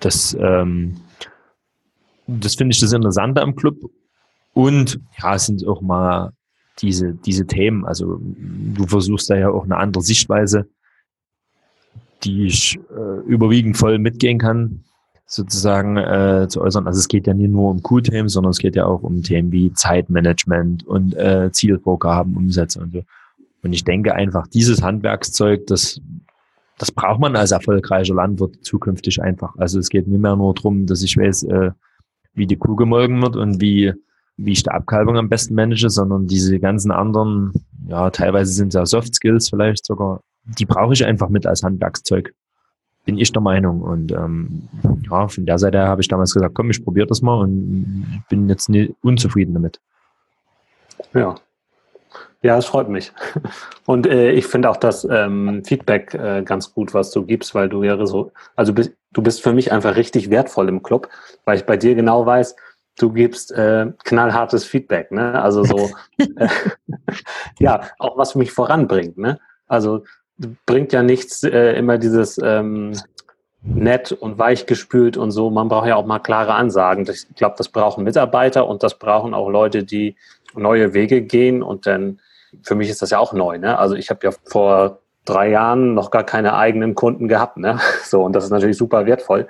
das, 0.00 0.36
ähm, 0.38 0.96
das 2.26 2.56
finde 2.56 2.74
ich 2.74 2.80
das 2.80 2.92
Interessante 2.92 3.40
am 3.40 3.56
Club 3.56 3.76
und 4.52 5.00
ja, 5.20 5.34
es 5.34 5.46
sind 5.46 5.66
auch 5.66 5.80
mal 5.80 6.32
diese, 6.80 7.14
diese 7.14 7.46
Themen. 7.46 7.84
Also 7.84 8.20
du 8.20 8.86
versuchst 8.86 9.30
da 9.30 9.36
ja 9.36 9.50
auch 9.50 9.64
eine 9.64 9.76
andere 9.76 10.02
Sichtweise, 10.02 10.68
die 12.24 12.46
ich 12.46 12.78
äh, 12.90 13.20
überwiegend 13.26 13.76
voll 13.76 13.98
mitgehen 13.98 14.38
kann, 14.38 14.84
sozusagen 15.26 15.96
äh, 15.96 16.46
zu 16.48 16.60
äußern. 16.60 16.86
Also 16.86 16.98
es 16.98 17.08
geht 17.08 17.26
ja 17.26 17.34
nicht 17.34 17.50
nur 17.50 17.70
um 17.70 17.82
Q-Themen, 17.82 18.28
sondern 18.28 18.50
es 18.50 18.58
geht 18.58 18.76
ja 18.76 18.84
auch 18.84 19.02
um 19.02 19.22
Themen 19.22 19.52
wie 19.52 19.72
Zeitmanagement 19.72 20.86
und 20.86 21.14
äh, 21.14 21.50
Zielvorgaben, 21.52 22.36
Umsätze 22.36 22.80
und 22.80 22.92
so. 22.92 23.02
Und 23.62 23.72
ich 23.72 23.84
denke 23.84 24.14
einfach, 24.14 24.46
dieses 24.48 24.82
Handwerkszeug, 24.82 25.66
das, 25.66 26.00
das 26.78 26.90
braucht 26.90 27.20
man 27.20 27.36
als 27.36 27.52
erfolgreicher 27.52 28.14
Landwirt 28.14 28.64
zukünftig 28.64 29.22
einfach. 29.22 29.54
Also 29.56 29.78
es 29.78 29.88
geht 29.88 30.08
nicht 30.08 30.20
mehr 30.20 30.36
nur 30.36 30.54
darum, 30.54 30.86
dass 30.86 31.02
ich 31.02 31.16
weiß, 31.16 31.44
äh, 31.44 31.70
wie 32.34 32.46
die 32.46 32.56
Kuh 32.56 32.74
gemolken 32.74 33.20
wird 33.22 33.36
und 33.36 33.60
wie, 33.60 33.92
wie 34.44 34.52
ich 34.52 34.62
die 34.62 34.70
Abkalbung 34.70 35.16
am 35.16 35.28
besten 35.28 35.54
manage, 35.54 35.90
sondern 35.90 36.26
diese 36.26 36.58
ganzen 36.58 36.90
anderen, 36.90 37.52
ja, 37.88 38.10
teilweise 38.10 38.52
sind 38.52 38.68
es 38.68 38.74
ja 38.74 38.86
Soft 38.86 39.14
Skills 39.14 39.50
vielleicht 39.50 39.84
sogar, 39.84 40.20
die 40.44 40.66
brauche 40.66 40.92
ich 40.92 41.04
einfach 41.04 41.28
mit 41.28 41.46
als 41.46 41.62
Handwerkszeug. 41.62 42.32
Bin 43.04 43.18
ich 43.18 43.32
der 43.32 43.42
Meinung. 43.42 43.82
Und 43.82 44.12
ähm, 44.12 44.68
ja, 45.10 45.28
von 45.28 45.46
der 45.46 45.58
Seite 45.58 45.80
habe 45.80 46.00
ich 46.00 46.08
damals 46.08 46.34
gesagt, 46.34 46.54
komm, 46.54 46.70
ich 46.70 46.84
probiere 46.84 47.06
das 47.06 47.22
mal 47.22 47.40
und 47.40 48.22
bin 48.28 48.48
jetzt 48.48 48.68
nicht 48.68 48.94
unzufrieden 49.02 49.54
damit. 49.54 49.80
Ja, 51.14 51.34
ja, 52.42 52.56
es 52.56 52.64
freut 52.64 52.88
mich. 52.88 53.12
Und 53.86 54.06
äh, 54.06 54.32
ich 54.32 54.46
finde 54.46 54.70
auch 54.70 54.78
das 54.78 55.06
ähm, 55.10 55.62
Feedback 55.64 56.14
äh, 56.14 56.42
ganz 56.42 56.72
gut, 56.72 56.94
was 56.94 57.10
du 57.10 57.24
gibst, 57.24 57.54
weil 57.54 57.68
du 57.68 57.82
ja 57.82 58.04
so, 58.06 58.32
also 58.56 58.72
bist, 58.72 58.92
du 59.12 59.22
bist 59.22 59.42
für 59.42 59.52
mich 59.52 59.72
einfach 59.72 59.96
richtig 59.96 60.30
wertvoll 60.30 60.68
im 60.68 60.82
Club, 60.82 61.08
weil 61.44 61.58
ich 61.58 61.66
bei 61.66 61.76
dir 61.76 61.94
genau 61.94 62.24
weiß, 62.24 62.56
du 63.00 63.12
gibst 63.12 63.52
äh, 63.52 63.86
knallhartes 64.04 64.64
Feedback, 64.64 65.10
ne? 65.12 65.40
Also 65.40 65.64
so, 65.64 65.90
äh, 66.18 66.48
ja, 67.58 67.82
auch 67.98 68.16
was 68.18 68.34
mich 68.34 68.52
voranbringt, 68.52 69.18
ne? 69.18 69.38
Also 69.66 70.04
bringt 70.66 70.92
ja 70.92 71.02
nichts, 71.02 71.42
äh, 71.42 71.72
immer 71.72 71.98
dieses 71.98 72.38
ähm, 72.42 72.92
nett 73.62 74.12
und 74.12 74.38
weich 74.38 74.66
gespült 74.66 75.16
und 75.16 75.30
so. 75.30 75.50
Man 75.50 75.68
braucht 75.68 75.86
ja 75.86 75.96
auch 75.96 76.06
mal 76.06 76.18
klare 76.18 76.54
Ansagen. 76.54 77.06
Ich 77.10 77.26
glaube, 77.36 77.56
das 77.58 77.68
brauchen 77.68 78.04
Mitarbeiter 78.04 78.66
und 78.66 78.82
das 78.82 78.98
brauchen 78.98 79.34
auch 79.34 79.48
Leute, 79.48 79.84
die 79.84 80.16
neue 80.54 80.94
Wege 80.94 81.22
gehen 81.22 81.62
und 81.62 81.86
dann 81.86 82.20
für 82.62 82.74
mich 82.74 82.88
ist 82.88 83.02
das 83.02 83.10
ja 83.10 83.18
auch 83.18 83.32
neu. 83.32 83.58
Ne? 83.58 83.78
Also 83.78 83.94
ich 83.94 84.10
habe 84.10 84.20
ja 84.24 84.32
vor 84.44 85.00
drei 85.24 85.50
Jahren 85.50 85.94
noch 85.94 86.10
gar 86.10 86.24
keine 86.24 86.54
eigenen 86.56 86.94
Kunden 86.94 87.28
gehabt. 87.28 87.56
Ne? 87.56 87.78
So, 88.04 88.24
und 88.24 88.32
das 88.32 88.44
ist 88.44 88.50
natürlich 88.50 88.76
super 88.76 89.06
wertvoll, 89.06 89.46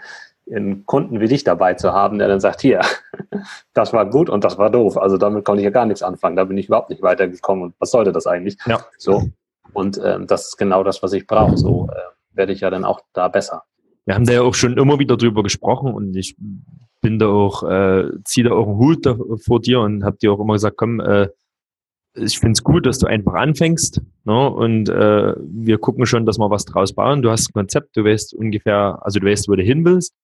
einen 0.54 0.86
Kunden 0.86 1.20
wie 1.20 1.28
dich 1.28 1.44
dabei 1.44 1.74
zu 1.74 1.92
haben, 1.92 2.18
der 2.18 2.28
dann 2.28 2.40
sagt, 2.40 2.60
hier, 2.60 2.80
das 3.74 3.92
war 3.92 4.08
gut 4.08 4.28
und 4.28 4.44
das 4.44 4.58
war 4.58 4.70
doof. 4.70 4.96
Also 4.96 5.16
damit 5.16 5.44
konnte 5.44 5.60
ich 5.60 5.64
ja 5.64 5.70
gar 5.70 5.86
nichts 5.86 6.02
anfangen. 6.02 6.36
Da 6.36 6.44
bin 6.44 6.58
ich 6.58 6.66
überhaupt 6.66 6.90
nicht 6.90 7.02
weitergekommen. 7.02 7.64
Und 7.64 7.74
was 7.78 7.90
sollte 7.90 8.12
das 8.12 8.26
eigentlich? 8.26 8.56
Ja. 8.66 8.80
So. 8.98 9.28
Und 9.72 9.98
äh, 9.98 10.18
das 10.26 10.48
ist 10.48 10.56
genau 10.56 10.82
das, 10.82 11.02
was 11.02 11.12
ich 11.12 11.26
brauche. 11.26 11.56
So 11.56 11.88
äh, 11.92 12.36
werde 12.36 12.52
ich 12.52 12.60
ja 12.60 12.70
dann 12.70 12.84
auch 12.84 13.00
da 13.12 13.28
besser. 13.28 13.62
Wir 14.06 14.14
haben 14.14 14.26
da 14.26 14.32
ja 14.32 14.42
auch 14.42 14.54
schon 14.54 14.76
immer 14.76 14.98
wieder 14.98 15.16
drüber 15.16 15.42
gesprochen 15.42 15.92
und 15.92 16.16
ich 16.16 16.36
bin 17.00 17.18
da 17.18 17.28
auch, 17.28 17.62
äh, 17.62 18.08
ziehe 18.24 18.48
da 18.48 18.54
auch 18.54 18.66
einen 18.66 18.78
Hut 18.78 19.06
da, 19.06 19.16
vor 19.44 19.60
dir 19.60 19.80
und 19.80 20.04
habe 20.04 20.16
dir 20.16 20.32
auch 20.32 20.40
immer 20.40 20.54
gesagt, 20.54 20.76
komm, 20.76 21.00
äh, 21.00 21.28
ich 22.14 22.38
finde 22.38 22.52
es 22.52 22.64
gut, 22.64 22.86
dass 22.86 22.98
du 22.98 23.06
einfach 23.06 23.34
anfängst. 23.34 24.02
Ne? 24.24 24.50
Und 24.50 24.88
äh, 24.88 25.34
wir 25.38 25.78
gucken 25.78 26.06
schon, 26.06 26.26
dass 26.26 26.38
wir 26.38 26.50
was 26.50 26.64
draus 26.64 26.92
bauen. 26.92 27.22
Du 27.22 27.30
hast 27.30 27.50
ein 27.50 27.52
Konzept, 27.52 27.96
du 27.96 28.04
weißt 28.04 28.34
ungefähr, 28.34 28.98
also 29.02 29.20
du 29.20 29.26
weißt, 29.26 29.48
wo 29.48 29.54
du 29.54 29.62
hin 29.62 29.84
willst. 29.84 30.14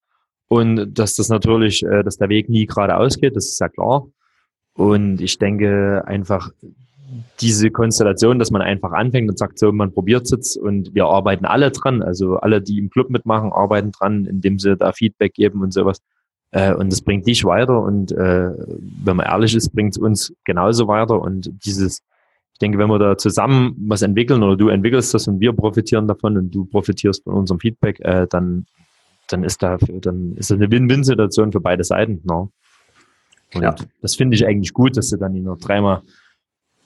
Und 0.47 0.97
dass 0.97 1.15
das 1.15 1.29
natürlich, 1.29 1.83
äh, 1.83 2.03
dass 2.03 2.17
der 2.17 2.29
Weg 2.29 2.49
nie 2.49 2.65
geradeaus 2.65 3.17
geht, 3.19 3.35
das 3.35 3.47
ist 3.47 3.59
ja 3.59 3.69
klar. 3.69 4.07
Und 4.73 5.21
ich 5.21 5.37
denke 5.37 6.03
einfach, 6.05 6.51
diese 7.39 7.71
Konstellation, 7.71 8.39
dass 8.39 8.51
man 8.51 8.61
einfach 8.61 8.91
anfängt 8.91 9.29
und 9.29 9.37
sagt, 9.37 9.59
so, 9.59 9.71
man 9.71 9.93
probiert 9.93 10.23
es 10.25 10.31
jetzt 10.31 10.57
und 10.57 10.93
wir 10.93 11.05
arbeiten 11.05 11.45
alle 11.45 11.71
dran, 11.71 12.01
also 12.01 12.37
alle, 12.37 12.61
die 12.61 12.77
im 12.79 12.89
Club 12.89 13.09
mitmachen, 13.09 13.51
arbeiten 13.51 13.91
dran, 13.91 14.25
indem 14.25 14.59
sie 14.59 14.75
da 14.75 14.91
Feedback 14.91 15.33
geben 15.33 15.61
und 15.61 15.73
sowas. 15.73 15.99
Äh, 16.51 16.73
und 16.73 16.91
das 16.91 17.01
bringt 17.01 17.27
dich 17.27 17.43
weiter 17.45 17.81
und 17.81 18.11
äh, 18.11 18.51
wenn 19.03 19.17
man 19.17 19.25
ehrlich 19.25 19.55
ist, 19.55 19.69
bringt 19.69 19.95
es 19.95 19.97
uns 19.97 20.33
genauso 20.43 20.87
weiter. 20.87 21.19
Und 21.21 21.51
dieses, 21.65 22.01
ich 22.53 22.59
denke, 22.59 22.77
wenn 22.77 22.89
wir 22.89 22.99
da 22.99 23.17
zusammen 23.17 23.75
was 23.87 24.01
entwickeln 24.01 24.43
oder 24.43 24.57
du 24.57 24.69
entwickelst 24.69 25.13
das 25.13 25.27
und 25.27 25.39
wir 25.39 25.53
profitieren 25.53 26.07
davon 26.07 26.37
und 26.37 26.51
du 26.51 26.65
profitierst 26.65 27.23
von 27.23 27.33
unserem 27.33 27.59
Feedback, 27.59 27.99
äh, 28.01 28.27
dann, 28.29 28.65
dann 29.27 29.43
ist 29.43 29.61
da, 29.61 29.77
dann 29.77 30.35
ist 30.37 30.51
das 30.51 30.57
eine 30.57 30.71
Win-Win-Situation 30.71 31.51
für 31.51 31.59
beide 31.59 31.83
Seiten. 31.83 32.21
No? 32.23 32.51
Und 33.53 33.61
ja. 33.61 33.75
das 34.01 34.15
finde 34.15 34.35
ich 34.35 34.45
eigentlich 34.45 34.73
gut, 34.73 34.97
dass 34.97 35.09
du 35.09 35.17
dann 35.17 35.41
nur 35.41 35.57
dreimal 35.57 36.01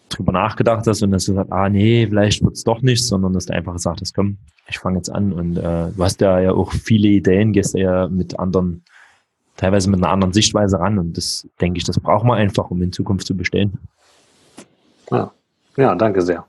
drüber 0.09 0.31
nachgedacht 0.33 0.85
hast 0.87 1.01
und 1.03 1.11
dass 1.11 1.25
du 1.25 1.33
sagst, 1.33 1.51
ah 1.51 1.69
nee, 1.69 2.05
vielleicht 2.07 2.43
wird's 2.43 2.63
doch 2.63 2.81
nicht, 2.81 3.05
sondern 3.05 3.33
dass 3.33 3.45
du 3.45 3.53
einfach 3.53 3.73
gesagt 3.73 4.01
hast, 4.01 4.13
komm, 4.13 4.37
ich 4.67 4.79
fange 4.79 4.97
jetzt 4.97 5.09
an 5.09 5.31
und 5.31 5.57
äh, 5.57 5.91
du 5.91 6.03
hast 6.03 6.19
ja, 6.21 6.39
ja 6.39 6.51
auch 6.51 6.71
viele 6.73 7.07
Ideen, 7.07 7.53
gehst 7.53 7.75
ja 7.75 8.07
mit 8.07 8.37
anderen 8.37 8.83
teilweise 9.61 9.89
mit 9.89 9.99
einer 9.99 10.11
anderen 10.11 10.33
Sichtweise 10.33 10.79
ran. 10.79 10.97
Und 10.97 11.17
das 11.17 11.47
denke 11.59 11.77
ich, 11.77 11.83
das 11.83 11.99
brauchen 11.99 12.27
wir 12.27 12.35
einfach, 12.35 12.71
um 12.71 12.81
in 12.81 12.91
Zukunft 12.91 13.27
zu 13.27 13.37
bestehen. 13.37 13.77
Ja, 15.11 15.31
ja 15.77 15.95
danke 15.95 16.21
sehr. 16.21 16.45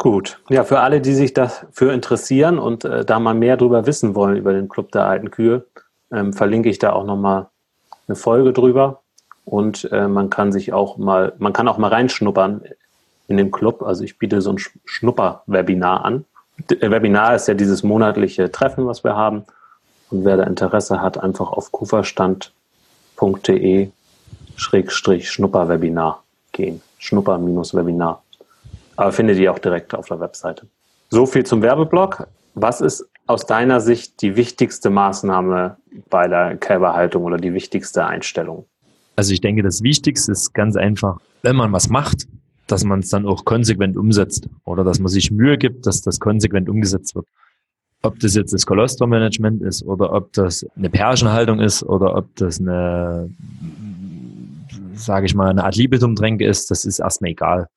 Gut. 0.00 0.40
Ja, 0.48 0.64
für 0.64 0.80
alle, 0.80 1.00
die 1.02 1.12
sich 1.12 1.34
dafür 1.34 1.92
interessieren 1.92 2.58
und 2.58 2.86
äh, 2.86 3.04
da 3.04 3.20
mal 3.20 3.34
mehr 3.34 3.58
drüber 3.58 3.84
wissen 3.84 4.14
wollen 4.14 4.38
über 4.38 4.54
den 4.54 4.70
Club 4.70 4.90
der 4.92 5.04
alten 5.04 5.30
Kühe, 5.30 5.66
ähm, 6.10 6.32
verlinke 6.32 6.70
ich 6.70 6.78
da 6.78 6.94
auch 6.94 7.04
nochmal 7.04 7.48
eine 8.08 8.16
Folge 8.16 8.54
drüber. 8.54 9.02
Und 9.44 9.92
äh, 9.92 10.08
man 10.08 10.30
kann 10.30 10.52
sich 10.52 10.72
auch 10.72 10.96
mal, 10.96 11.34
man 11.36 11.52
kann 11.52 11.68
auch 11.68 11.76
mal 11.76 11.88
reinschnuppern 11.88 12.62
in 13.28 13.36
den 13.36 13.50
Club. 13.50 13.82
Also 13.82 14.02
ich 14.02 14.16
biete 14.16 14.40
so 14.40 14.54
ein 14.54 14.58
Schnupper-Webinar 14.86 16.02
an. 16.02 16.24
D 16.70 16.76
äh, 16.76 16.90
Webinar 16.90 17.34
ist 17.34 17.46
ja 17.46 17.52
dieses 17.52 17.82
monatliche 17.82 18.50
Treffen, 18.50 18.86
was 18.86 19.04
wir 19.04 19.16
haben. 19.16 19.44
Und 20.08 20.24
wer 20.24 20.38
da 20.38 20.44
Interesse 20.44 21.02
hat, 21.02 21.22
einfach 21.22 21.52
auf 21.52 21.72
kuferstand.de 21.72 23.90
Schrägstrich 24.56 25.30
Schnupper-Webinar 25.30 26.22
gehen. 26.52 26.80
Schnupper-Webinar. 26.96 28.22
Aber 29.00 29.12
findet 29.12 29.38
ihr 29.38 29.50
auch 29.50 29.58
direkt 29.58 29.94
auf 29.94 30.08
der 30.08 30.20
Webseite. 30.20 30.66
So 31.08 31.24
viel 31.24 31.46
zum 31.46 31.62
Werbeblock. 31.62 32.26
Was 32.54 32.82
ist 32.82 33.08
aus 33.26 33.46
deiner 33.46 33.80
Sicht 33.80 34.20
die 34.20 34.36
wichtigste 34.36 34.90
Maßnahme 34.90 35.78
bei 36.10 36.28
der 36.28 36.58
Kälberhaltung 36.58 37.24
oder 37.24 37.38
die 37.38 37.54
wichtigste 37.54 38.04
Einstellung? 38.04 38.66
Also 39.16 39.32
ich 39.32 39.40
denke, 39.40 39.62
das 39.62 39.82
Wichtigste 39.82 40.32
ist 40.32 40.52
ganz 40.52 40.76
einfach, 40.76 41.18
wenn 41.40 41.56
man 41.56 41.72
was 41.72 41.88
macht, 41.88 42.26
dass 42.66 42.84
man 42.84 43.00
es 43.00 43.08
dann 43.08 43.26
auch 43.26 43.46
konsequent 43.46 43.96
umsetzt 43.96 44.48
oder 44.64 44.84
dass 44.84 44.98
man 44.98 45.08
sich 45.08 45.30
Mühe 45.30 45.56
gibt, 45.56 45.86
dass 45.86 46.02
das 46.02 46.20
konsequent 46.20 46.68
umgesetzt 46.68 47.14
wird 47.14 47.26
ob 48.02 48.18
das 48.18 48.34
jetzt 48.34 48.54
das 48.54 48.64
Kolostormanagement 48.64 49.62
ist 49.62 49.82
oder 49.82 50.12
ob 50.12 50.32
das 50.32 50.66
eine 50.76 50.88
Pergenhaltung 50.88 51.60
ist 51.60 51.82
oder 51.82 52.16
ob 52.16 52.34
das 52.36 52.58
eine, 52.58 53.28
sage 54.94 55.26
ich 55.26 55.34
mal, 55.34 55.50
eine 55.50 55.64
Art 55.64 55.76
Libitum-Tränke 55.76 56.46
ist, 56.46 56.70
das 56.70 56.86
ist 56.86 56.98
erstmal 56.98 57.32
egal. 57.32 57.68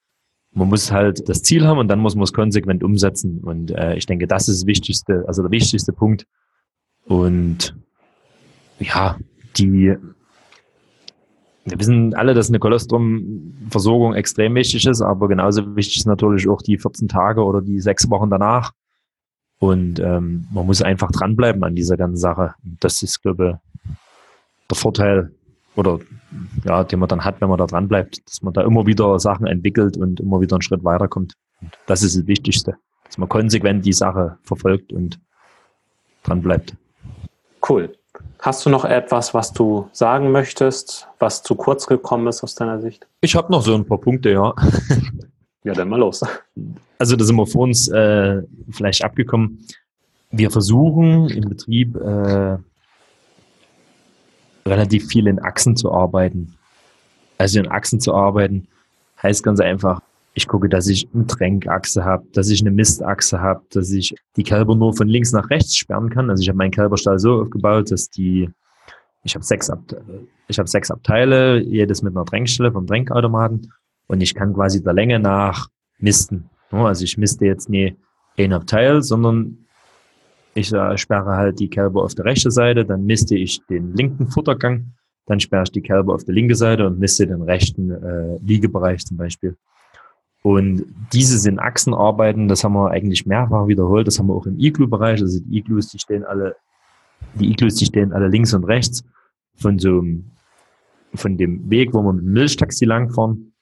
Man 0.54 0.70
muss 0.70 0.92
halt 0.92 1.28
das 1.28 1.42
Ziel 1.42 1.66
haben 1.66 1.80
und 1.80 1.88
dann 1.88 2.00
muss 2.00 2.16
man 2.16 2.24
es 2.24 2.34
konsequent 2.34 2.84
umsetzen. 2.84 3.40
Und 3.40 3.72
äh, 3.72 3.96
ich 3.96 4.06
denke, 4.06 4.28
das 4.28 4.48
ist 4.48 4.62
das 4.62 4.68
Wichtigste, 4.68 5.24
also 5.28 5.42
der 5.42 5.52
wichtigste 5.52 5.94
Punkt. 5.94 6.28
Und 7.06 7.76
ja, 8.80 9.18
die, 9.58 9.96
wir 11.66 11.80
wissen 11.80 12.14
alle, 12.14 12.34
dass 12.34 12.50
eine 12.50 12.60
Kolostrum-Versorgung 12.60 14.14
extrem 14.14 14.56
wichtig 14.56 14.86
ist, 14.86 15.02
aber 15.02 15.28
genauso 15.28 15.76
wichtig 15.76 15.98
ist 15.98 16.06
natürlich 16.06 16.48
auch 16.48 16.62
die 16.62 16.78
14 16.78 17.08
Tage 17.08 17.44
oder 17.44 17.62
die 17.62 17.80
sechs 17.80 18.10
Wochen 18.10 18.30
danach. 18.30 18.74
Und 19.60 20.00
ähm, 20.00 20.48
man 20.52 20.66
muss 20.66 20.82
einfach 20.82 21.12
dranbleiben 21.12 21.64
an 21.64 21.76
dieser 21.76 21.96
ganzen 21.98 22.18
Sache. 22.18 22.54
Das 22.64 23.02
ist, 23.02 23.22
glaube 23.22 23.60
ich, 23.64 23.94
der 24.70 24.78
Vorteil 24.78 25.32
oder 25.76 26.00
ja, 26.66 26.84
den 26.84 27.00
man 27.00 27.10
dann 27.10 27.26
hat, 27.26 27.42
wenn 27.42 27.50
man 27.50 27.58
da 27.58 27.66
dranbleibt, 27.66 28.28
dass 28.28 28.42
man 28.42 28.54
da 28.54 28.62
immer 28.62 28.86
wieder 28.86 29.20
Sachen 29.20 29.48
entwickelt 29.48 29.98
und 29.98 30.20
immer 30.20 30.42
wieder 30.42 30.56
einen 30.56 30.62
Schritt 30.62 30.84
weiterkommt. 30.84 31.34
Und 31.62 31.72
das 31.88 32.04
ist 32.04 32.16
das 32.18 32.28
Wichtigste, 32.28 32.76
dass 33.06 33.18
man 33.18 33.30
konsequent 33.30 33.86
die 33.86 33.94
Sache 33.94 34.38
verfolgt 34.44 34.94
und 34.94 35.20
dranbleibt. 36.24 36.76
Cool. 37.68 37.96
Hast 38.40 38.66
du 38.66 38.70
noch 38.70 38.86
etwas, 38.86 39.34
was 39.34 39.54
du 39.54 39.88
sagen 39.94 40.32
möchtest, 40.32 41.08
was 41.20 41.44
zu 41.44 41.56
kurz 41.56 41.88
gekommen 41.88 42.28
ist 42.28 42.44
aus 42.44 42.56
deiner 42.56 42.82
Sicht? 42.82 43.08
Ich 43.22 43.36
habe 43.36 43.52
noch 43.52 43.62
so 43.62 43.74
ein 43.74 43.86
paar 43.86 44.00
Punkte, 44.00 44.32
ja. 44.32 44.54
Ja, 45.64 45.74
dann 45.74 45.88
mal 45.88 46.00
los. 46.00 46.22
Also 47.00 47.16
da 47.16 47.24
sind 47.24 47.38
wir 47.38 47.48
vor 47.48 47.64
uns 47.64 47.88
äh, 47.88 48.42
vielleicht 48.70 49.04
abgekommen. 49.04 49.66
Wir 50.30 50.52
versuchen 50.52 51.30
im 51.30 51.48
Betrieb 51.48 51.96
äh, 51.96 52.58
relativ 54.66 55.08
viel 55.08 55.28
in 55.28 55.40
Achsen 55.40 55.76
zu 55.76 55.92
arbeiten. 55.92 56.56
Also 57.38 57.60
in 57.60 57.68
Achsen 57.68 58.00
zu 58.00 58.14
arbeiten 58.14 58.68
heißt 59.22 59.44
ganz 59.44 59.60
einfach, 59.60 60.02
ich 60.36 60.48
gucke, 60.48 60.68
dass 60.68 60.88
ich 60.88 61.08
eine 61.14 61.28
Tränkachse 61.28 62.04
habe, 62.04 62.26
dass 62.34 62.50
ich 62.50 62.62
eine 62.62 62.72
Mistachse 62.72 63.40
habe, 63.40 63.62
dass 63.72 63.92
ich 63.92 64.16
die 64.36 64.44
Kälber 64.44 64.76
nur 64.76 64.96
von 64.96 65.08
links 65.08 65.32
nach 65.32 65.50
rechts 65.50 65.76
sperren 65.76 66.10
kann. 66.10 66.30
Also 66.30 66.42
ich 66.42 66.50
habe 66.50 66.58
meinen 66.58 66.72
Kälberstall 66.72 67.20
so 67.20 67.42
aufgebaut, 67.42 67.92
dass 67.92 68.10
die, 68.10 68.50
ich 69.24 69.36
habe 69.36 69.46
sechs, 69.46 69.72
ich 70.48 70.58
habe 70.58 70.68
sechs 70.68 70.90
Abteile, 70.90 71.60
jedes 71.60 72.02
mit 72.02 72.16
einer 72.16 72.26
Tränkstelle 72.26 72.72
vom 72.72 72.88
Tränkautomaten 72.88 73.72
und 74.08 74.22
ich 74.22 74.34
kann 74.34 74.54
quasi 74.54 74.84
der 74.84 74.94
Länge 74.94 75.20
nach 75.20 75.68
misten. 76.00 76.50
Also 76.72 77.04
ich 77.04 77.18
misste 77.18 77.46
jetzt 77.46 77.70
nie 77.70 77.96
ein 78.38 78.54
Abteil, 78.54 79.04
sondern 79.04 79.63
ich 80.56 80.72
äh, 80.72 80.98
sperre 80.98 81.36
halt 81.36 81.60
die 81.60 81.70
Kälber 81.70 82.04
auf 82.04 82.16
der 82.16 82.26
rechten 82.26 82.52
Seite, 82.52 82.86
dann 82.86 83.06
misste 83.06 83.36
ich 83.36 83.66
den 83.68 83.96
linken 83.96 84.28
Futtergang, 84.28 84.94
dann 85.26 85.40
sperre 85.40 85.64
ich 85.64 85.72
die 85.72 85.82
Kälber 85.82 86.14
auf 86.14 86.24
der 86.24 86.36
linken 86.36 86.56
Seite 86.56 86.86
und 86.86 87.00
misste 87.00 87.28
den 87.28 87.42
rechten 87.42 87.92
äh, 87.92 88.38
Liegebereich 88.44 89.06
zum 89.06 89.18
Beispiel. 89.18 89.56
Und 90.44 90.86
diese 91.14 91.38
sind 91.38 91.60
Achsenarbeiten, 91.60 92.50
das 92.50 92.64
haben 92.64 92.74
wir 92.74 92.92
eigentlich 92.92 93.26
mehrfach 93.26 93.68
wiederholt, 93.68 94.08
das 94.08 94.20
haben 94.20 94.28
wir 94.28 94.36
auch 94.36 94.46
im 94.46 94.60
Iglu-Bereich, 94.60 95.22
also 95.22 95.40
die 95.40 95.60
Iglus, 95.60 95.88
die 95.88 96.00
stehen 96.00 96.26
alle, 96.26 96.58
die 97.36 97.50
Iglus, 97.50 97.76
die 97.76 97.86
stehen 97.86 98.12
alle 98.12 98.28
links 98.28 98.54
und 98.54 98.66
rechts 98.66 99.06
von 99.56 99.80
so 99.80 100.00
einem, 100.00 100.32
von 101.16 101.38
dem 101.38 101.70
Weg, 101.70 101.94
wo 101.94 102.02
wir 102.02 102.12
mit 102.12 102.24
dem 102.24 102.34
Milchtaxi 102.34 102.84
langfahren. 102.84 103.54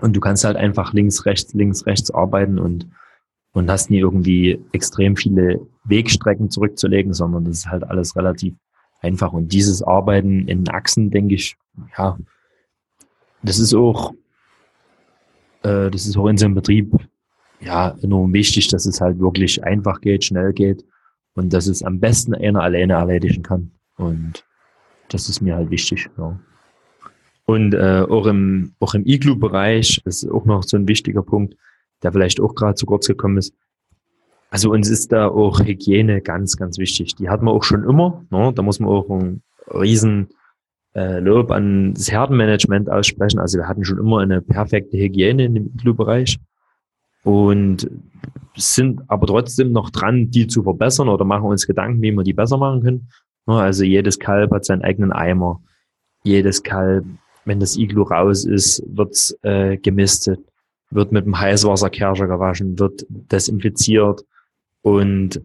Und 0.00 0.14
du 0.14 0.20
kannst 0.20 0.44
halt 0.44 0.56
einfach 0.56 0.92
links, 0.92 1.24
rechts, 1.24 1.54
links, 1.54 1.86
rechts 1.86 2.10
arbeiten 2.10 2.58
und 2.58 2.86
und 3.52 3.70
hast 3.70 3.90
nie 3.90 3.98
irgendwie 3.98 4.60
extrem 4.72 5.16
viele 5.16 5.60
Wegstrecken 5.84 6.50
zurückzulegen, 6.50 7.12
sondern 7.12 7.44
das 7.44 7.58
ist 7.58 7.66
halt 7.66 7.84
alles 7.84 8.16
relativ 8.16 8.54
einfach. 9.00 9.32
Und 9.32 9.52
dieses 9.52 9.82
Arbeiten 9.82 10.46
in 10.46 10.68
Achsen, 10.68 11.10
denke 11.10 11.34
ich, 11.34 11.56
ja, 11.96 12.18
das 13.42 13.58
ist 13.58 13.74
auch, 13.74 14.12
äh, 15.62 15.90
das 15.90 16.06
ist 16.06 16.16
auch 16.16 16.28
in 16.28 16.36
so 16.36 16.46
einem 16.46 16.54
Betrieb 16.54 16.94
ja 17.60 17.96
enorm 18.02 18.32
wichtig, 18.32 18.68
dass 18.68 18.86
es 18.86 19.00
halt 19.00 19.18
wirklich 19.18 19.64
einfach 19.64 20.00
geht, 20.00 20.24
schnell 20.24 20.52
geht 20.52 20.84
und 21.34 21.52
dass 21.52 21.66
es 21.66 21.82
am 21.82 22.00
besten 22.00 22.34
einer 22.34 22.62
alleine 22.62 22.94
erledigen 22.94 23.42
kann. 23.42 23.72
Und 23.96 24.44
das 25.08 25.28
ist 25.28 25.40
mir 25.40 25.56
halt 25.56 25.70
wichtig. 25.70 26.08
Ja. 26.16 26.38
Und 27.44 27.74
äh, 27.74 28.06
auch 28.08 28.26
im, 28.26 28.74
auch 28.78 28.94
im 28.94 29.04
Iglu-Bereich, 29.04 30.02
ist 30.04 30.30
auch 30.30 30.44
noch 30.44 30.62
so 30.62 30.76
ein 30.76 30.86
wichtiger 30.86 31.22
Punkt, 31.22 31.56
der 32.02 32.12
vielleicht 32.12 32.40
auch 32.40 32.54
gerade 32.54 32.74
zu 32.74 32.86
kurz 32.86 33.06
gekommen 33.06 33.38
ist. 33.38 33.54
Also 34.50 34.70
uns 34.72 34.88
ist 34.88 35.12
da 35.12 35.28
auch 35.28 35.60
Hygiene 35.60 36.20
ganz, 36.20 36.56
ganz 36.56 36.78
wichtig. 36.78 37.14
Die 37.14 37.28
hat 37.28 37.40
man 37.40 37.54
auch 37.54 37.62
schon 37.62 37.84
immer. 37.84 38.24
Ne? 38.30 38.52
Da 38.54 38.62
muss 38.62 38.80
man 38.80 38.90
auch 38.90 39.08
ein 39.08 39.42
riesen 39.72 40.28
äh, 40.94 41.20
Lob 41.20 41.52
an 41.52 41.94
das 41.94 42.10
Herdenmanagement 42.10 42.90
aussprechen. 42.90 43.38
Also 43.38 43.58
wir 43.58 43.68
hatten 43.68 43.84
schon 43.84 43.98
immer 43.98 44.18
eine 44.18 44.42
perfekte 44.42 44.96
Hygiene 44.96 45.44
in 45.44 45.54
dem 45.54 45.66
Iglu-Bereich 45.66 46.38
und 47.22 47.88
sind 48.56 49.02
aber 49.06 49.28
trotzdem 49.28 49.70
noch 49.70 49.90
dran, 49.90 50.30
die 50.30 50.48
zu 50.48 50.64
verbessern 50.64 51.08
oder 51.08 51.24
machen 51.24 51.44
uns 51.44 51.66
Gedanken, 51.66 52.02
wie 52.02 52.10
wir 52.10 52.24
die 52.24 52.32
besser 52.32 52.56
machen 52.56 52.82
können. 52.82 53.08
Ne? 53.46 53.54
Also 53.54 53.84
jedes 53.84 54.18
Kalb 54.18 54.50
hat 54.50 54.64
seinen 54.64 54.82
eigenen 54.82 55.12
Eimer. 55.12 55.62
Jedes 56.24 56.62
Kalb, 56.62 57.04
wenn 57.44 57.60
das 57.60 57.76
Iglu 57.76 58.02
raus 58.02 58.44
ist, 58.44 58.82
wird 58.86 59.34
äh, 59.42 59.76
gemistet 59.76 60.40
wird 60.90 61.12
mit 61.12 61.24
dem 61.24 61.38
Heißwasserkercher 61.38 62.26
gewaschen, 62.26 62.78
wird 62.78 63.06
desinfiziert. 63.08 64.24
Und 64.82 65.40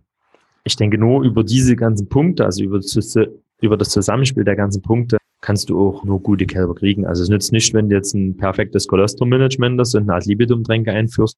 ich 0.64 0.76
denke, 0.76 0.98
nur 0.98 1.24
über 1.24 1.44
diese 1.44 1.76
ganzen 1.76 2.10
Punkte, 2.10 2.46
also 2.46 2.64
über 2.64 2.80
das, 2.80 3.16
über 3.62 3.78
das 3.78 3.90
Zusammenspiel 3.90 4.44
der 4.44 4.56
ganzen 4.56 4.82
Punkte, 4.82 5.18
kannst 5.42 5.70
du 5.70 5.80
auch 5.80 6.04
nur 6.04 6.20
gute 6.22 6.48
Kälber 6.48 6.74
kriegen. 6.74 7.06
Also 7.06 7.22
es 7.22 7.30
nützt 7.30 7.52
nicht, 7.52 7.74
wenn 7.74 7.90
du 7.90 7.96
jetzt 7.96 8.16
ein 8.16 8.36
perfektes 8.36 8.88
Kolostrum-Management 8.88 9.80
hast 9.80 9.94
und 9.94 10.04
eine 10.04 10.16
Ad 10.16 10.28
libitum-Tränke 10.28 10.92
einführst 10.92 11.38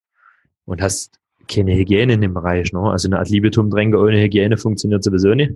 und 0.66 0.82
hast 0.82 1.20
keine 1.50 1.76
Hygiene 1.76 2.14
in 2.14 2.22
dem 2.22 2.34
Bereich. 2.34 2.72
Ne? 2.72 2.80
Also 2.80 3.10
eine 3.10 3.20
Ad 3.20 3.30
libitum-Tränke 3.30 3.98
ohne 4.00 4.22
Hygiene 4.22 4.56
funktioniert 4.56 5.04
sowieso 5.04 5.34
nicht. 5.34 5.54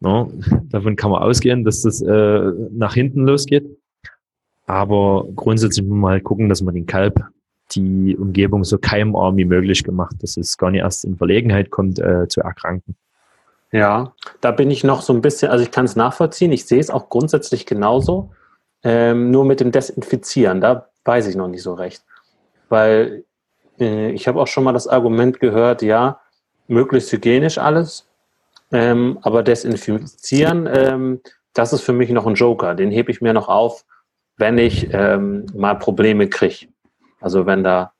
Ne? 0.00 0.28
Davon 0.70 0.96
kann 0.96 1.10
man 1.10 1.22
ausgehen, 1.22 1.64
dass 1.64 1.82
das 1.82 2.00
äh, 2.00 2.52
nach 2.70 2.94
hinten 2.94 3.26
losgeht. 3.26 3.66
Aber 4.66 5.28
grundsätzlich 5.34 5.86
man 5.86 6.12
halt 6.12 6.24
gucken, 6.24 6.48
dass 6.48 6.62
man 6.62 6.74
den 6.74 6.86
Kalb 6.86 7.22
die 7.72 8.16
Umgebung 8.16 8.64
so 8.64 8.78
keimarm 8.78 9.36
wie 9.36 9.44
möglich 9.44 9.84
gemacht, 9.84 10.16
dass 10.20 10.36
es 10.36 10.56
gar 10.58 10.70
nicht 10.70 10.80
erst 10.80 11.04
in 11.04 11.16
Verlegenheit 11.16 11.70
kommt, 11.70 11.98
äh, 11.98 12.28
zu 12.28 12.40
erkranken. 12.40 12.96
Ja, 13.72 14.12
da 14.40 14.52
bin 14.52 14.70
ich 14.70 14.84
noch 14.84 15.02
so 15.02 15.12
ein 15.12 15.20
bisschen, 15.20 15.50
also 15.50 15.64
ich 15.64 15.70
kann 15.70 15.84
es 15.84 15.96
nachvollziehen, 15.96 16.52
ich 16.52 16.66
sehe 16.66 16.78
es 16.78 16.90
auch 16.90 17.08
grundsätzlich 17.08 17.66
genauso, 17.66 18.30
ähm, 18.84 19.30
nur 19.30 19.44
mit 19.44 19.60
dem 19.60 19.72
Desinfizieren, 19.72 20.60
da 20.60 20.88
weiß 21.04 21.26
ich 21.26 21.34
noch 21.34 21.48
nicht 21.48 21.62
so 21.62 21.74
recht. 21.74 22.04
Weil 22.68 23.24
äh, 23.80 24.10
ich 24.10 24.28
habe 24.28 24.40
auch 24.40 24.46
schon 24.46 24.64
mal 24.64 24.72
das 24.72 24.86
Argument 24.86 25.40
gehört, 25.40 25.82
ja, 25.82 26.20
möglichst 26.68 27.10
hygienisch 27.12 27.58
alles, 27.58 28.06
ähm, 28.72 29.18
aber 29.22 29.42
desinfizieren, 29.42 30.68
ähm, 30.72 31.20
das 31.52 31.72
ist 31.72 31.82
für 31.82 31.92
mich 31.92 32.10
noch 32.10 32.26
ein 32.26 32.34
Joker, 32.34 32.74
den 32.74 32.90
hebe 32.90 33.10
ich 33.10 33.20
mir 33.20 33.32
noch 33.32 33.48
auf, 33.48 33.84
wenn 34.36 34.58
ich 34.58 34.88
ähm, 34.92 35.46
mal 35.54 35.74
Probleme 35.74 36.28
kriege. 36.28 36.66
Also 37.24 37.46
wenn 37.46 37.64
da, 37.64 37.92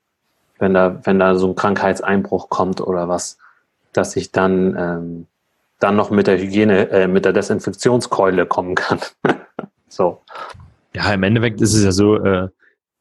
wenn 0.59 0.75
da, 0.75 1.01
wenn 1.03 1.17
da 1.17 1.33
so 1.33 1.49
ein 1.49 1.55
Krankheitseinbruch 1.55 2.49
kommt 2.49 2.79
oder 2.79 3.09
was, 3.09 3.39
dass 3.91 4.15
ich 4.15 4.31
dann, 4.31 4.75
ähm, 4.77 5.27
dann 5.79 5.95
noch 5.95 6.11
mit 6.11 6.27
der 6.27 6.37
Hygiene, 6.37 6.89
äh, 6.91 7.07
mit 7.07 7.25
der 7.25 7.33
Desinfektionskeule 7.33 8.45
kommen 8.45 8.75
kann. 8.75 8.99
so. 9.87 10.21
Ja, 10.93 11.11
im 11.11 11.23
Endeffekt 11.23 11.59
ist 11.59 11.73
es 11.73 11.83
ja 11.83 11.91
so, 11.91 12.23
äh, 12.23 12.49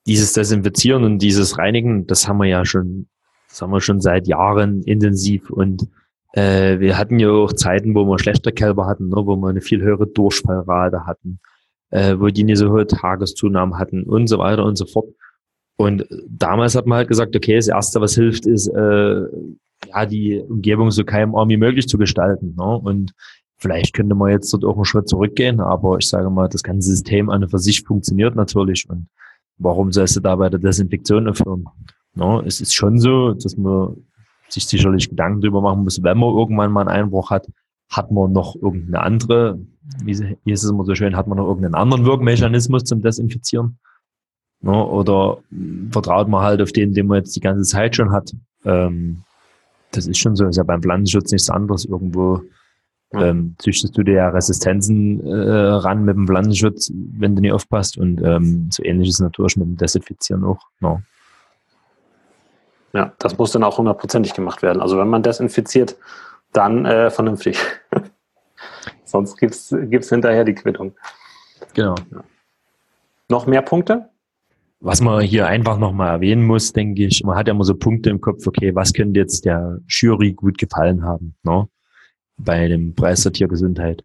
dieses 0.07 0.33
Desinfizieren 0.33 1.05
und 1.05 1.19
dieses 1.19 1.59
Reinigen, 1.59 2.07
das 2.07 2.27
haben 2.27 2.39
wir 2.39 2.47
ja 2.47 2.65
schon, 2.65 3.07
das 3.51 3.61
haben 3.61 3.71
wir 3.71 3.83
schon 3.83 4.01
seit 4.01 4.27
Jahren 4.27 4.83
intensiv 4.83 5.51
und 5.51 5.87
äh, 6.33 6.81
wir 6.81 6.97
hatten 6.97 7.19
ja 7.19 7.29
auch 7.29 7.53
Zeiten, 7.53 7.95
wo 7.95 8.07
wir 8.07 8.19
schlechte 8.19 8.51
Kälber 8.51 8.87
hatten, 8.87 9.11
ne, 9.11 9.17
wo 9.17 9.37
wir 9.37 9.49
eine 9.49 9.61
viel 9.61 9.83
höhere 9.83 10.07
Durchfallrate 10.07 11.05
hatten, 11.07 11.39
äh, 11.91 12.17
wo 12.19 12.29
die 12.29 12.45
nicht 12.45 12.59
so 12.59 12.71
hohe 12.71 12.87
Tageszunahmen 12.87 13.79
hatten 13.79 14.05
und 14.05 14.27
so 14.27 14.39
weiter 14.39 14.65
und 14.65 14.77
so 14.77 14.87
fort. 14.87 15.09
Und 15.77 16.07
damals 16.29 16.75
hat 16.75 16.87
man 16.87 16.99
halt 16.99 17.09
gesagt, 17.09 17.35
okay, 17.35 17.57
das 17.57 17.69
Erste, 17.69 18.01
was 18.01 18.15
hilft, 18.15 18.47
ist, 18.47 18.69
äh, 18.69 19.23
ja, 19.89 20.07
die 20.07 20.41
Umgebung 20.41 20.91
so 20.91 21.05
keimarm 21.05 21.49
wie 21.49 21.57
möglich 21.57 21.89
zu 21.89 21.99
gestalten. 21.99 22.55
Ne? 22.57 22.79
Und 22.79 23.13
vielleicht 23.59 23.95
könnte 23.95 24.15
man 24.15 24.31
jetzt 24.31 24.53
dort 24.53 24.65
auch 24.65 24.77
einen 24.77 24.85
Schritt 24.85 25.09
zurückgehen, 25.09 25.61
aber 25.61 25.99
ich 25.99 26.09
sage 26.09 26.31
mal, 26.31 26.49
das 26.49 26.63
ganze 26.63 26.91
System 26.91 27.29
an 27.29 27.43
und 27.43 27.51
für 27.51 27.59
sich 27.59 27.83
funktioniert 27.83 28.37
natürlich. 28.37 28.89
Und 28.89 29.09
warum 29.59 29.93
sollst 29.93 30.17
du 30.17 30.21
da 30.21 30.37
bei 30.37 30.49
der 30.49 30.61
Desinfektion 30.61 31.29
aufhören? 31.29 31.65
Ne? 32.15 32.43
Es 32.47 32.61
ist 32.61 32.75
schon 32.75 32.99
so, 32.99 33.35
dass 33.35 33.57
man 33.57 33.97
sich 34.49 34.67
sicherlich 34.67 35.11
Gedanken 35.11 35.41
darüber 35.41 35.61
machen 35.61 35.83
muss, 35.83 36.03
wenn 36.03 36.19
man 36.19 36.35
irgendwann 36.35 36.71
mal 36.71 36.83
einen 36.83 36.91
Einbruch 36.91 37.31
hat, 37.31 37.49
hat 37.91 38.11
man 38.11 38.33
noch 38.33 38.55
irgendeine 38.57 39.01
andere, 39.01 39.59
wie 40.03 40.13
ist 40.13 40.65
es 40.65 40.71
immer 40.71 40.85
so 40.85 40.95
schön, 40.95 41.17
hat 41.17 41.27
man 41.27 41.39
noch 41.39 41.47
irgendeinen 41.47 41.75
anderen 41.75 42.05
Wirkmechanismus 42.05 42.85
zum 42.85 43.03
Desinfizieren? 43.03 43.79
Ne? 44.65 44.85
Oder 44.85 45.39
vertraut 45.91 46.29
man 46.29 46.43
halt 46.43 46.63
auf 46.63 46.73
den, 46.73 46.95
den 46.95 47.07
man 47.07 47.19
jetzt 47.19 47.37
die 47.37 47.41
ganze 47.41 47.63
Zeit 47.71 47.97
schon 47.97 48.13
hat. 48.13 48.33
Ähm, 48.65 49.23
das 49.91 50.07
ist 50.07 50.19
schon 50.19 50.37
so, 50.37 50.47
ist 50.47 50.57
ja 50.57 50.63
beim 50.63 50.83
Pflanzenschutz 50.83 51.33
nichts 51.33 51.51
anderes. 51.51 51.85
Irgendwo 51.85 52.41
ähm, 53.13 53.55
züchtest 53.59 53.97
du 53.97 54.03
dir 54.03 54.15
ja 54.15 54.29
Resistenzen 54.31 55.25
äh, 55.25 55.31
ran 55.31 56.05
mit 56.05 56.17
dem 56.17 56.27
Pflanzenschutz, 56.27 56.91
wenn 56.95 57.37
du 57.37 57.43
nicht 57.43 57.53
aufpasst. 57.53 57.99
Und 57.99 58.23
ähm, 58.23 58.71
so 58.73 58.83
ähnlich 58.83 59.11
ist 59.11 59.17
es 59.17 59.21
natürlich 59.21 59.57
mit 59.59 59.67
dem 59.67 59.77
Desinfizieren 59.77 60.45
auch. 60.45 60.61
No. 60.81 60.95
Ne? 60.95 61.03
Ja, 62.95 63.13
das 63.19 63.37
muss 63.37 63.53
dann 63.53 63.65
auch 63.65 63.77
hundertprozentig 63.77 64.33
gemacht 64.35 64.63
werden. 64.63 64.81
Also 64.81 64.97
wenn 64.97 65.09
man 65.09 65.23
desinfiziert, 65.23 65.97
dann 66.53 66.87
äh, 66.87 67.11
vernünftig. 67.11 67.59
Sonst 69.05 69.37
gibt 69.37 69.55
es 69.55 70.09
hinterher 70.09 70.45
die 70.45 70.55
Quittung. 70.55 70.95
Genau. 71.75 71.97
Ja. 72.13 72.25
Noch 73.29 73.47
mehr 73.47 73.63
Punkte? 73.63 74.09
Was 74.81 75.01
man 75.01 75.23
hier 75.23 75.47
einfach 75.47 75.79
nochmal 75.79 76.11
erwähnen 76.11 76.45
muss, 76.45 76.73
denke 76.73 77.05
ich, 77.05 77.23
man 77.25 77.37
hat 77.37 77.47
ja 77.49 77.55
immer 77.55 77.65
so 77.65 77.75
Punkte 77.75 78.11
im 78.11 78.21
Kopf, 78.21 78.47
okay, 78.47 78.75
was 78.75 78.93
könnte 78.93 79.19
jetzt 79.19 79.45
der 79.45 79.79
Jury 79.89 80.33
gut 80.33 80.59
gefallen 80.59 81.03
haben, 81.05 81.35
ne? 81.43 81.69
bei 82.37 82.69
dem 82.69 82.95
Preis 82.95 83.23
der 83.23 83.33
Tiergesundheit. 83.33 84.05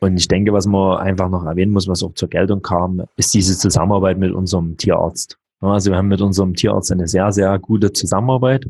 Und 0.00 0.16
ich 0.16 0.28
denke, 0.28 0.52
was 0.52 0.66
man 0.66 0.98
einfach 0.98 1.28
noch 1.28 1.44
erwähnen 1.44 1.72
muss, 1.72 1.88
was 1.88 2.02
auch 2.02 2.14
zur 2.14 2.28
Geltung 2.28 2.62
kam, 2.62 3.02
ist 3.16 3.34
diese 3.34 3.56
Zusammenarbeit 3.58 4.18
mit 4.18 4.32
unserem 4.32 4.76
Tierarzt. 4.76 5.38
Also 5.60 5.90
wir 5.90 5.98
haben 5.98 6.08
mit 6.08 6.22
unserem 6.22 6.54
Tierarzt 6.54 6.90
eine 6.90 7.06
sehr, 7.06 7.32
sehr 7.32 7.58
gute 7.58 7.92
Zusammenarbeit, 7.92 8.66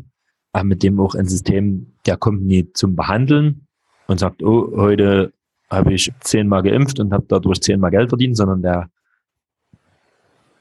mit 0.64 0.82
dem 0.82 0.98
auch 0.98 1.14
ein 1.14 1.28
System, 1.28 1.92
der 2.06 2.16
kommt 2.16 2.42
nie 2.42 2.72
zum 2.72 2.96
Behandeln 2.96 3.66
und 4.08 4.18
sagt, 4.18 4.42
oh, 4.42 4.72
heute 4.76 5.32
habe 5.70 5.94
ich 5.94 6.10
zehnmal 6.20 6.64
geimpft 6.64 6.98
und 6.98 7.12
habe 7.12 7.24
dadurch 7.28 7.60
zehnmal 7.60 7.92
Geld 7.92 8.08
verdient, 8.08 8.36
sondern 8.36 8.62
der 8.62 8.90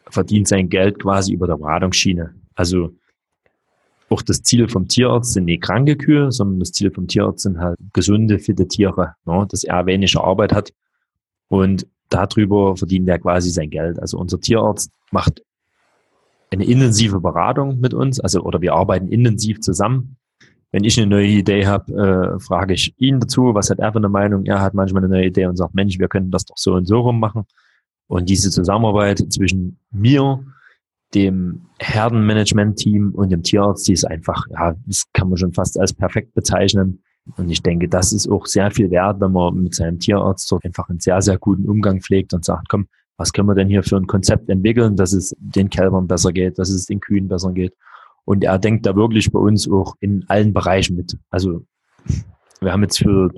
verdient 0.10 0.47
sein 0.47 0.70
Geld 0.70 0.99
quasi 0.99 1.34
über 1.34 1.47
der 1.47 1.57
Beratungsschiene. 1.57 2.34
Also 2.55 2.93
auch 4.10 4.22
das 4.22 4.41
Ziel 4.41 4.68
vom 4.68 4.88
Tierarzt 4.88 5.34
sind 5.34 5.45
nicht 5.45 5.62
kranke 5.62 5.95
Kühe, 5.95 6.32
sondern 6.32 6.60
das 6.60 6.72
Ziel 6.72 6.91
vom 6.91 7.07
Tierarzt 7.07 7.43
sind 7.43 7.60
halt 7.60 7.78
gesunde, 7.93 8.39
fitte 8.39 8.68
Tiere, 8.68 9.14
ne, 9.26 9.45
dass 9.49 9.64
er 9.64 9.86
weniger 9.86 10.24
Arbeit 10.24 10.51
hat 10.51 10.72
und 11.47 11.86
darüber 12.10 12.76
verdient 12.76 13.07
er 13.07 13.20
quasi 13.20 13.51
sein 13.51 13.70
Geld. 13.70 13.99
Also 13.99 14.18
unser 14.18 14.39
Tierarzt 14.39 14.91
macht 15.12 15.43
eine 16.51 16.66
intensive 16.66 17.20
Beratung 17.20 17.80
mit 17.80 17.93
uns, 17.93 18.20
also 18.20 18.41
oder 18.41 18.62
wir 18.62 18.74
arbeiten 18.74 19.07
intensiv 19.07 19.60
zusammen. 19.62 20.18
Wenn 20.72 20.84
ich 20.84 20.99
eine 20.99 21.07
neue 21.07 21.28
Idee 21.28 21.66
habe, 21.66 21.93
äh, 22.38 22.39
frage 22.39 22.74
ich 22.74 22.93
ihn 22.97 23.20
dazu, 23.20 23.53
was 23.55 23.70
hat 23.70 23.80
er 23.80 23.91
für 23.91 23.97
eine 23.97 24.10
Meinung? 24.10 24.45
Er 24.45 24.62
hat 24.62 24.74
manchmal 24.74 25.03
eine 25.03 25.14
neue 25.14 25.28
Idee 25.28 25.45
und 25.45 25.55
sagt, 25.55 25.74
Mensch, 25.74 25.97
wir 25.97 26.07
können 26.07 26.32
das 26.32 26.45
doch 26.45 26.57
so 26.57 26.74
und 26.74 26.86
so 26.86 26.99
rum 26.99 27.20
machen. 27.20 27.45
Und 28.10 28.28
diese 28.28 28.49
Zusammenarbeit 28.49 29.20
zwischen 29.32 29.78
mir, 29.91 30.43
dem 31.14 31.68
Herdenmanagement-Team 31.80 33.12
und 33.14 33.32
dem 33.32 33.43
Tierarzt, 33.43 33.88
die 33.88 33.93
ist 33.93 34.03
einfach, 34.03 34.45
ja, 34.49 34.76
das 34.88 35.05
kann 35.14 35.30
man 35.30 35.38
schon 35.38 35.53
fast 35.53 35.80
als 35.80 35.93
perfekt 35.93 36.34
bezeichnen. 36.34 37.03
Und 37.38 37.51
ich 37.51 37.62
denke, 37.62 37.88
das 37.88 38.12
ist 38.12 38.28
auch 38.28 38.47
sehr 38.47 38.72
viel 38.72 38.89
wert, 38.89 39.22
wenn 39.22 39.32
man 39.32 39.62
mit 39.62 39.76
seinem 39.76 39.99
Tierarzt 39.99 40.51
dort 40.51 40.66
einfach 40.66 40.89
einen 40.89 40.99
sehr, 40.99 41.22
sehr 41.22 41.38
guten 41.38 41.70
Umgang 41.70 42.01
pflegt 42.01 42.34
und 42.34 42.43
sagt, 42.43 42.68
komm, 42.68 42.88
was 43.18 43.32
können 43.32 43.47
wir 43.47 43.53
denn 43.53 43.68
hier 43.68 43.84
für 43.84 43.97
ein 43.97 44.07
Konzept 44.07 44.49
entwickeln, 44.49 44.95
dass 44.95 45.14
es 45.14 45.36
den 45.38 45.70
Kälbern 45.70 46.07
besser 46.07 46.32
geht, 46.32 46.57
dass 46.57 46.70
es 46.70 46.88
den 46.88 46.99
Kühen 46.99 47.28
besser 47.28 47.51
geht. 47.51 47.76
Und 48.26 48.43
er 48.43 48.57
denkt 48.57 48.88
da 48.88 48.95
wirklich 48.95 49.32
bei 49.32 49.39
uns 49.39 49.70
auch 49.70 49.95
in 49.99 50.26
allen 50.30 50.51
Bereichen 50.51 50.95
mit. 50.95 51.16
Also 51.30 51.64
wir 52.60 52.72
haben 52.72 52.82
jetzt 52.82 52.97
für, 52.97 53.32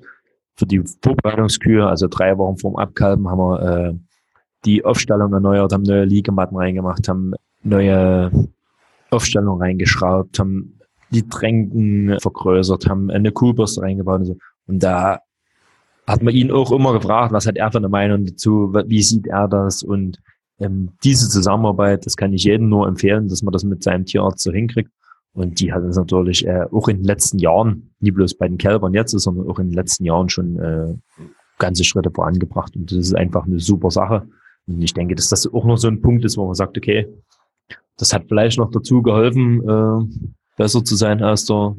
für 0.56 0.66
die 0.66 0.82
Vorbereitungskühe, 1.02 1.86
also 1.86 2.08
drei 2.08 2.38
Wochen 2.38 2.58
vorm 2.58 2.78
Abkalben, 2.78 3.28
haben 3.28 3.40
wir 3.40 3.62
äh, 3.62 3.94
die 4.66 4.86
Aufstellung 4.86 5.34
erneuert, 5.34 5.74
haben 5.74 5.84
neue 5.84 6.06
Liegematten 6.06 6.58
reingemacht, 6.58 7.08
haben 7.08 7.34
neue 7.64 8.32
Aufstellung 9.10 9.60
reingeschraubt, 9.60 10.40
haben 10.40 10.80
die 11.10 11.28
Tränken 11.28 12.18
vergrößert, 12.20 12.88
haben 12.88 13.10
eine 13.10 13.32
Kuhbürste 13.32 13.82
reingebaut 13.82 14.20
und 14.22 14.26
so. 14.26 14.38
Und 14.68 14.84
da 14.84 15.20
hat 16.08 16.24
man 16.24 16.34
ihn 16.34 16.52
auch 16.52 16.72
immer 16.72 16.94
gefragt, 16.94 17.34
was 17.34 17.46
hat 17.46 17.58
er 17.58 17.72
für 17.72 17.78
eine 17.78 17.90
Meinung 17.90 18.26
dazu, 18.26 18.74
wie 18.74 19.02
sieht 19.02 19.28
er 19.28 19.48
das 19.48 19.84
und 19.84 20.20
ähm, 20.60 20.92
diese 21.04 21.28
Zusammenarbeit, 21.30 22.06
das 22.06 22.16
kann 22.16 22.34
ich 22.34 22.44
jedem 22.44 22.70
nur 22.70 22.88
empfehlen, 22.88 23.28
dass 23.28 23.42
man 23.42 23.52
das 23.52 23.64
mit 23.64 23.84
seinem 23.84 24.06
Tierarzt 24.06 24.44
so 24.44 24.52
hinkriegt. 24.52 24.92
Und 25.34 25.60
die 25.60 25.74
hat 25.74 25.82
uns 25.84 25.96
natürlich 25.96 26.46
äh, 26.46 26.66
auch 26.72 26.88
in 26.88 26.98
den 26.98 27.06
letzten 27.06 27.40
Jahren, 27.40 27.92
nie 28.00 28.12
bloß 28.12 28.36
bei 28.36 28.48
den 28.48 28.58
Kälbern 28.58 28.94
jetzt, 28.94 29.12
sondern 29.12 29.50
auch 29.50 29.60
in 29.60 29.70
den 29.70 29.76
letzten 29.76 30.06
Jahren 30.06 30.30
schon 30.30 30.60
äh, 30.60 30.94
ganze 31.58 31.84
Schritte 31.84 32.12
vorangebracht. 32.12 32.76
Und 32.76 32.92
das 32.92 32.98
ist 32.98 33.16
einfach 33.16 33.46
eine 33.46 33.60
super 33.60 33.92
Sache. 33.92 34.28
Und 34.68 34.82
ich 34.82 34.94
denke, 34.94 35.16
dass 35.16 35.30
das 35.30 35.52
auch 35.52 35.66
noch 35.66 35.78
so 35.78 35.88
ein 35.88 36.02
Punkt 36.02 36.26
ist, 36.26 36.38
wo 36.38 36.46
man 36.46 36.56
sagt, 36.56 36.78
okay, 36.78 37.08
das 37.98 38.14
hat 38.14 38.26
vielleicht 38.28 38.58
noch 38.58 38.72
dazu 38.72 39.02
geholfen, 39.02 39.62
äh, 39.68 40.32
besser 40.58 40.84
zu 40.84 40.96
sein 40.96 41.22
als 41.24 41.46
der 41.46 41.76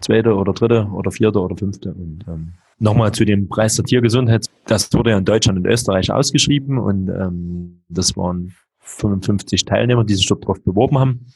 zweite 0.00 0.34
oder 0.34 0.52
dritte 0.52 0.88
oder 0.92 1.10
vierte 1.10 1.40
oder 1.40 1.56
fünfte. 1.56 1.92
Und 1.92 2.24
ähm, 2.28 2.52
nochmal 2.78 3.12
zu 3.12 3.24
dem 3.24 3.48
Preis 3.48 3.76
der 3.76 3.84
Tiergesundheit. 3.84 4.46
Das 4.66 4.92
wurde 4.92 5.10
ja 5.10 5.18
in 5.18 5.24
Deutschland 5.24 5.58
und 5.58 5.66
Österreich 5.66 6.10
ausgeschrieben 6.10 6.78
und 6.78 7.08
ähm, 7.08 7.82
das 7.88 8.16
waren 8.16 8.54
55 8.80 9.64
Teilnehmer, 9.64 10.04
die 10.04 10.14
sich 10.14 10.26
dort 10.26 10.46
drauf 10.46 10.62
beworben 10.62 10.98
haben. 10.98 11.26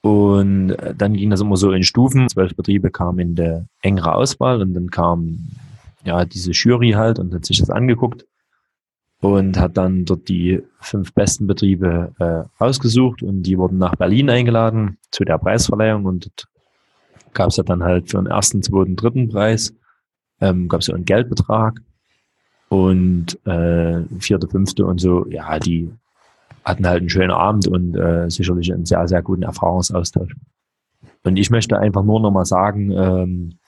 Und 0.00 0.70
äh, 0.70 0.94
dann 0.94 1.14
ging 1.14 1.30
das 1.30 1.40
immer 1.40 1.56
so 1.56 1.72
in 1.72 1.82
Stufen. 1.82 2.28
Zwölf 2.28 2.54
Betriebe 2.54 2.90
kamen 2.90 3.18
in 3.18 3.34
der 3.34 3.66
engere 3.82 4.14
Auswahl 4.14 4.62
und 4.62 4.74
dann 4.74 4.90
kam 4.90 5.48
ja 6.04 6.24
diese 6.24 6.52
Jury 6.52 6.92
halt 6.92 7.18
und 7.18 7.34
hat 7.34 7.44
sich 7.44 7.58
das 7.58 7.70
angeguckt 7.70 8.24
und 9.20 9.58
hat 9.58 9.76
dann 9.76 10.04
dort 10.04 10.28
die 10.28 10.62
fünf 10.80 11.12
besten 11.14 11.46
Betriebe 11.46 12.12
äh, 12.18 12.62
ausgesucht 12.62 13.22
und 13.22 13.42
die 13.42 13.58
wurden 13.58 13.78
nach 13.78 13.96
Berlin 13.96 14.30
eingeladen 14.30 14.98
zu 15.10 15.24
der 15.24 15.38
Preisverleihung 15.38 16.04
und 16.04 16.26
dort 16.26 16.48
gab 17.32 17.48
es 17.48 17.56
ja 17.56 17.64
dann 17.64 17.82
halt 17.82 18.10
für 18.10 18.18
den 18.18 18.26
ersten, 18.26 18.62
zweiten, 18.62 18.96
dritten 18.96 19.28
Preis 19.28 19.74
ähm, 20.40 20.68
gab 20.68 20.80
es 20.80 20.88
ja 20.88 20.94
einen 20.94 21.04
Geldbetrag 21.04 21.80
und 22.68 23.38
äh, 23.46 24.02
vierte, 24.18 24.48
fünfte 24.48 24.84
und 24.84 25.00
so, 25.00 25.26
ja, 25.28 25.58
die 25.58 25.90
hatten 26.64 26.86
halt 26.86 27.00
einen 27.00 27.10
schönen 27.10 27.30
Abend 27.30 27.68
und 27.68 27.94
äh, 27.96 28.28
sicherlich 28.28 28.72
einen 28.72 28.86
sehr, 28.86 29.06
sehr 29.06 29.22
guten 29.22 29.44
Erfahrungsaustausch. 29.44 30.34
Und 31.22 31.36
ich 31.36 31.50
möchte 31.50 31.78
einfach 31.78 32.02
nur 32.02 32.20
nochmal 32.20 32.44
sagen, 32.44 32.90
ähm, 32.90 33.58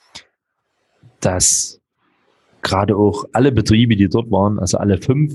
dass 1.21 1.78
gerade 2.61 2.95
auch 2.95 3.25
alle 3.33 3.51
Betriebe, 3.51 3.95
die 3.95 4.09
dort 4.09 4.31
waren, 4.31 4.59
also 4.59 4.77
alle 4.77 4.97
fünf, 4.97 5.33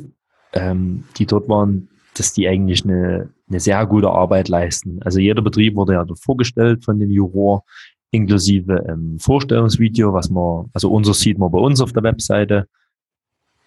ähm, 0.53 1.05
die 1.19 1.27
dort 1.27 1.49
waren, 1.49 1.89
dass 2.17 2.33
die 2.33 2.49
eigentlich 2.49 2.85
eine, 2.85 3.31
eine 3.49 3.61
sehr 3.61 3.85
gute 3.87 4.11
Arbeit 4.11 4.49
leisten. 4.49 5.01
Also 5.03 5.19
jeder 5.19 5.43
Betrieb 5.43 5.75
wurde 5.77 5.95
ja 5.95 6.07
vorgestellt 6.15 6.85
von 6.85 6.99
dem 6.99 7.11
Juror, 7.11 7.65
inklusive 8.11 8.85
ähm, 8.89 9.19
Vorstellungsvideo, 9.19 10.13
was 10.13 10.31
man, 10.31 10.67
also 10.73 10.91
unser 10.91 11.15
sieht 11.15 11.39
man 11.39 11.51
bei 11.51 11.59
uns 11.59 11.81
auf 11.81 11.93
der 11.93 12.05
Webseite. 12.05 12.69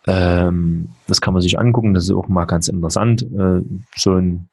Ähm, 0.06 0.90
das 1.08 1.20
kann 1.20 1.34
man 1.34 1.42
sich 1.42 1.60
angucken, 1.60 1.94
das 1.94 2.06
ist 2.06 2.12
auch 2.12 2.30
mal 2.30 2.46
ganz 2.46 2.70
interessant, 2.70 3.24
äh, 3.24 3.62
so 3.96 4.14
ein 4.14 4.50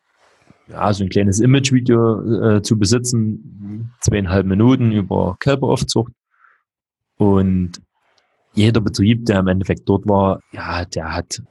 ja, 0.68 0.92
so 0.92 1.04
ein 1.04 1.10
kleines 1.10 1.40
Image-Video 1.40 2.56
äh, 2.56 2.62
zu 2.62 2.78
besitzen, 2.78 3.92
zweieinhalb 4.00 4.46
Minuten 4.46 4.92
über 4.92 5.36
Kälberaufzucht. 5.38 6.12
Und 7.16 7.82
jeder 8.54 8.80
Betrieb, 8.80 9.26
der 9.26 9.40
im 9.40 9.48
Endeffekt 9.48 9.88
dort 9.88 10.08
war, 10.08 10.40
ja, 10.52 10.84
der 10.84 11.14
hat 11.14 11.42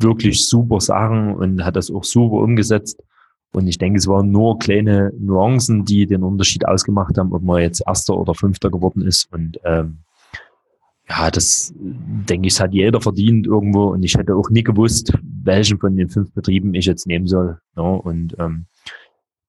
wirklich 0.00 0.46
super 0.46 0.80
Sachen 0.80 1.34
und 1.34 1.64
hat 1.64 1.76
das 1.76 1.90
auch 1.90 2.04
super 2.04 2.36
umgesetzt. 2.36 3.02
Und 3.52 3.66
ich 3.66 3.78
denke, 3.78 3.98
es 3.98 4.06
waren 4.06 4.30
nur 4.30 4.58
kleine 4.58 5.12
Nuancen, 5.18 5.84
die 5.84 6.06
den 6.06 6.22
Unterschied 6.22 6.66
ausgemacht 6.66 7.16
haben, 7.16 7.32
ob 7.32 7.42
man 7.42 7.62
jetzt 7.62 7.82
Erster 7.86 8.16
oder 8.16 8.34
Fünfter 8.34 8.70
geworden 8.70 9.02
ist. 9.02 9.32
Und 9.32 9.58
ähm, 9.64 9.98
ja, 11.08 11.30
das 11.30 11.72
denke 11.76 12.48
ich, 12.48 12.60
hat 12.60 12.74
jeder 12.74 13.00
verdient 13.00 13.46
irgendwo. 13.46 13.92
Und 13.92 14.02
ich 14.02 14.14
hätte 14.14 14.34
auch 14.34 14.50
nie 14.50 14.62
gewusst, 14.62 15.12
welchen 15.22 15.78
von 15.78 15.96
den 15.96 16.10
fünf 16.10 16.32
Betrieben 16.32 16.74
ich 16.74 16.84
jetzt 16.84 17.06
nehmen 17.06 17.26
soll. 17.26 17.58
Ja, 17.76 17.82
und 17.82 18.36
ähm, 18.38 18.66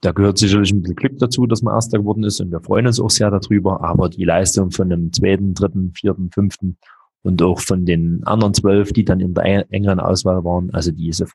da 0.01 0.11
gehört 0.11 0.37
sicherlich 0.37 0.71
ein 0.71 0.81
bisschen 0.81 0.95
Glück 0.95 1.17
dazu, 1.17 1.45
dass 1.45 1.61
man 1.61 1.73
Erster 1.73 1.99
geworden 1.99 2.23
ist. 2.23 2.39
Und 2.39 2.51
wir 2.51 2.61
freuen 2.61 2.87
uns 2.87 2.99
auch 2.99 3.09
sehr 3.09 3.29
darüber. 3.31 3.83
Aber 3.83 4.09
die 4.09 4.23
Leistung 4.23 4.71
von 4.71 4.91
einem 4.91 5.11
zweiten, 5.11 5.53
dritten, 5.53 5.93
vierten, 5.93 6.31
fünften 6.31 6.77
und 7.21 7.41
auch 7.41 7.59
von 7.59 7.85
den 7.85 8.23
anderen 8.23 8.53
zwölf, 8.53 8.93
die 8.93 9.03
dann 9.03 9.19
in 9.19 9.33
der 9.33 9.71
engeren 9.71 9.99
Auswahl 9.99 10.43
waren, 10.45 10.69
also 10.73 10.91
die 10.91 11.09
ist 11.09 11.21
auf 11.21 11.33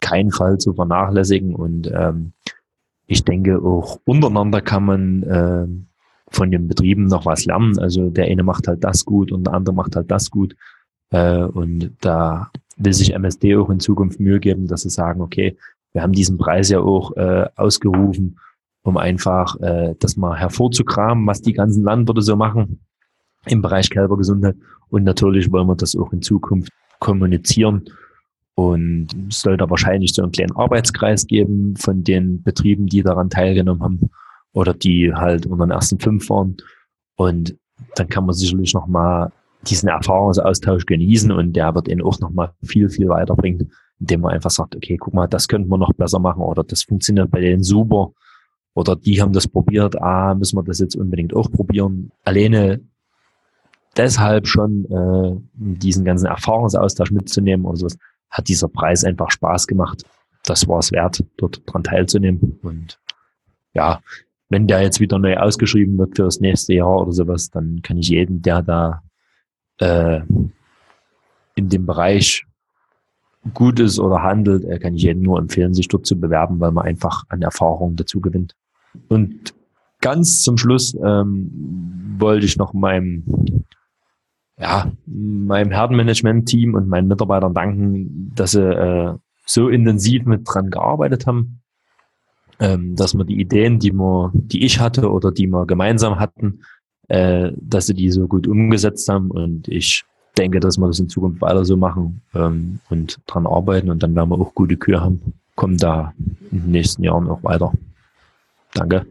keinen 0.00 0.30
Fall 0.30 0.56
zu 0.56 0.72
vernachlässigen. 0.72 1.54
Und 1.54 1.90
ähm, 1.94 2.32
ich 3.06 3.24
denke, 3.24 3.60
auch 3.62 4.00
untereinander 4.06 4.62
kann 4.62 4.84
man 4.84 5.22
äh, 5.24 5.66
von 6.30 6.50
den 6.50 6.68
Betrieben 6.68 7.04
noch 7.04 7.26
was 7.26 7.44
lernen. 7.44 7.78
Also 7.78 8.08
der 8.08 8.26
eine 8.26 8.42
macht 8.42 8.66
halt 8.66 8.82
das 8.82 9.04
gut 9.04 9.30
und 9.30 9.44
der 9.44 9.54
andere 9.54 9.74
macht 9.74 9.94
halt 9.94 10.10
das 10.10 10.30
gut. 10.30 10.56
Äh, 11.10 11.42
und 11.42 11.92
da 12.00 12.50
will 12.78 12.94
sich 12.94 13.12
MSD 13.12 13.56
auch 13.56 13.68
in 13.68 13.80
Zukunft 13.80 14.20
Mühe 14.20 14.40
geben, 14.40 14.68
dass 14.68 14.82
sie 14.82 14.90
sagen, 14.90 15.20
okay, 15.20 15.58
wir 15.92 16.02
haben 16.02 16.12
diesen 16.12 16.38
Preis 16.38 16.68
ja 16.68 16.80
auch 16.80 17.16
äh, 17.16 17.46
ausgerufen, 17.56 18.38
um 18.82 18.96
einfach 18.96 19.60
äh, 19.60 19.94
das 19.98 20.16
mal 20.16 20.36
hervorzukramen, 20.38 21.26
was 21.26 21.42
die 21.42 21.52
ganzen 21.52 21.84
Landwirte 21.84 22.22
so 22.22 22.36
machen 22.36 22.80
im 23.46 23.62
Bereich 23.62 23.90
Kälbergesundheit. 23.90 24.56
Und 24.88 25.04
natürlich 25.04 25.50
wollen 25.50 25.66
wir 25.66 25.76
das 25.76 25.96
auch 25.96 26.12
in 26.12 26.22
Zukunft 26.22 26.70
kommunizieren. 26.98 27.84
Und 28.54 29.08
es 29.28 29.40
soll 29.40 29.56
da 29.56 29.68
wahrscheinlich 29.70 30.14
so 30.14 30.22
einen 30.22 30.32
kleinen 30.32 30.54
Arbeitskreis 30.54 31.26
geben 31.26 31.76
von 31.76 32.04
den 32.04 32.42
Betrieben, 32.42 32.86
die 32.86 33.02
daran 33.02 33.30
teilgenommen 33.30 33.82
haben 33.82 34.10
oder 34.52 34.74
die 34.74 35.12
halt 35.14 35.46
unter 35.46 35.66
den 35.66 35.70
ersten 35.70 35.98
fünf 35.98 36.28
waren. 36.28 36.56
Und 37.16 37.56
dann 37.94 38.08
kann 38.08 38.26
man 38.26 38.34
sicherlich 38.34 38.74
nochmal 38.74 39.32
diesen 39.66 39.88
Erfahrungsaustausch 39.88 40.86
genießen 40.86 41.30
und 41.32 41.54
der 41.54 41.74
wird 41.74 41.88
ihn 41.88 42.02
auch 42.02 42.18
nochmal 42.20 42.52
viel, 42.62 42.88
viel 42.88 43.08
weiterbringen, 43.08 43.72
indem 44.00 44.22
man 44.22 44.32
einfach 44.32 44.50
sagt, 44.50 44.74
okay, 44.74 44.96
guck 44.96 45.14
mal, 45.14 45.26
das 45.26 45.46
könnten 45.46 45.68
wir 45.68 45.78
noch 45.78 45.92
besser 45.92 46.18
machen 46.18 46.42
oder 46.42 46.64
das 46.64 46.82
funktioniert 46.82 47.30
bei 47.30 47.40
denen 47.40 47.62
super 47.62 48.12
oder 48.74 48.96
die 48.96 49.20
haben 49.20 49.32
das 49.32 49.46
probiert, 49.46 50.00
ah, 50.00 50.34
müssen 50.34 50.56
wir 50.56 50.62
das 50.62 50.78
jetzt 50.78 50.96
unbedingt 50.96 51.34
auch 51.34 51.50
probieren. 51.50 52.10
Alleine 52.24 52.80
deshalb 53.96 54.46
schon 54.46 54.84
äh, 54.86 55.36
diesen 55.54 56.04
ganzen 56.04 56.26
Erfahrungsaustausch 56.26 57.10
mitzunehmen 57.10 57.66
oder 57.66 57.76
sowas, 57.76 57.98
hat 58.30 58.48
dieser 58.48 58.68
Preis 58.68 59.04
einfach 59.04 59.30
Spaß 59.30 59.66
gemacht. 59.66 60.04
Das 60.44 60.66
war 60.68 60.78
es 60.78 60.92
wert, 60.92 61.24
dort 61.36 61.62
dran 61.66 61.82
teilzunehmen. 61.82 62.58
Und 62.62 62.98
ja, 63.74 64.00
wenn 64.48 64.66
der 64.66 64.82
jetzt 64.82 65.00
wieder 65.00 65.18
neu 65.18 65.36
ausgeschrieben 65.36 65.98
wird 65.98 66.16
für 66.16 66.24
das 66.24 66.40
nächste 66.40 66.74
Jahr 66.74 67.02
oder 67.02 67.12
sowas, 67.12 67.50
dann 67.50 67.82
kann 67.82 67.98
ich 67.98 68.08
jeden, 68.08 68.40
der 68.40 68.62
da 68.62 69.02
äh, 69.78 70.20
in 71.56 71.68
dem 71.68 71.86
Bereich 71.86 72.46
gut 73.54 73.80
ist 73.80 73.98
oder 73.98 74.22
handelt, 74.22 74.64
kann 74.82 74.94
ich 74.94 75.02
jedem 75.02 75.22
nur 75.22 75.38
empfehlen, 75.38 75.74
sich 75.74 75.88
dort 75.88 76.06
zu 76.06 76.18
bewerben, 76.18 76.60
weil 76.60 76.72
man 76.72 76.84
einfach 76.84 77.24
an 77.28 77.42
Erfahrung 77.42 77.96
dazu 77.96 78.20
gewinnt. 78.20 78.54
Und 79.08 79.54
ganz 80.00 80.42
zum 80.42 80.58
Schluss 80.58 80.94
ähm, 80.94 82.16
wollte 82.18 82.46
ich 82.46 82.56
noch 82.56 82.72
meinem 82.72 83.24
ja, 84.60 84.92
meinem 85.06 85.70
Herdenmanagement-Team 85.70 86.74
und 86.74 86.86
meinen 86.88 87.08
Mitarbeitern 87.08 87.54
danken, 87.54 88.32
dass 88.34 88.50
sie 88.50 88.62
äh, 88.62 89.14
so 89.46 89.68
intensiv 89.68 90.26
mit 90.26 90.42
dran 90.44 90.70
gearbeitet 90.70 91.26
haben, 91.26 91.62
ähm, 92.58 92.94
dass 92.94 93.14
wir 93.14 93.24
die 93.24 93.40
Ideen, 93.40 93.78
die 93.78 93.92
wir, 93.92 94.30
die 94.34 94.64
ich 94.64 94.78
hatte 94.78 95.10
oder 95.10 95.32
die 95.32 95.46
wir 95.46 95.66
gemeinsam 95.66 96.18
hatten, 96.18 96.60
äh, 97.08 97.52
dass 97.56 97.86
sie 97.86 97.94
die 97.94 98.10
so 98.10 98.28
gut 98.28 98.46
umgesetzt 98.46 99.08
haben 99.08 99.30
und 99.30 99.66
ich 99.66 100.04
denke, 100.36 100.60
dass 100.60 100.78
wir 100.78 100.86
das 100.86 100.98
in 100.98 101.08
Zukunft 101.08 101.40
weiter 101.40 101.64
so 101.64 101.76
machen 101.76 102.22
ähm, 102.34 102.80
und 102.88 103.20
dran 103.26 103.46
arbeiten 103.46 103.90
und 103.90 104.02
dann 104.02 104.14
werden 104.14 104.30
wir 104.30 104.40
auch 104.40 104.54
gute 104.54 104.76
Kühe 104.76 105.00
haben. 105.00 105.34
Kommen 105.56 105.76
da 105.76 106.14
in 106.50 106.62
den 106.62 106.70
nächsten 106.70 107.02
Jahren 107.02 107.28
auch 107.28 107.42
weiter. 107.42 107.72
Danke. 108.74 109.06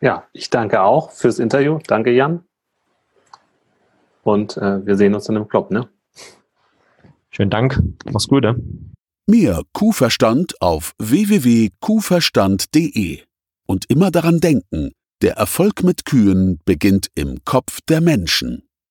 Ja, 0.00 0.24
ich 0.32 0.50
danke 0.50 0.82
auch 0.82 1.10
fürs 1.10 1.38
Interview. 1.38 1.78
Danke, 1.86 2.12
Jan. 2.12 2.44
Und 4.22 4.56
äh, 4.56 4.86
wir 4.86 4.96
sehen 4.96 5.14
uns 5.14 5.28
in 5.28 5.34
dem 5.34 5.48
Club, 5.48 5.70
ne? 5.70 5.88
Schönen 7.30 7.50
Dank. 7.50 7.82
Mach's 8.10 8.28
gut, 8.28 8.44
ne? 8.44 8.56
Mehr 9.26 9.62
Kuhverstand 9.72 10.60
auf 10.60 10.92
www.kuhverstand.de. 10.98 13.22
Und 13.66 13.86
immer 13.88 14.10
daran 14.10 14.40
denken, 14.40 14.92
der 15.22 15.36
Erfolg 15.36 15.82
mit 15.82 16.04
Kühen 16.04 16.60
beginnt 16.64 17.08
im 17.14 17.42
Kopf 17.44 17.80
der 17.88 18.02
Menschen. 18.02 18.68